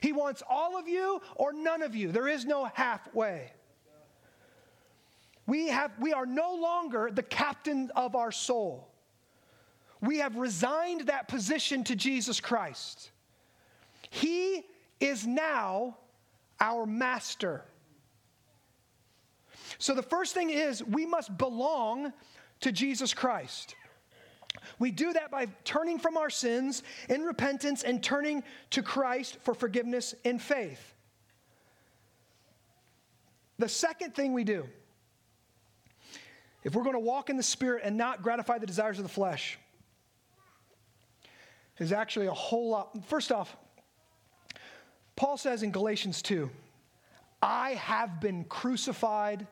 He 0.00 0.12
wants 0.12 0.42
all 0.48 0.78
of 0.78 0.88
you 0.88 1.20
or 1.36 1.52
none 1.52 1.82
of 1.82 1.94
you. 1.94 2.12
There 2.12 2.28
is 2.28 2.44
no 2.44 2.70
halfway. 2.74 3.52
We, 5.46 5.68
have, 5.68 5.90
we 5.98 6.12
are 6.12 6.26
no 6.26 6.54
longer 6.54 7.10
the 7.12 7.22
captain 7.22 7.90
of 7.96 8.14
our 8.14 8.30
soul 8.30 8.89
we 10.00 10.18
have 10.18 10.36
resigned 10.36 11.02
that 11.02 11.28
position 11.28 11.84
to 11.84 11.96
Jesus 11.96 12.40
Christ. 12.40 13.10
He 14.08 14.64
is 14.98 15.26
now 15.26 15.96
our 16.58 16.86
master. 16.86 17.64
So 19.78 19.94
the 19.94 20.02
first 20.02 20.34
thing 20.34 20.50
is 20.50 20.82
we 20.82 21.06
must 21.06 21.36
belong 21.36 22.12
to 22.60 22.72
Jesus 22.72 23.14
Christ. 23.14 23.74
We 24.78 24.90
do 24.90 25.12
that 25.12 25.30
by 25.30 25.46
turning 25.64 25.98
from 25.98 26.16
our 26.16 26.30
sins 26.30 26.82
in 27.08 27.22
repentance 27.22 27.82
and 27.82 28.02
turning 28.02 28.42
to 28.70 28.82
Christ 28.82 29.38
for 29.42 29.54
forgiveness 29.54 30.14
in 30.24 30.38
faith. 30.38 30.94
The 33.58 33.68
second 33.68 34.14
thing 34.14 34.32
we 34.32 34.44
do, 34.44 34.66
if 36.64 36.74
we're 36.74 36.82
going 36.82 36.94
to 36.94 36.98
walk 36.98 37.30
in 37.30 37.36
the 37.36 37.42
Spirit 37.42 37.82
and 37.84 37.96
not 37.96 38.22
gratify 38.22 38.58
the 38.58 38.66
desires 38.66 38.98
of 38.98 39.04
the 39.04 39.10
flesh, 39.10 39.58
is 41.80 41.92
actually 41.92 42.26
a 42.26 42.32
whole 42.32 42.70
lot. 42.70 42.96
First 43.06 43.32
off, 43.32 43.56
Paul 45.16 45.36
says 45.36 45.62
in 45.62 45.72
Galatians 45.72 46.22
2, 46.22 46.48
I 47.42 47.70
have 47.72 48.20
been 48.20 48.44
crucified 48.44 49.46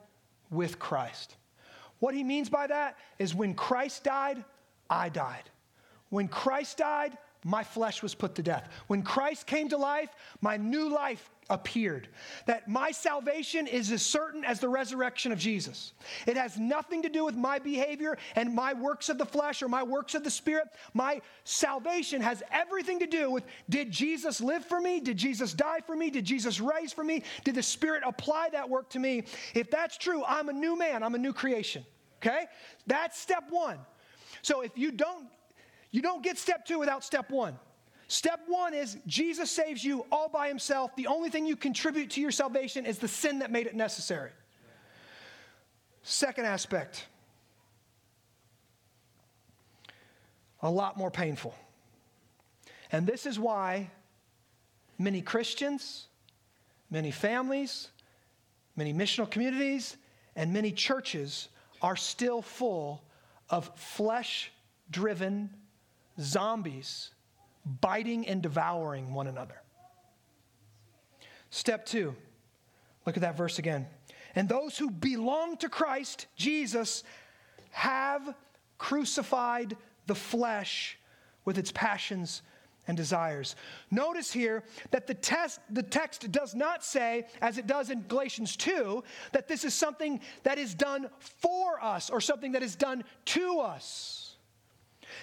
with 0.50 0.78
Christ. 0.78 1.36
What 1.98 2.14
he 2.14 2.22
means 2.22 2.48
by 2.48 2.66
that 2.68 2.96
is 3.18 3.34
when 3.34 3.54
Christ 3.54 4.04
died, 4.04 4.44
I 4.88 5.08
died. 5.08 5.50
When 6.10 6.28
Christ 6.28 6.78
died, 6.78 7.18
my 7.44 7.64
flesh 7.64 8.02
was 8.02 8.14
put 8.14 8.34
to 8.36 8.42
death. 8.42 8.68
When 8.86 9.02
Christ 9.02 9.46
came 9.46 9.68
to 9.70 9.76
life, 9.76 10.10
my 10.40 10.56
new 10.56 10.88
life 10.88 11.30
appeared. 11.50 12.08
That 12.46 12.68
my 12.68 12.90
salvation 12.90 13.66
is 13.66 13.90
as 13.90 14.04
certain 14.04 14.44
as 14.44 14.60
the 14.60 14.68
resurrection 14.68 15.32
of 15.32 15.38
Jesus. 15.38 15.92
It 16.26 16.36
has 16.36 16.58
nothing 16.58 17.02
to 17.02 17.08
do 17.08 17.24
with 17.24 17.34
my 17.34 17.58
behavior 17.58 18.18
and 18.36 18.54
my 18.54 18.74
works 18.74 19.08
of 19.08 19.18
the 19.18 19.26
flesh 19.26 19.62
or 19.62 19.68
my 19.68 19.82
works 19.82 20.14
of 20.14 20.24
the 20.24 20.30
spirit. 20.30 20.68
My 20.94 21.20
salvation 21.44 22.20
has 22.20 22.42
everything 22.50 22.98
to 23.00 23.06
do 23.06 23.30
with 23.30 23.44
did 23.68 23.90
Jesus 23.90 24.40
live 24.40 24.64
for 24.64 24.80
me? 24.80 25.00
Did 25.00 25.16
Jesus 25.16 25.54
die 25.54 25.80
for 25.86 25.96
me? 25.96 26.10
Did 26.10 26.24
Jesus 26.24 26.60
rise 26.60 26.92
for 26.92 27.04
me? 27.04 27.22
Did 27.44 27.54
the 27.54 27.62
Spirit 27.62 28.02
apply 28.04 28.50
that 28.52 28.68
work 28.68 28.90
to 28.90 28.98
me? 28.98 29.24
If 29.54 29.70
that's 29.70 29.96
true, 29.96 30.24
I'm 30.26 30.48
a 30.48 30.52
new 30.52 30.78
man, 30.78 31.02
I'm 31.02 31.14
a 31.14 31.18
new 31.18 31.32
creation. 31.32 31.84
Okay? 32.20 32.46
That's 32.86 33.18
step 33.18 33.44
one. 33.50 33.78
So 34.42 34.62
if 34.62 34.76
you 34.76 34.90
don't 34.90 35.26
you 35.90 36.02
don't 36.02 36.22
get 36.22 36.36
step 36.36 36.66
two 36.66 36.78
without 36.78 37.02
step 37.02 37.30
one. 37.30 37.58
Step 38.08 38.40
one 38.48 38.72
is 38.72 38.96
Jesus 39.06 39.50
saves 39.50 39.84
you 39.84 40.06
all 40.10 40.30
by 40.30 40.48
himself. 40.48 40.96
The 40.96 41.06
only 41.06 41.28
thing 41.28 41.44
you 41.46 41.56
contribute 41.56 42.10
to 42.10 42.22
your 42.22 42.30
salvation 42.30 42.86
is 42.86 42.98
the 42.98 43.06
sin 43.06 43.40
that 43.40 43.52
made 43.52 43.66
it 43.66 43.74
necessary. 43.74 44.30
Second 46.02 46.46
aspect, 46.46 47.06
a 50.62 50.70
lot 50.70 50.96
more 50.96 51.10
painful. 51.10 51.54
And 52.90 53.06
this 53.06 53.26
is 53.26 53.38
why 53.38 53.90
many 54.98 55.20
Christians, 55.20 56.06
many 56.90 57.10
families, 57.10 57.88
many 58.74 58.94
missional 58.94 59.30
communities, 59.30 59.98
and 60.34 60.50
many 60.50 60.72
churches 60.72 61.48
are 61.82 61.96
still 61.96 62.40
full 62.40 63.02
of 63.50 63.70
flesh 63.76 64.50
driven 64.90 65.50
zombies 66.18 67.10
biting 67.80 68.26
and 68.26 68.42
devouring 68.42 69.14
one 69.14 69.26
another. 69.26 69.60
Step 71.50 71.86
two, 71.86 72.14
look 73.06 73.16
at 73.16 73.22
that 73.22 73.36
verse 73.36 73.58
again. 73.58 73.86
And 74.34 74.48
those 74.48 74.76
who 74.76 74.90
belong 74.90 75.56
to 75.58 75.68
Christ, 75.68 76.26
Jesus, 76.36 77.04
have 77.70 78.34
crucified 78.76 79.76
the 80.06 80.14
flesh 80.14 80.98
with 81.44 81.58
its 81.58 81.72
passions 81.72 82.42
and 82.86 82.96
desires. 82.96 83.54
Notice 83.90 84.32
here 84.32 84.64
that 84.90 85.06
the, 85.06 85.14
test, 85.14 85.60
the 85.70 85.82
text 85.82 86.30
does 86.32 86.54
not 86.54 86.82
say, 86.82 87.26
as 87.40 87.58
it 87.58 87.66
does 87.66 87.90
in 87.90 88.02
Galatians 88.02 88.56
2, 88.56 89.04
that 89.32 89.46
this 89.46 89.64
is 89.64 89.74
something 89.74 90.20
that 90.42 90.58
is 90.58 90.74
done 90.74 91.08
for 91.18 91.82
us 91.82 92.10
or 92.10 92.20
something 92.20 92.52
that 92.52 92.62
is 92.62 92.74
done 92.74 93.04
to 93.26 93.60
us. 93.60 94.27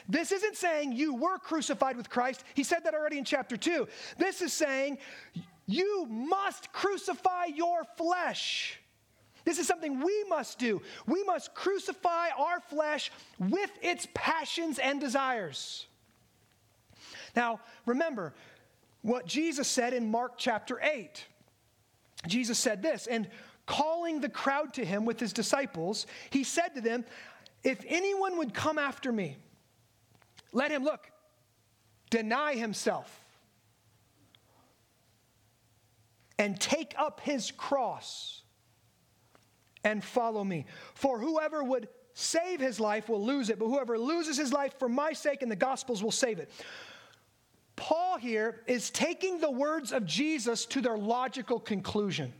This 0.07 0.31
isn't 0.31 0.55
saying 0.55 0.93
you 0.93 1.15
were 1.15 1.37
crucified 1.37 1.97
with 1.97 2.09
Christ. 2.09 2.43
He 2.53 2.63
said 2.63 2.83
that 2.83 2.93
already 2.93 3.17
in 3.17 3.25
chapter 3.25 3.57
2. 3.57 3.87
This 4.17 4.41
is 4.41 4.53
saying 4.53 4.97
you 5.67 6.05
must 6.05 6.71
crucify 6.71 7.45
your 7.45 7.83
flesh. 7.97 8.79
This 9.45 9.59
is 9.59 9.67
something 9.67 10.01
we 10.01 10.25
must 10.27 10.57
do. 10.57 10.81
We 11.05 11.23
must 11.23 11.53
crucify 11.53 12.29
our 12.37 12.59
flesh 12.59 13.11
with 13.37 13.71
its 13.81 14.07
passions 14.13 14.79
and 14.79 14.99
desires. 14.99 15.85
Now, 17.35 17.59
remember 17.85 18.33
what 19.01 19.27
Jesus 19.27 19.67
said 19.67 19.93
in 19.93 20.09
Mark 20.09 20.33
chapter 20.37 20.79
8. 20.81 21.25
Jesus 22.27 22.57
said 22.57 22.81
this, 22.81 23.05
and 23.05 23.29
calling 23.67 24.19
the 24.19 24.29
crowd 24.29 24.73
to 24.75 24.85
him 24.85 25.05
with 25.05 25.19
his 25.19 25.31
disciples, 25.31 26.07
he 26.31 26.43
said 26.43 26.69
to 26.75 26.81
them, 26.81 27.05
If 27.63 27.83
anyone 27.87 28.37
would 28.37 28.53
come 28.53 28.79
after 28.79 29.11
me, 29.11 29.37
let 30.51 30.71
him 30.71 30.83
look, 30.83 31.11
deny 32.09 32.55
himself, 32.55 33.19
and 36.37 36.59
take 36.59 36.93
up 36.97 37.19
his 37.21 37.51
cross 37.51 38.43
and 39.83 40.03
follow 40.03 40.43
me. 40.43 40.65
For 40.93 41.19
whoever 41.19 41.63
would 41.63 41.87
save 42.13 42.59
his 42.59 42.79
life 42.79 43.07
will 43.07 43.23
lose 43.23 43.49
it, 43.49 43.59
but 43.59 43.67
whoever 43.67 43.97
loses 43.97 44.37
his 44.37 44.51
life 44.51 44.77
for 44.79 44.89
my 44.89 45.13
sake 45.13 45.41
and 45.41 45.51
the 45.51 45.55
gospel's 45.55 46.03
will 46.03 46.11
save 46.11 46.39
it. 46.39 46.49
Paul 47.75 48.17
here 48.17 48.61
is 48.67 48.89
taking 48.89 49.39
the 49.39 49.51
words 49.51 49.91
of 49.91 50.05
Jesus 50.05 50.65
to 50.67 50.81
their 50.81 50.97
logical 50.97 51.59
conclusion. 51.59 52.33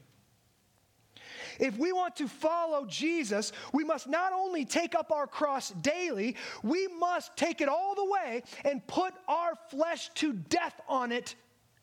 If 1.60 1.78
we 1.78 1.92
want 1.92 2.16
to 2.18 2.28
follow 2.28 2.86
Jesus, 2.86 3.52
we 3.74 3.84
must 3.84 4.08
not 4.08 4.34
only 4.34 4.66
take 4.66 4.96
up 4.96 5.12
our 5.12 5.28
cross 5.28 5.72
daily, 5.72 6.36
we 6.64 6.88
must 6.88 7.36
take 7.38 7.62
it 7.62 7.70
all 7.70 7.96
the 7.96 8.06
way 8.06 8.44
and 8.64 8.86
put 8.88 9.14
our 9.28 9.54
flesh 9.70 10.10
to 10.16 10.34
death 10.34 10.80
on 10.88 11.12
it 11.12 11.36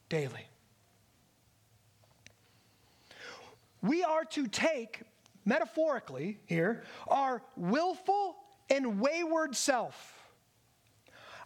daily. 0.09 0.47
We 3.83 4.05
are 4.05 4.25
to 4.27 4.47
take, 4.47 5.03
metaphorically 5.45 6.39
here, 6.47 6.85
our 7.09 7.43
willful 7.57 8.37
and 8.71 9.01
wayward 9.01 9.57
self, 9.57 10.23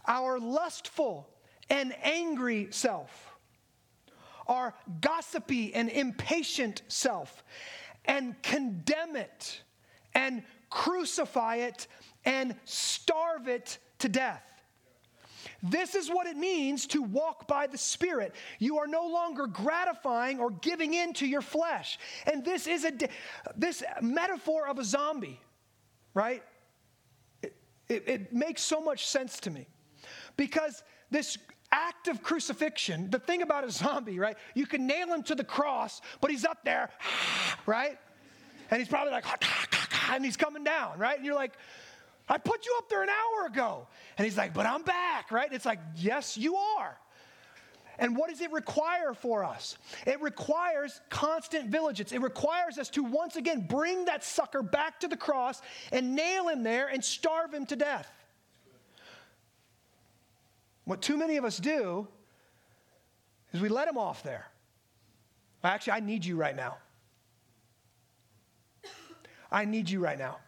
our 0.07 0.39
lustful 0.39 1.29
and 1.71 1.95
angry 2.03 2.69
self, 2.71 3.37
our 4.47 4.75
gossipy 5.01 5.75
and 5.75 5.89
impatient 5.89 6.83
self, 6.89 7.43
and 8.07 8.41
condemn 8.43 9.17
it 9.17 9.63
and 10.15 10.43
crucify 10.71 11.57
it 11.57 11.87
and 12.25 12.55
starve 12.65 13.49
it 13.49 13.79
to 13.99 14.09
death. 14.09 14.43
This 15.63 15.95
is 15.95 16.09
what 16.09 16.27
it 16.27 16.37
means 16.37 16.87
to 16.89 17.03
walk 17.03 17.49
by 17.49 17.67
the 17.67 17.79
Spirit. 17.79 18.35
You 18.59 18.79
are 18.79 18.87
no 18.87 19.07
longer 19.07 19.47
gratifying 19.47 20.39
or 20.39 20.51
giving 20.51 20.95
in 20.95 21.13
to 21.15 21.27
your 21.27 21.41
flesh. 21.41 21.99
And 22.27 22.45
this 22.45 22.67
is 22.67 22.85
a 22.85 22.93
this 23.57 23.83
metaphor 24.01 24.69
of 24.69 24.79
a 24.79 24.85
zombie, 24.85 25.41
right? 26.15 26.43
It, 27.43 27.57
it, 27.89 28.09
it 28.09 28.33
makes 28.33 28.63
so 28.63 28.81
much 28.81 29.07
sense 29.07 29.41
to 29.41 29.51
me 29.51 29.67
because 30.37 30.83
this 31.11 31.39
act 31.73 32.09
of 32.09 32.23
crucifixion, 32.23 33.11
the 33.11 33.19
thing 33.19 33.43
about 33.43 33.65
a 33.65 33.71
zombie, 33.71 34.19
right? 34.19 34.37
You 34.55 34.67
can 34.67 34.87
nail 34.87 35.09
him 35.09 35.23
to 35.25 35.35
the 35.35 35.45
cross, 35.45 36.01
but 36.21 36.31
he's 36.31 36.45
up 36.45 36.65
there, 36.65 36.91
right? 37.67 37.99
And 38.71 38.81
he's 38.81 38.89
probably 38.89 39.13
like, 39.13 39.25
and 40.11 40.25
he's 40.25 40.37
coming 40.37 40.65
down, 40.65 40.99
right? 40.99 41.17
And 41.17 41.25
you're 41.25 41.35
like, 41.35 41.53
I 42.29 42.39
put 42.39 42.67
you 42.67 42.75
up 42.79 42.89
there 42.89 43.03
an 43.03 43.09
hour 43.09 43.47
ago. 43.47 43.87
And 44.19 44.25
he's 44.25 44.37
like, 44.37 44.53
but 44.53 44.67
I'm 44.67 44.83
back, 44.83 45.31
right? 45.31 45.53
It's 45.53 45.67
like, 45.67 45.79
yes, 45.95 46.37
you 46.37 46.57
are. 46.57 46.97
And 47.99 48.17
what 48.17 48.29
does 48.29 48.41
it 48.41 48.53
require 48.53 49.15
for 49.15 49.45
us? 49.45 49.79
It 50.07 50.21
requires 50.21 51.01
constant 51.09 51.71
vigilance. 51.71 52.13
It 52.13 52.21
requires 52.21 52.79
us 52.79 52.91
to 52.91 53.03
once 53.03 53.37
again 53.37 53.67
bring 53.67 54.05
that 54.07 54.23
sucker 54.23 54.63
back 54.63 55.01
to 55.01 55.09
the 55.09 55.17
cross 55.17 55.63
and 55.93 56.15
nail 56.15 56.49
him 56.49 56.63
there 56.63 56.89
and 56.89 57.03
starve 57.03 57.55
him 57.55 57.65
to 57.67 57.77
death. 57.77 58.11
What 60.87 61.03
too 61.03 61.17
many 61.17 61.37
of 61.37 61.45
us 61.45 61.59
do 61.59 62.09
is 63.53 63.61
we 63.61 63.69
let 63.69 63.89
him 63.89 63.99
off 63.99 64.23
there. 64.23 64.47
Actually, 65.63 65.95
I 65.95 66.01
need 66.01 66.25
you 66.25 66.37
right 66.37 66.55
now. 66.55 66.79
I 69.51 69.65
need 69.65 69.91
you 69.91 70.01
right 70.01 70.19
now. 70.19 70.39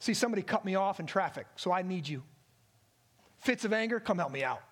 See, 0.00 0.14
somebody 0.14 0.42
cut 0.42 0.64
me 0.64 0.74
off 0.74 0.98
in 0.98 1.06
traffic, 1.06 1.46
so 1.56 1.72
I 1.72 1.82
need 1.82 2.08
you. 2.08 2.22
Fits 3.38 3.64
of 3.64 3.72
anger, 3.72 4.00
come 4.00 4.18
help 4.18 4.32
me 4.32 4.42
out. 4.42 4.62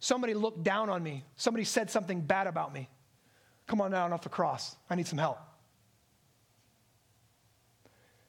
Somebody 0.00 0.32
looked 0.34 0.62
down 0.62 0.88
on 0.88 1.02
me. 1.02 1.24
Somebody 1.36 1.64
said 1.64 1.90
something 1.90 2.20
bad 2.20 2.46
about 2.46 2.72
me. 2.72 2.88
Come 3.66 3.80
on 3.80 3.90
down 3.90 4.12
off 4.12 4.22
the 4.22 4.28
cross. 4.28 4.76
I 4.88 4.94
need 4.94 5.06
some 5.06 5.18
help. 5.18 5.38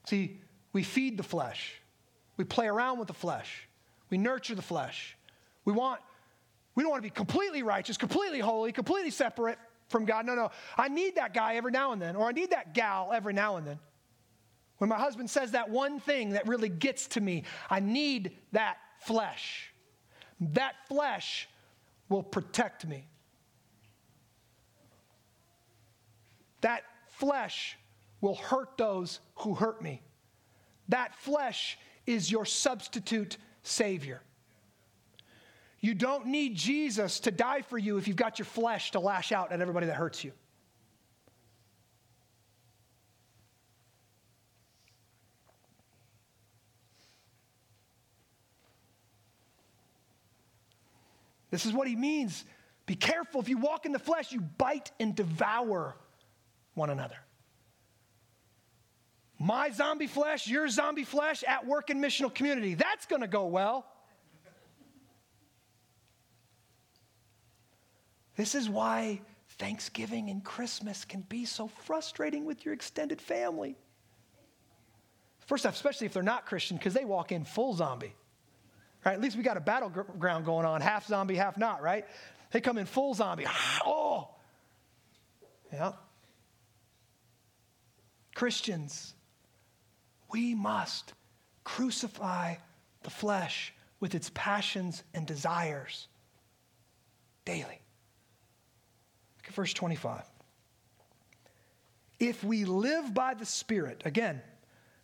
See, 0.05 0.41
we 0.73 0.83
feed 0.83 1.17
the 1.17 1.23
flesh, 1.23 1.81
we 2.35 2.43
play 2.43 2.67
around 2.67 2.99
with 2.99 3.07
the 3.07 3.13
flesh. 3.13 3.69
We 4.09 4.17
nurture 4.17 4.55
the 4.55 4.61
flesh. 4.61 5.17
We 5.65 5.73
want, 5.73 6.01
we 6.75 6.83
don't 6.83 6.91
want 6.91 7.01
to 7.03 7.07
be 7.07 7.13
completely 7.13 7.63
righteous, 7.63 7.97
completely 7.97 8.39
holy, 8.39 8.71
completely 8.71 9.11
separate 9.11 9.57
from 9.89 10.05
God. 10.05 10.25
No, 10.25 10.35
no. 10.35 10.51
I 10.77 10.87
need 10.87 11.15
that 11.15 11.33
guy 11.33 11.55
every 11.55 11.71
now 11.71 11.91
and 11.91 12.01
then, 12.01 12.15
or 12.15 12.27
I 12.27 12.31
need 12.31 12.51
that 12.51 12.73
gal 12.73 13.11
every 13.13 13.33
now 13.33 13.57
and 13.57 13.65
then. 13.65 13.79
When 14.77 14.89
my 14.89 14.97
husband 14.97 15.29
says 15.29 15.51
that 15.51 15.69
one 15.69 15.99
thing 15.99 16.31
that 16.31 16.47
really 16.47 16.69
gets 16.69 17.07
to 17.09 17.21
me, 17.21 17.43
I 17.69 17.79
need 17.79 18.37
that 18.51 18.77
flesh. 18.99 19.71
That 20.39 20.75
flesh 20.87 21.47
will 22.09 22.23
protect 22.23 22.85
me. 22.85 23.07
That 26.61 26.83
flesh 27.07 27.77
will 28.21 28.35
hurt 28.35 28.77
those 28.77 29.19
who 29.35 29.53
hurt 29.53 29.81
me. 29.81 30.01
That 30.89 31.15
flesh 31.15 31.77
is 32.05 32.29
your 32.29 32.45
substitute 32.45 33.37
Savior. 33.65 34.21
You 35.79 35.93
don't 35.93 36.27
need 36.27 36.55
Jesus 36.55 37.19
to 37.21 37.31
die 37.31 37.61
for 37.61 37.77
you 37.77 37.97
if 37.97 38.07
you've 38.07 38.17
got 38.17 38.39
your 38.39 38.45
flesh 38.45 38.91
to 38.91 38.99
lash 38.99 39.31
out 39.31 39.51
at 39.51 39.61
everybody 39.61 39.87
that 39.87 39.95
hurts 39.95 40.23
you. 40.23 40.31
This 51.51 51.65
is 51.65 51.73
what 51.73 51.87
he 51.87 51.95
means. 51.95 52.43
Be 52.85 52.95
careful. 52.95 53.39
If 53.39 53.47
you 53.47 53.57
walk 53.57 53.85
in 53.85 53.91
the 53.91 53.99
flesh, 53.99 54.31
you 54.31 54.41
bite 54.41 54.91
and 54.99 55.15
devour 55.15 55.95
one 56.73 56.89
another. 56.89 57.24
My 59.37 59.69
zombie 59.71 60.07
flesh, 60.07 60.47
your 60.47 60.67
zombie 60.69 61.03
flesh 61.03 61.43
at 61.47 61.65
work 61.65 61.89
in 61.89 62.01
missional 62.01 62.33
community. 62.33 62.73
That's 62.73 63.05
going 63.05 63.21
to 63.21 63.27
go 63.27 63.45
well. 63.45 63.85
This 68.35 68.55
is 68.55 68.69
why 68.69 69.21
Thanksgiving 69.57 70.29
and 70.29 70.43
Christmas 70.43 71.05
can 71.05 71.21
be 71.21 71.45
so 71.45 71.67
frustrating 71.67 72.45
with 72.45 72.65
your 72.65 72.73
extended 72.73 73.21
family. 73.21 73.77
First 75.45 75.65
off, 75.65 75.73
especially 75.73 76.07
if 76.07 76.13
they're 76.13 76.23
not 76.23 76.45
Christian, 76.45 76.77
because 76.77 76.93
they 76.93 77.05
walk 77.05 77.31
in 77.31 77.45
full 77.45 77.73
zombie. 77.73 78.13
Right? 79.05 79.13
At 79.13 79.21
least 79.21 79.37
we 79.37 79.43
got 79.43 79.57
a 79.57 79.61
battleground 79.61 80.45
going 80.45 80.65
on, 80.65 80.81
half 80.81 81.05
zombie, 81.05 81.35
half 81.35 81.57
not, 81.57 81.81
right? 81.81 82.05
They 82.51 82.61
come 82.61 82.77
in 82.77 82.85
full 82.85 83.13
zombie. 83.13 83.45
Oh! 83.85 84.29
Yeah. 85.71 85.93
Christians, 88.33 89.13
we 90.35 90.53
must 90.53 91.13
crucify 91.63 92.55
the 93.03 93.09
flesh 93.09 93.73
with 94.01 94.13
its 94.15 94.29
passions 94.33 95.01
and 95.13 95.25
desires 95.25 96.09
daily. 97.45 97.79
Look 99.37 99.47
at 99.47 99.53
verse 99.53 99.73
25. 99.73 100.23
If 102.19 102.43
we 102.43 102.65
live 102.65 103.13
by 103.13 103.33
the 103.33 103.45
Spirit, 103.45 104.01
again, 104.03 104.41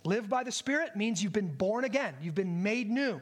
live 0.04 0.28
by 0.28 0.44
the 0.44 0.52
Spirit 0.52 0.98
means 0.98 1.24
you've 1.24 1.32
been 1.32 1.56
born 1.56 1.86
again, 1.86 2.14
you've 2.22 2.36
been 2.36 2.62
made 2.62 2.90
new. 2.90 3.22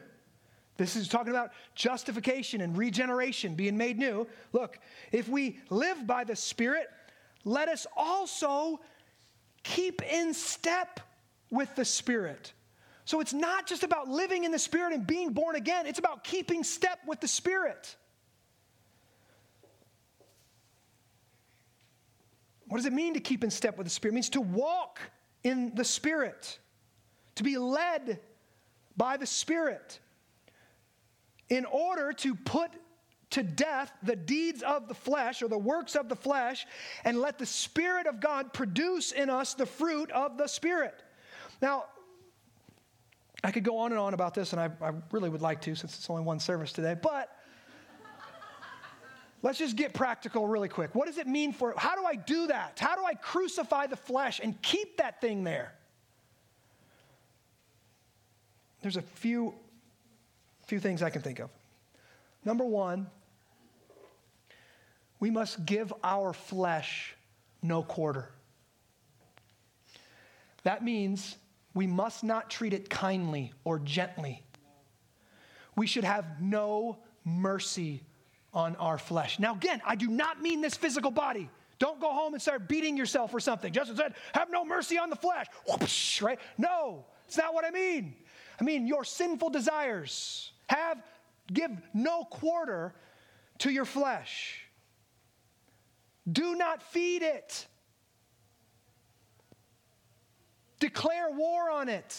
This 0.78 0.96
is 0.96 1.06
talking 1.06 1.30
about 1.30 1.52
justification 1.76 2.60
and 2.60 2.76
regeneration, 2.76 3.54
being 3.54 3.76
made 3.76 4.00
new. 4.00 4.26
Look, 4.52 4.80
if 5.12 5.28
we 5.28 5.60
live 5.68 6.08
by 6.08 6.24
the 6.24 6.34
Spirit, 6.34 6.88
let 7.44 7.68
us 7.68 7.86
also 7.96 8.80
keep 9.62 10.02
in 10.02 10.34
step 10.34 10.98
with 11.50 11.74
the 11.74 11.84
Spirit. 11.84 12.52
So 13.04 13.20
it's 13.20 13.32
not 13.32 13.66
just 13.66 13.82
about 13.82 14.08
living 14.08 14.44
in 14.44 14.52
the 14.52 14.58
Spirit 14.58 14.92
and 14.92 15.06
being 15.06 15.32
born 15.32 15.56
again, 15.56 15.86
it's 15.86 15.98
about 15.98 16.24
keeping 16.24 16.62
step 16.62 17.00
with 17.06 17.20
the 17.20 17.28
Spirit. 17.28 17.96
What 22.68 22.76
does 22.76 22.86
it 22.86 22.92
mean 22.92 23.14
to 23.14 23.20
keep 23.20 23.42
in 23.42 23.50
step 23.50 23.76
with 23.76 23.86
the 23.86 23.90
Spirit? 23.90 24.12
It 24.12 24.14
means 24.14 24.28
to 24.30 24.40
walk 24.40 25.00
in 25.42 25.74
the 25.74 25.84
Spirit, 25.84 26.58
to 27.34 27.42
be 27.42 27.58
led 27.58 28.20
by 28.96 29.16
the 29.16 29.26
Spirit 29.26 29.98
in 31.48 31.64
order 31.64 32.12
to 32.12 32.36
put 32.36 32.70
to 33.30 33.42
death 33.42 33.92
the 34.02 34.16
deeds 34.16 34.62
of 34.62 34.88
the 34.88 34.94
flesh 34.94 35.42
or 35.42 35.48
the 35.48 35.58
works 35.58 35.94
of 35.94 36.08
the 36.08 36.16
flesh 36.16 36.66
and 37.04 37.18
let 37.18 37.38
the 37.38 37.46
Spirit 37.46 38.06
of 38.06 38.20
God 38.20 38.52
produce 38.52 39.12
in 39.12 39.30
us 39.30 39.54
the 39.54 39.66
fruit 39.66 40.10
of 40.10 40.36
the 40.36 40.46
Spirit. 40.46 41.02
Now, 41.60 41.84
I 43.42 43.50
could 43.50 43.64
go 43.64 43.78
on 43.78 43.92
and 43.92 43.98
on 43.98 44.14
about 44.14 44.34
this, 44.34 44.52
and 44.52 44.60
I, 44.60 44.70
I 44.82 44.92
really 45.10 45.30
would 45.30 45.42
like 45.42 45.60
to 45.62 45.74
since 45.74 45.96
it's 45.96 46.08
only 46.10 46.22
one 46.22 46.40
service 46.40 46.72
today, 46.72 46.94
but 47.00 47.34
let's 49.42 49.58
just 49.58 49.76
get 49.76 49.94
practical 49.94 50.46
really 50.46 50.68
quick. 50.68 50.94
What 50.94 51.06
does 51.06 51.18
it 51.18 51.26
mean 51.26 51.52
for, 51.52 51.74
how 51.76 51.96
do 51.96 52.04
I 52.04 52.16
do 52.16 52.48
that? 52.48 52.78
How 52.78 52.96
do 52.96 53.04
I 53.04 53.14
crucify 53.14 53.86
the 53.86 53.96
flesh 53.96 54.40
and 54.42 54.60
keep 54.62 54.98
that 54.98 55.20
thing 55.20 55.44
there? 55.44 55.74
There's 58.82 58.96
a 58.96 59.02
few 59.02 59.54
few 60.66 60.78
things 60.78 61.02
I 61.02 61.10
can 61.10 61.20
think 61.20 61.40
of. 61.40 61.50
Number 62.44 62.64
one, 62.64 63.08
we 65.18 65.28
must 65.28 65.66
give 65.66 65.92
our 66.04 66.32
flesh 66.32 67.16
no 67.60 67.82
quarter. 67.82 68.30
That 70.62 70.84
means 70.84 71.36
we 71.74 71.86
must 71.86 72.24
not 72.24 72.50
treat 72.50 72.72
it 72.72 72.90
kindly 72.90 73.52
or 73.64 73.78
gently. 73.78 74.42
We 75.76 75.86
should 75.86 76.04
have 76.04 76.40
no 76.40 76.98
mercy 77.24 78.02
on 78.52 78.76
our 78.76 78.98
flesh. 78.98 79.38
Now, 79.38 79.54
again, 79.54 79.80
I 79.86 79.94
do 79.94 80.08
not 80.08 80.42
mean 80.42 80.60
this 80.60 80.74
physical 80.74 81.10
body. 81.10 81.48
Don't 81.78 82.00
go 82.00 82.12
home 82.12 82.34
and 82.34 82.42
start 82.42 82.68
beating 82.68 82.96
yourself 82.96 83.32
or 83.32 83.40
something. 83.40 83.72
Justin 83.72 83.96
said, 83.96 84.14
have 84.34 84.50
no 84.50 84.64
mercy 84.64 84.98
on 84.98 85.08
the 85.08 85.16
flesh. 85.16 85.46
Whoosh, 85.66 86.20
right? 86.20 86.38
No, 86.58 87.06
it's 87.26 87.38
not 87.38 87.54
what 87.54 87.64
I 87.64 87.70
mean. 87.70 88.14
I 88.60 88.64
mean 88.64 88.86
your 88.86 89.04
sinful 89.04 89.50
desires. 89.50 90.52
Have, 90.68 90.98
give 91.52 91.70
no 91.94 92.24
quarter 92.24 92.94
to 93.58 93.70
your 93.70 93.84
flesh. 93.84 94.60
Do 96.30 96.54
not 96.54 96.82
feed 96.82 97.22
it. 97.22 97.66
Declare 100.80 101.30
war 101.30 101.70
on 101.70 101.88
it. 101.88 102.16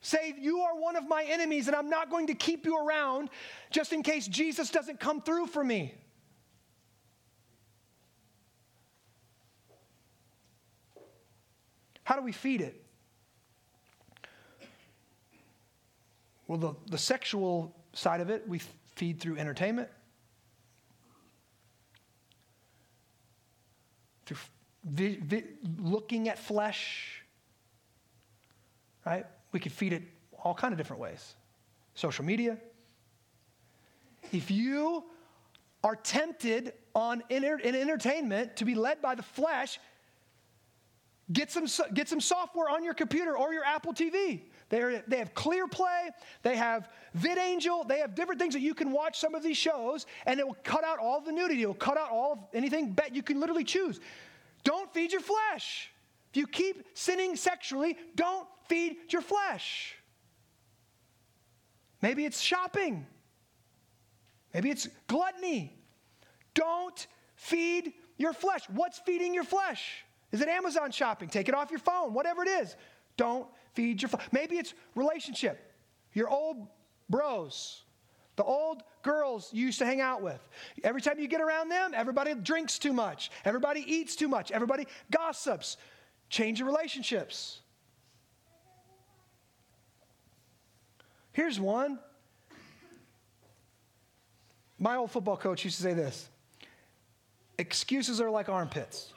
Say, 0.00 0.34
You 0.38 0.60
are 0.60 0.78
one 0.78 0.96
of 0.96 1.08
my 1.08 1.24
enemies, 1.24 1.66
and 1.68 1.74
I'm 1.74 1.88
not 1.88 2.10
going 2.10 2.26
to 2.26 2.34
keep 2.34 2.66
you 2.66 2.76
around 2.76 3.30
just 3.70 3.92
in 3.92 4.02
case 4.02 4.28
Jesus 4.28 4.70
doesn't 4.70 5.00
come 5.00 5.22
through 5.22 5.46
for 5.46 5.64
me. 5.64 5.94
How 12.04 12.16
do 12.16 12.22
we 12.22 12.32
feed 12.32 12.60
it? 12.60 12.84
Well, 16.46 16.58
the, 16.58 16.74
the 16.90 16.98
sexual 16.98 17.76
side 17.92 18.20
of 18.20 18.30
it, 18.30 18.48
we 18.48 18.62
feed 18.96 19.20
through 19.20 19.36
entertainment, 19.36 19.90
through 24.24 24.38
vi- 24.84 25.18
vi- 25.22 25.44
looking 25.78 26.28
at 26.28 26.38
flesh, 26.38 27.22
right? 29.04 29.26
We 29.52 29.60
could 29.60 29.72
feed 29.72 29.92
it 29.92 30.02
all 30.42 30.54
kind 30.54 30.72
of 30.72 30.78
different 30.78 31.02
ways. 31.02 31.34
Social 31.94 32.24
media. 32.24 32.58
If 34.32 34.50
you 34.50 35.04
are 35.82 35.96
tempted 35.96 36.72
on 36.94 37.22
inter- 37.30 37.58
in 37.58 37.74
entertainment 37.74 38.56
to 38.56 38.64
be 38.64 38.74
led 38.74 39.00
by 39.00 39.14
the 39.14 39.22
flesh, 39.22 39.78
get 41.32 41.50
some, 41.50 41.66
get 41.94 42.08
some 42.08 42.20
software 42.20 42.68
on 42.68 42.84
your 42.84 42.94
computer 42.94 43.36
or 43.36 43.52
your 43.52 43.64
Apple 43.64 43.92
TV. 43.92 44.42
They're, 44.70 45.02
they 45.06 45.18
have 45.18 45.32
ClearPlay, 45.32 46.10
they 46.42 46.56
have 46.56 46.90
VidAngel, 47.16 47.88
they 47.88 48.00
have 48.00 48.14
different 48.14 48.38
things 48.38 48.52
that 48.52 48.60
you 48.60 48.74
can 48.74 48.92
watch 48.92 49.18
some 49.18 49.34
of 49.34 49.42
these 49.42 49.56
shows, 49.56 50.04
and 50.26 50.38
it 50.38 50.46
will 50.46 50.58
cut 50.62 50.84
out 50.84 50.98
all 50.98 51.20
the 51.20 51.32
nudity. 51.32 51.62
It 51.62 51.66
will 51.66 51.74
cut 51.74 51.96
out 51.96 52.10
all 52.10 52.50
anything 52.52 52.92
bet 52.92 53.14
you 53.14 53.22
can 53.22 53.40
literally 53.40 53.64
choose. 53.64 53.98
Don't 54.64 54.92
feed 54.92 55.12
your 55.12 55.20
flesh. 55.20 55.90
If 56.30 56.36
you 56.36 56.46
keep 56.46 56.84
sinning 56.94 57.36
sexually, 57.36 57.96
don't 58.14 58.46
feed 58.68 58.96
your 59.10 59.22
flesh. 59.22 59.94
Maybe 62.02 62.24
it's 62.24 62.40
shopping. 62.40 63.06
Maybe 64.54 64.70
it's 64.70 64.88
gluttony. 65.06 65.76
Don't 66.54 67.06
feed 67.34 67.92
your 68.16 68.32
flesh. 68.32 68.62
What's 68.68 68.98
feeding 69.00 69.34
your 69.34 69.44
flesh? 69.44 70.04
Is 70.32 70.40
it 70.40 70.48
Amazon 70.48 70.90
shopping? 70.90 71.28
Take 71.28 71.48
it 71.48 71.54
off 71.54 71.70
your 71.70 71.80
phone, 71.80 72.12
whatever 72.12 72.42
it 72.42 72.48
is. 72.48 72.76
Don't 73.16 73.46
feed 73.74 74.02
your. 74.02 74.08
Flesh. 74.08 74.26
Maybe 74.32 74.56
it's 74.56 74.74
relationship. 74.94 75.72
Your 76.12 76.28
old 76.28 76.66
bros, 77.08 77.84
the 78.36 78.44
old 78.44 78.82
girls 79.02 79.50
you 79.52 79.66
used 79.66 79.78
to 79.78 79.86
hang 79.86 80.00
out 80.00 80.22
with. 80.22 80.40
Every 80.84 81.00
time 81.00 81.18
you 81.18 81.28
get 81.28 81.40
around 81.40 81.68
them, 81.68 81.92
everybody 81.94 82.34
drinks 82.34 82.78
too 82.78 82.92
much. 82.92 83.30
Everybody 83.44 83.84
eats 83.86 84.16
too 84.16 84.28
much. 84.28 84.50
Everybody 84.50 84.86
gossips. 85.10 85.76
Change 86.28 86.58
your 86.58 86.68
relationships. 86.68 87.60
Here's 91.32 91.60
one. 91.60 91.98
My 94.78 94.96
old 94.96 95.10
football 95.10 95.36
coach 95.36 95.64
used 95.64 95.76
to 95.76 95.82
say 95.82 95.94
this 95.94 96.28
excuses 97.58 98.20
are 98.20 98.30
like 98.30 98.48
armpits. 98.48 99.12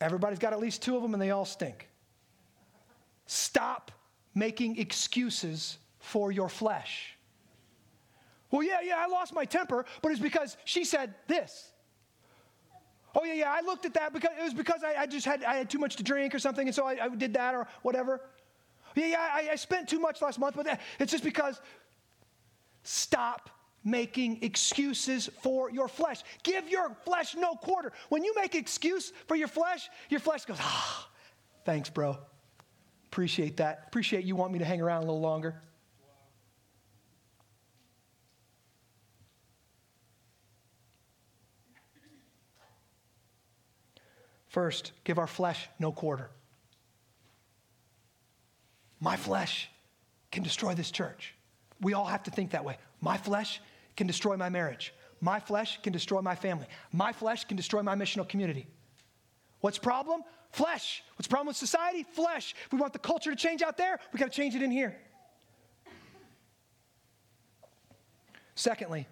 Everybody's 0.00 0.38
got 0.38 0.52
at 0.52 0.60
least 0.60 0.82
two 0.82 0.96
of 0.96 1.02
them 1.02 1.14
and 1.14 1.22
they 1.22 1.30
all 1.30 1.44
stink. 1.44 1.88
Stop 3.26 3.90
making 4.34 4.78
excuses 4.78 5.78
for 5.98 6.30
your 6.30 6.48
flesh. 6.48 7.17
Well, 8.50 8.62
yeah, 8.62 8.80
yeah, 8.82 8.96
I 8.98 9.06
lost 9.08 9.34
my 9.34 9.44
temper, 9.44 9.84
but 10.02 10.12
it's 10.12 10.20
because 10.20 10.56
she 10.64 10.84
said 10.84 11.14
this. 11.26 11.72
Oh, 13.14 13.24
yeah, 13.24 13.34
yeah, 13.34 13.52
I 13.52 13.62
looked 13.62 13.84
at 13.84 13.94
that 13.94 14.12
because 14.12 14.30
it 14.38 14.42
was 14.42 14.54
because 14.54 14.82
I, 14.84 15.02
I 15.02 15.06
just 15.06 15.26
had, 15.26 15.42
I 15.44 15.56
had 15.56 15.68
too 15.68 15.78
much 15.78 15.96
to 15.96 16.02
drink 16.02 16.34
or 16.34 16.38
something, 16.38 16.66
and 16.66 16.74
so 16.74 16.86
I, 16.86 17.04
I 17.04 17.08
did 17.08 17.34
that 17.34 17.54
or 17.54 17.66
whatever. 17.82 18.20
Yeah, 18.94 19.06
yeah, 19.06 19.28
I, 19.32 19.48
I, 19.52 19.54
spent 19.56 19.88
too 19.88 19.98
much 19.98 20.20
last 20.22 20.38
month, 20.38 20.56
but 20.56 20.80
it's 20.98 21.12
just 21.12 21.24
because 21.24 21.60
stop 22.82 23.50
making 23.84 24.42
excuses 24.42 25.30
for 25.42 25.70
your 25.70 25.88
flesh. 25.88 26.22
Give 26.42 26.68
your 26.68 26.96
flesh 27.04 27.34
no 27.34 27.54
quarter. 27.54 27.92
When 28.08 28.24
you 28.24 28.34
make 28.34 28.54
excuse 28.54 29.12
for 29.26 29.36
your 29.36 29.48
flesh, 29.48 29.88
your 30.10 30.20
flesh 30.20 30.44
goes, 30.44 30.58
ah, 30.60 31.08
thanks, 31.64 31.90
bro. 31.90 32.18
Appreciate 33.06 33.56
that. 33.58 33.84
Appreciate 33.88 34.24
you 34.24 34.36
want 34.36 34.52
me 34.52 34.58
to 34.58 34.64
hang 34.64 34.80
around 34.80 34.98
a 34.98 35.06
little 35.06 35.20
longer. 35.20 35.60
First, 44.48 44.92
give 45.04 45.18
our 45.18 45.26
flesh 45.26 45.68
no 45.78 45.92
quarter. 45.92 46.30
My 49.00 49.16
flesh 49.16 49.70
can 50.30 50.42
destroy 50.42 50.74
this 50.74 50.90
church. 50.90 51.34
We 51.80 51.94
all 51.94 52.06
have 52.06 52.24
to 52.24 52.30
think 52.30 52.50
that 52.50 52.64
way. 52.64 52.78
My 53.00 53.16
flesh 53.16 53.60
can 53.96 54.06
destroy 54.06 54.36
my 54.36 54.48
marriage. 54.48 54.92
My 55.20 55.38
flesh 55.40 55.80
can 55.82 55.92
destroy 55.92 56.20
my 56.20 56.34
family. 56.34 56.66
My 56.92 57.12
flesh 57.12 57.44
can 57.44 57.56
destroy 57.56 57.82
my 57.82 57.94
missional 57.94 58.28
community. 58.28 58.66
What's 59.60 59.78
problem? 59.78 60.22
Flesh. 60.50 61.02
What's 61.16 61.28
problem 61.28 61.48
with 61.48 61.56
society? 61.56 62.02
Flesh. 62.02 62.54
If 62.66 62.72
we 62.72 62.78
want 62.78 62.92
the 62.92 62.98
culture 62.98 63.30
to 63.30 63.36
change 63.36 63.62
out 63.62 63.76
there, 63.76 64.00
we 64.12 64.18
got 64.18 64.26
to 64.26 64.36
change 64.36 64.54
it 64.54 64.62
in 64.62 64.70
here. 64.70 64.96
Secondly, 68.54 69.06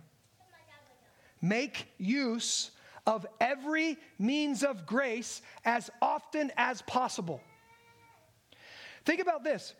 make 1.40 1.86
use 1.98 2.70
of 3.06 3.26
every 3.40 3.96
means 4.18 4.62
of 4.62 4.86
grace 4.86 5.42
as 5.64 5.90
often 6.02 6.52
as 6.56 6.82
possible. 6.82 7.40
Think 9.04 9.20
about 9.20 9.44
this. 9.44 9.74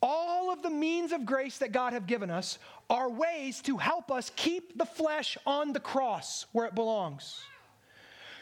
All 0.00 0.52
of 0.52 0.62
the 0.62 0.70
means 0.70 1.12
of 1.12 1.24
grace 1.24 1.58
that 1.58 1.72
God 1.72 1.92
have 1.92 2.06
given 2.06 2.30
us 2.30 2.58
are 2.90 3.08
ways 3.08 3.60
to 3.62 3.76
help 3.76 4.10
us 4.10 4.32
keep 4.34 4.76
the 4.76 4.84
flesh 4.84 5.38
on 5.46 5.72
the 5.72 5.80
cross 5.80 6.46
where 6.52 6.66
it 6.66 6.74
belongs. 6.74 7.40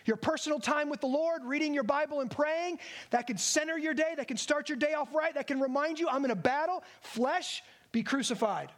Your 0.06 0.16
personal 0.16 0.58
time 0.58 0.88
with 0.88 1.00
the 1.00 1.06
Lord, 1.06 1.44
reading 1.44 1.74
your 1.74 1.82
Bible 1.82 2.20
and 2.20 2.30
praying, 2.30 2.78
that 3.10 3.26
can 3.26 3.36
center 3.36 3.78
your 3.78 3.92
day, 3.92 4.14
that 4.16 4.28
can 4.28 4.38
start 4.38 4.68
your 4.68 4.78
day 4.78 4.94
off 4.94 5.14
right, 5.14 5.34
that 5.34 5.46
can 5.46 5.60
remind 5.60 6.00
you 6.00 6.08
I'm 6.08 6.24
in 6.24 6.30
a 6.30 6.36
battle. 6.36 6.82
Flesh, 7.02 7.62
be 7.92 8.02
crucified. 8.02 8.70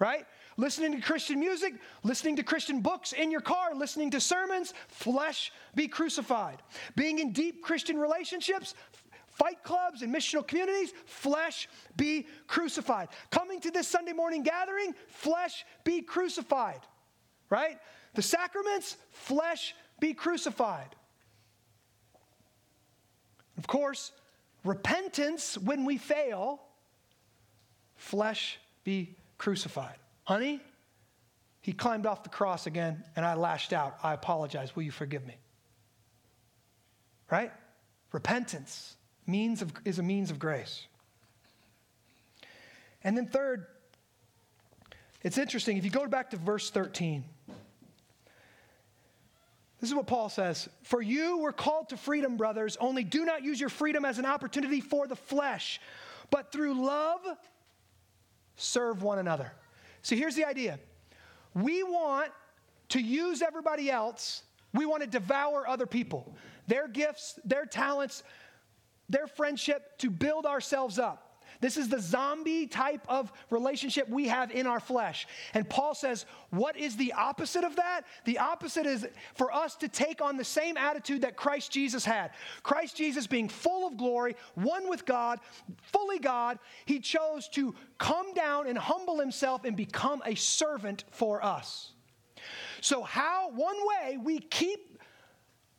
Right? 0.00 0.26
Listening 0.62 0.92
to 0.92 1.00
Christian 1.00 1.40
music, 1.40 1.74
listening 2.04 2.36
to 2.36 2.44
Christian 2.44 2.82
books 2.82 3.12
in 3.12 3.32
your 3.32 3.40
car, 3.40 3.74
listening 3.74 4.12
to 4.12 4.20
sermons, 4.20 4.74
flesh, 4.86 5.52
be 5.74 5.88
crucified. 5.88 6.62
Being 6.94 7.18
in 7.18 7.32
deep 7.32 7.64
Christian 7.64 7.98
relationships, 7.98 8.76
fight 9.26 9.64
clubs 9.64 10.02
and 10.02 10.14
missional 10.14 10.46
communities, 10.46 10.92
flesh 11.04 11.68
be 11.96 12.28
crucified. 12.46 13.08
Coming 13.32 13.58
to 13.58 13.72
this 13.72 13.88
Sunday 13.88 14.12
morning 14.12 14.44
gathering, 14.44 14.94
flesh 15.08 15.64
be 15.82 16.00
crucified, 16.00 16.82
right? 17.50 17.80
The 18.14 18.22
sacraments, 18.22 18.96
flesh 19.10 19.74
be 19.98 20.14
crucified. 20.14 20.94
Of 23.58 23.66
course, 23.66 24.12
repentance 24.62 25.58
when 25.58 25.84
we 25.84 25.98
fail, 25.98 26.62
flesh 27.96 28.60
be 28.84 29.16
crucified. 29.38 29.96
Honey, 30.24 30.60
he 31.60 31.72
climbed 31.72 32.06
off 32.06 32.22
the 32.22 32.28
cross 32.28 32.66
again 32.66 33.04
and 33.16 33.24
I 33.24 33.34
lashed 33.34 33.72
out. 33.72 33.96
I 34.02 34.14
apologize. 34.14 34.74
Will 34.74 34.82
you 34.82 34.90
forgive 34.90 35.26
me? 35.26 35.36
Right? 37.30 37.52
Repentance 38.12 38.96
means 39.26 39.62
of, 39.62 39.72
is 39.84 39.98
a 39.98 40.02
means 40.02 40.30
of 40.30 40.38
grace. 40.38 40.86
And 43.04 43.16
then, 43.16 43.26
third, 43.26 43.66
it's 45.22 45.38
interesting. 45.38 45.76
If 45.76 45.84
you 45.84 45.90
go 45.90 46.06
back 46.06 46.30
to 46.30 46.36
verse 46.36 46.70
13, 46.70 47.24
this 49.80 49.90
is 49.90 49.94
what 49.94 50.06
Paul 50.06 50.28
says 50.28 50.68
For 50.84 51.02
you 51.02 51.38
were 51.38 51.52
called 51.52 51.88
to 51.88 51.96
freedom, 51.96 52.36
brothers, 52.36 52.76
only 52.80 53.02
do 53.02 53.24
not 53.24 53.42
use 53.42 53.58
your 53.58 53.68
freedom 53.68 54.04
as 54.04 54.18
an 54.18 54.26
opportunity 54.26 54.80
for 54.80 55.06
the 55.06 55.16
flesh, 55.16 55.80
but 56.30 56.52
through 56.52 56.84
love, 56.84 57.20
serve 58.56 59.02
one 59.02 59.18
another. 59.18 59.52
So 60.02 60.16
here's 60.16 60.34
the 60.34 60.44
idea 60.44 60.78
we 61.54 61.82
want 61.82 62.30
to 62.90 63.00
use 63.00 63.42
everybody 63.42 63.90
else, 63.90 64.42
we 64.74 64.86
want 64.86 65.02
to 65.02 65.08
devour 65.08 65.66
other 65.66 65.86
people, 65.86 66.34
their 66.66 66.88
gifts, 66.88 67.38
their 67.44 67.66
talents, 67.66 68.22
their 69.08 69.26
friendship 69.26 69.98
to 69.98 70.10
build 70.10 70.46
ourselves 70.46 70.98
up. 70.98 71.31
This 71.62 71.76
is 71.76 71.88
the 71.88 72.00
zombie 72.00 72.66
type 72.66 73.02
of 73.08 73.32
relationship 73.48 74.08
we 74.08 74.26
have 74.26 74.50
in 74.50 74.66
our 74.66 74.80
flesh. 74.80 75.28
And 75.54 75.66
Paul 75.70 75.94
says, 75.94 76.26
what 76.50 76.76
is 76.76 76.96
the 76.96 77.12
opposite 77.12 77.62
of 77.62 77.76
that? 77.76 78.02
The 78.24 78.38
opposite 78.38 78.84
is 78.84 79.06
for 79.34 79.52
us 79.52 79.76
to 79.76 79.86
take 79.86 80.20
on 80.20 80.36
the 80.36 80.44
same 80.44 80.76
attitude 80.76 81.22
that 81.22 81.36
Christ 81.36 81.70
Jesus 81.70 82.04
had. 82.04 82.32
Christ 82.64 82.96
Jesus, 82.96 83.28
being 83.28 83.48
full 83.48 83.86
of 83.86 83.96
glory, 83.96 84.34
one 84.56 84.90
with 84.90 85.06
God, 85.06 85.38
fully 85.92 86.18
God, 86.18 86.58
he 86.84 86.98
chose 86.98 87.48
to 87.50 87.76
come 87.96 88.34
down 88.34 88.66
and 88.66 88.76
humble 88.76 89.20
himself 89.20 89.64
and 89.64 89.76
become 89.76 90.20
a 90.26 90.34
servant 90.34 91.04
for 91.12 91.44
us. 91.44 91.92
So, 92.80 93.04
how, 93.04 93.50
one 93.52 93.76
way 93.86 94.16
we 94.16 94.40
keep 94.40 94.98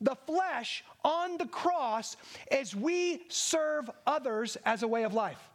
the 0.00 0.16
flesh 0.26 0.82
on 1.04 1.36
the 1.36 1.46
cross 1.46 2.16
as 2.50 2.74
we 2.74 3.24
serve 3.28 3.90
others 4.06 4.56
as 4.64 4.82
a 4.82 4.88
way 4.88 5.02
of 5.02 5.12
life. 5.12 5.50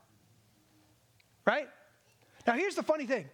Right? 1.50 1.68
Now, 2.46 2.54
here's 2.54 2.76
the 2.76 2.84
funny 2.84 3.08
thing. 3.08 3.28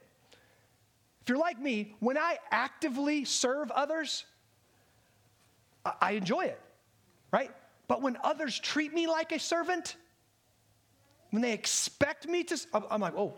If 1.22 1.28
you're 1.28 1.38
like 1.38 1.60
me, 1.60 1.96
when 2.00 2.18
I 2.18 2.38
actively 2.50 3.26
serve 3.26 3.72
others, 3.72 4.24
I 6.02 6.12
enjoy 6.12 6.46
it, 6.46 6.62
right? 7.34 7.52
But 7.90 8.02
when 8.02 8.18
others 8.24 8.58
treat 8.58 8.94
me 8.94 9.06
like 9.06 9.34
a 9.34 9.40
servant, 9.40 9.98
when 11.32 11.42
they 11.42 11.52
expect 11.52 12.26
me 12.26 12.46
to, 12.46 12.58
I'm 12.90 13.02
like, 13.02 13.16
oh, 13.18 13.34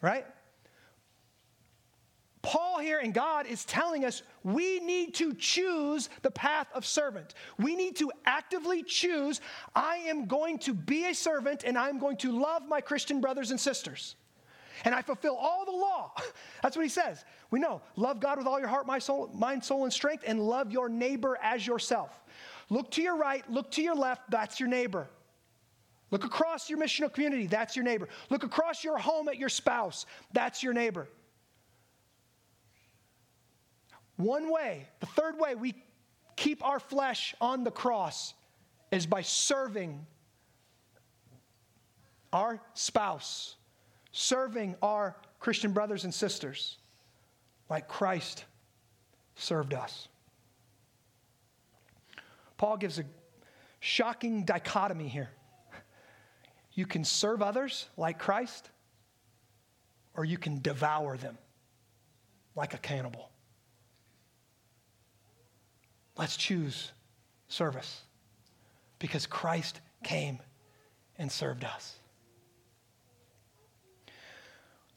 right? 0.00 0.26
Paul 2.46 2.78
here 2.78 3.00
and 3.00 3.12
God 3.12 3.46
is 3.46 3.64
telling 3.64 4.04
us 4.04 4.22
we 4.44 4.78
need 4.78 5.14
to 5.14 5.34
choose 5.34 6.08
the 6.22 6.30
path 6.30 6.68
of 6.74 6.86
servant. 6.86 7.34
We 7.58 7.74
need 7.74 7.96
to 7.96 8.12
actively 8.24 8.84
choose 8.84 9.40
I 9.74 9.96
am 10.06 10.26
going 10.26 10.60
to 10.60 10.72
be 10.72 11.06
a 11.06 11.14
servant 11.14 11.64
and 11.64 11.76
I'm 11.76 11.98
going 11.98 12.18
to 12.18 12.30
love 12.30 12.62
my 12.68 12.80
Christian 12.80 13.20
brothers 13.20 13.50
and 13.50 13.58
sisters. 13.58 14.14
And 14.84 14.94
I 14.94 15.02
fulfill 15.02 15.34
all 15.34 15.64
the 15.64 15.72
law. 15.72 16.12
That's 16.62 16.76
what 16.76 16.84
he 16.84 16.88
says. 16.88 17.24
We 17.50 17.58
know 17.58 17.82
love 17.96 18.20
God 18.20 18.38
with 18.38 18.46
all 18.46 18.60
your 18.60 18.68
heart, 18.68 18.86
my 18.86 19.00
soul, 19.00 19.28
mind, 19.34 19.64
soul, 19.64 19.82
and 19.82 19.92
strength, 19.92 20.22
and 20.24 20.38
love 20.38 20.70
your 20.70 20.88
neighbor 20.88 21.36
as 21.42 21.66
yourself. 21.66 22.22
Look 22.70 22.92
to 22.92 23.02
your 23.02 23.16
right, 23.16 23.42
look 23.50 23.72
to 23.72 23.82
your 23.82 23.96
left, 23.96 24.30
that's 24.30 24.60
your 24.60 24.68
neighbor. 24.68 25.08
Look 26.12 26.24
across 26.24 26.70
your 26.70 26.78
missional 26.78 27.12
community, 27.12 27.48
that's 27.48 27.74
your 27.74 27.84
neighbor. 27.84 28.08
Look 28.30 28.44
across 28.44 28.84
your 28.84 28.98
home 28.98 29.28
at 29.28 29.36
your 29.36 29.48
spouse, 29.48 30.06
that's 30.32 30.62
your 30.62 30.74
neighbor. 30.74 31.08
One 34.16 34.50
way, 34.50 34.88
the 35.00 35.06
third 35.06 35.38
way 35.38 35.54
we 35.54 35.74
keep 36.36 36.64
our 36.64 36.80
flesh 36.80 37.34
on 37.40 37.64
the 37.64 37.70
cross 37.70 38.34
is 38.90 39.06
by 39.06 39.22
serving 39.22 40.06
our 42.32 42.60
spouse, 42.74 43.56
serving 44.12 44.76
our 44.82 45.16
Christian 45.38 45.72
brothers 45.72 46.04
and 46.04 46.12
sisters 46.12 46.78
like 47.68 47.88
Christ 47.88 48.44
served 49.34 49.74
us. 49.74 50.08
Paul 52.56 52.76
gives 52.78 52.98
a 52.98 53.04
shocking 53.80 54.44
dichotomy 54.44 55.08
here. 55.08 55.30
You 56.72 56.86
can 56.86 57.04
serve 57.04 57.42
others 57.42 57.88
like 57.96 58.18
Christ, 58.18 58.70
or 60.14 60.24
you 60.24 60.38
can 60.38 60.60
devour 60.60 61.16
them 61.16 61.36
like 62.54 62.74
a 62.74 62.78
cannibal. 62.78 63.30
Let's 66.18 66.36
choose 66.36 66.92
service 67.48 68.02
because 68.98 69.26
Christ 69.26 69.80
came 70.02 70.38
and 71.18 71.30
served 71.30 71.64
us. 71.64 71.96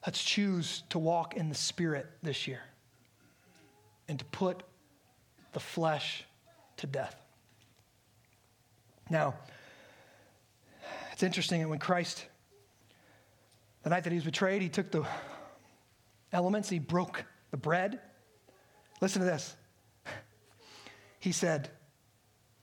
Let's 0.05 0.24
choose 0.24 0.84
to 0.89 0.99
walk 0.99 1.36
in 1.36 1.49
the 1.49 1.55
Spirit 1.55 2.07
this 2.24 2.47
year 2.47 2.61
and 4.07 4.17
to 4.17 4.26
put 4.26 4.63
the 5.51 5.59
flesh 5.59 6.24
to 6.78 6.88
death. 6.88 7.15
Now, 9.09 9.36
it's 11.11 11.24
interesting 11.24 11.61
that 11.61 11.67
when 11.67 11.80
Christ, 11.80 12.26
the 13.84 13.89
night 13.89 14.05
that 14.05 14.11
he 14.11 14.15
was 14.15 14.24
betrayed, 14.24 14.61
he 14.61 14.70
took 14.70 14.89
the 14.89 15.05
elements, 16.32 16.70
he 16.70 16.80
broke 16.80 17.26
the 17.51 17.57
bread. 17.57 17.99
Listen 19.01 19.22
to 19.22 19.26
this. 19.26 19.55
He 21.20 21.32
said, 21.32 21.70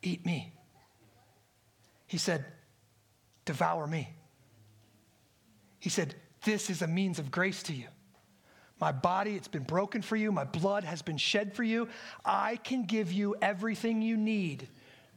Eat 0.03 0.25
me. 0.25 0.53
He 2.07 2.19
said, 2.19 2.45
Devour 3.45 3.87
me. 3.87 4.15
He 5.79 5.91
said, 5.91 6.15
this 6.47 6.71
is 6.71 6.81
a 6.81 6.87
means 6.87 7.19
of 7.19 7.31
grace 7.31 7.63
to 7.65 7.75
you. 7.75 7.89
My 8.81 8.93
body, 8.93 9.35
it's 9.35 9.49
been 9.49 9.65
broken 9.65 10.01
for 10.01 10.15
you. 10.15 10.31
My 10.31 10.45
blood 10.45 10.85
has 10.85 11.03
been 11.03 11.17
shed 11.17 11.55
for 11.55 11.65
you. 11.65 11.89
I 12.25 12.57
can 12.57 12.85
give 12.85 13.13
you 13.13 13.35
everything 13.43 14.01
you 14.01 14.17
need. 14.17 14.69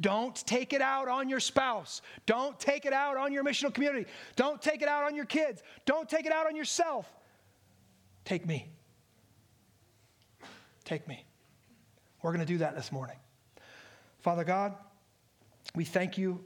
Don't 0.01 0.35
take 0.35 0.73
it 0.73 0.81
out 0.81 1.07
on 1.07 1.29
your 1.29 1.39
spouse. 1.39 2.01
Don't 2.25 2.59
take 2.59 2.85
it 2.85 2.93
out 2.93 3.15
on 3.17 3.31
your 3.31 3.43
missional 3.43 3.71
community. 3.71 4.09
Don't 4.35 4.59
take 4.59 4.81
it 4.81 4.87
out 4.87 5.03
on 5.03 5.13
your 5.13 5.25
kids. 5.25 5.61
Don't 5.85 6.09
take 6.09 6.25
it 6.25 6.31
out 6.31 6.47
on 6.47 6.55
yourself. 6.55 7.05
Take 8.25 8.47
me. 8.47 8.67
Take 10.83 11.07
me. 11.07 11.25
We're 12.23 12.31
going 12.31 12.45
to 12.45 12.51
do 12.51 12.59
that 12.59 12.75
this 12.75 12.91
morning. 12.91 13.17
Father 14.19 14.43
God, 14.43 14.75
we 15.75 15.85
thank 15.85 16.17
you 16.17 16.43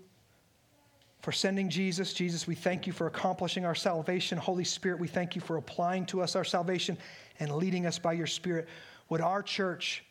for 1.22 1.32
sending 1.32 1.70
Jesus. 1.70 2.14
Jesus, 2.14 2.46
we 2.46 2.56
thank 2.56 2.86
you 2.86 2.94
for 2.94 3.08
accomplishing 3.08 3.66
our 3.66 3.76
salvation. 3.76 4.38
Holy 4.38 4.66
Spirit, 4.66 5.00
we 5.00 5.08
thank 5.08 5.36
you 5.36 5.42
for 5.42 5.58
applying 5.58 6.06
to 6.08 6.22
us 6.22 6.36
our 6.36 6.44
salvation 6.44 6.98
and 7.40 7.52
leading 7.56 7.86
us 7.86 7.98
by 7.98 8.14
your 8.14 8.28
Spirit. 8.28 8.68
Would 9.10 9.22
our 9.22 9.42
church 9.42 10.04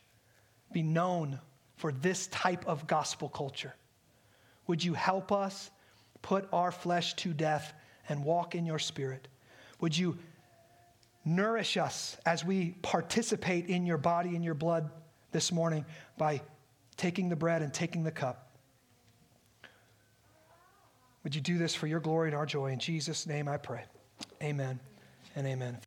be 0.71 0.81
known 0.81 1.39
for 1.77 1.91
this 1.91 2.27
type 2.27 2.65
of 2.67 2.87
gospel 2.87 3.29
culture? 3.29 3.75
Would 4.67 4.83
you 4.83 4.93
help 4.93 5.31
us 5.31 5.69
put 6.21 6.47
our 6.51 6.71
flesh 6.71 7.13
to 7.15 7.33
death 7.33 7.73
and 8.09 8.23
walk 8.23 8.55
in 8.55 8.65
your 8.65 8.79
Spirit? 8.79 9.27
Would 9.81 9.95
you 9.95 10.17
nourish 11.25 11.77
us 11.77 12.17
as 12.25 12.43
we 12.43 12.71
participate 12.81 13.67
in 13.67 13.85
your 13.85 13.97
body 13.97 14.35
and 14.35 14.43
your 14.43 14.53
blood 14.53 14.89
this 15.31 15.51
morning 15.51 15.85
by 16.17 16.41
taking 16.93 17.29
the 17.29 17.35
bread 17.35 17.61
and 17.61 17.73
taking 17.73 18.03
the 18.03 18.11
cup? 18.11 18.49
Would 21.23 21.35
you 21.35 21.41
do 21.41 21.57
this 21.57 21.73
for 21.73 21.87
your 21.87 21.99
glory 21.99 22.29
and 22.29 22.35
our 22.35 22.45
joy? 22.45 22.71
In 22.71 22.79
Jesus' 22.79 23.25
name 23.25 23.47
I 23.47 23.57
pray. 23.57 23.85
Amen 24.41 24.79
and 25.35 25.47
amen. 25.47 25.77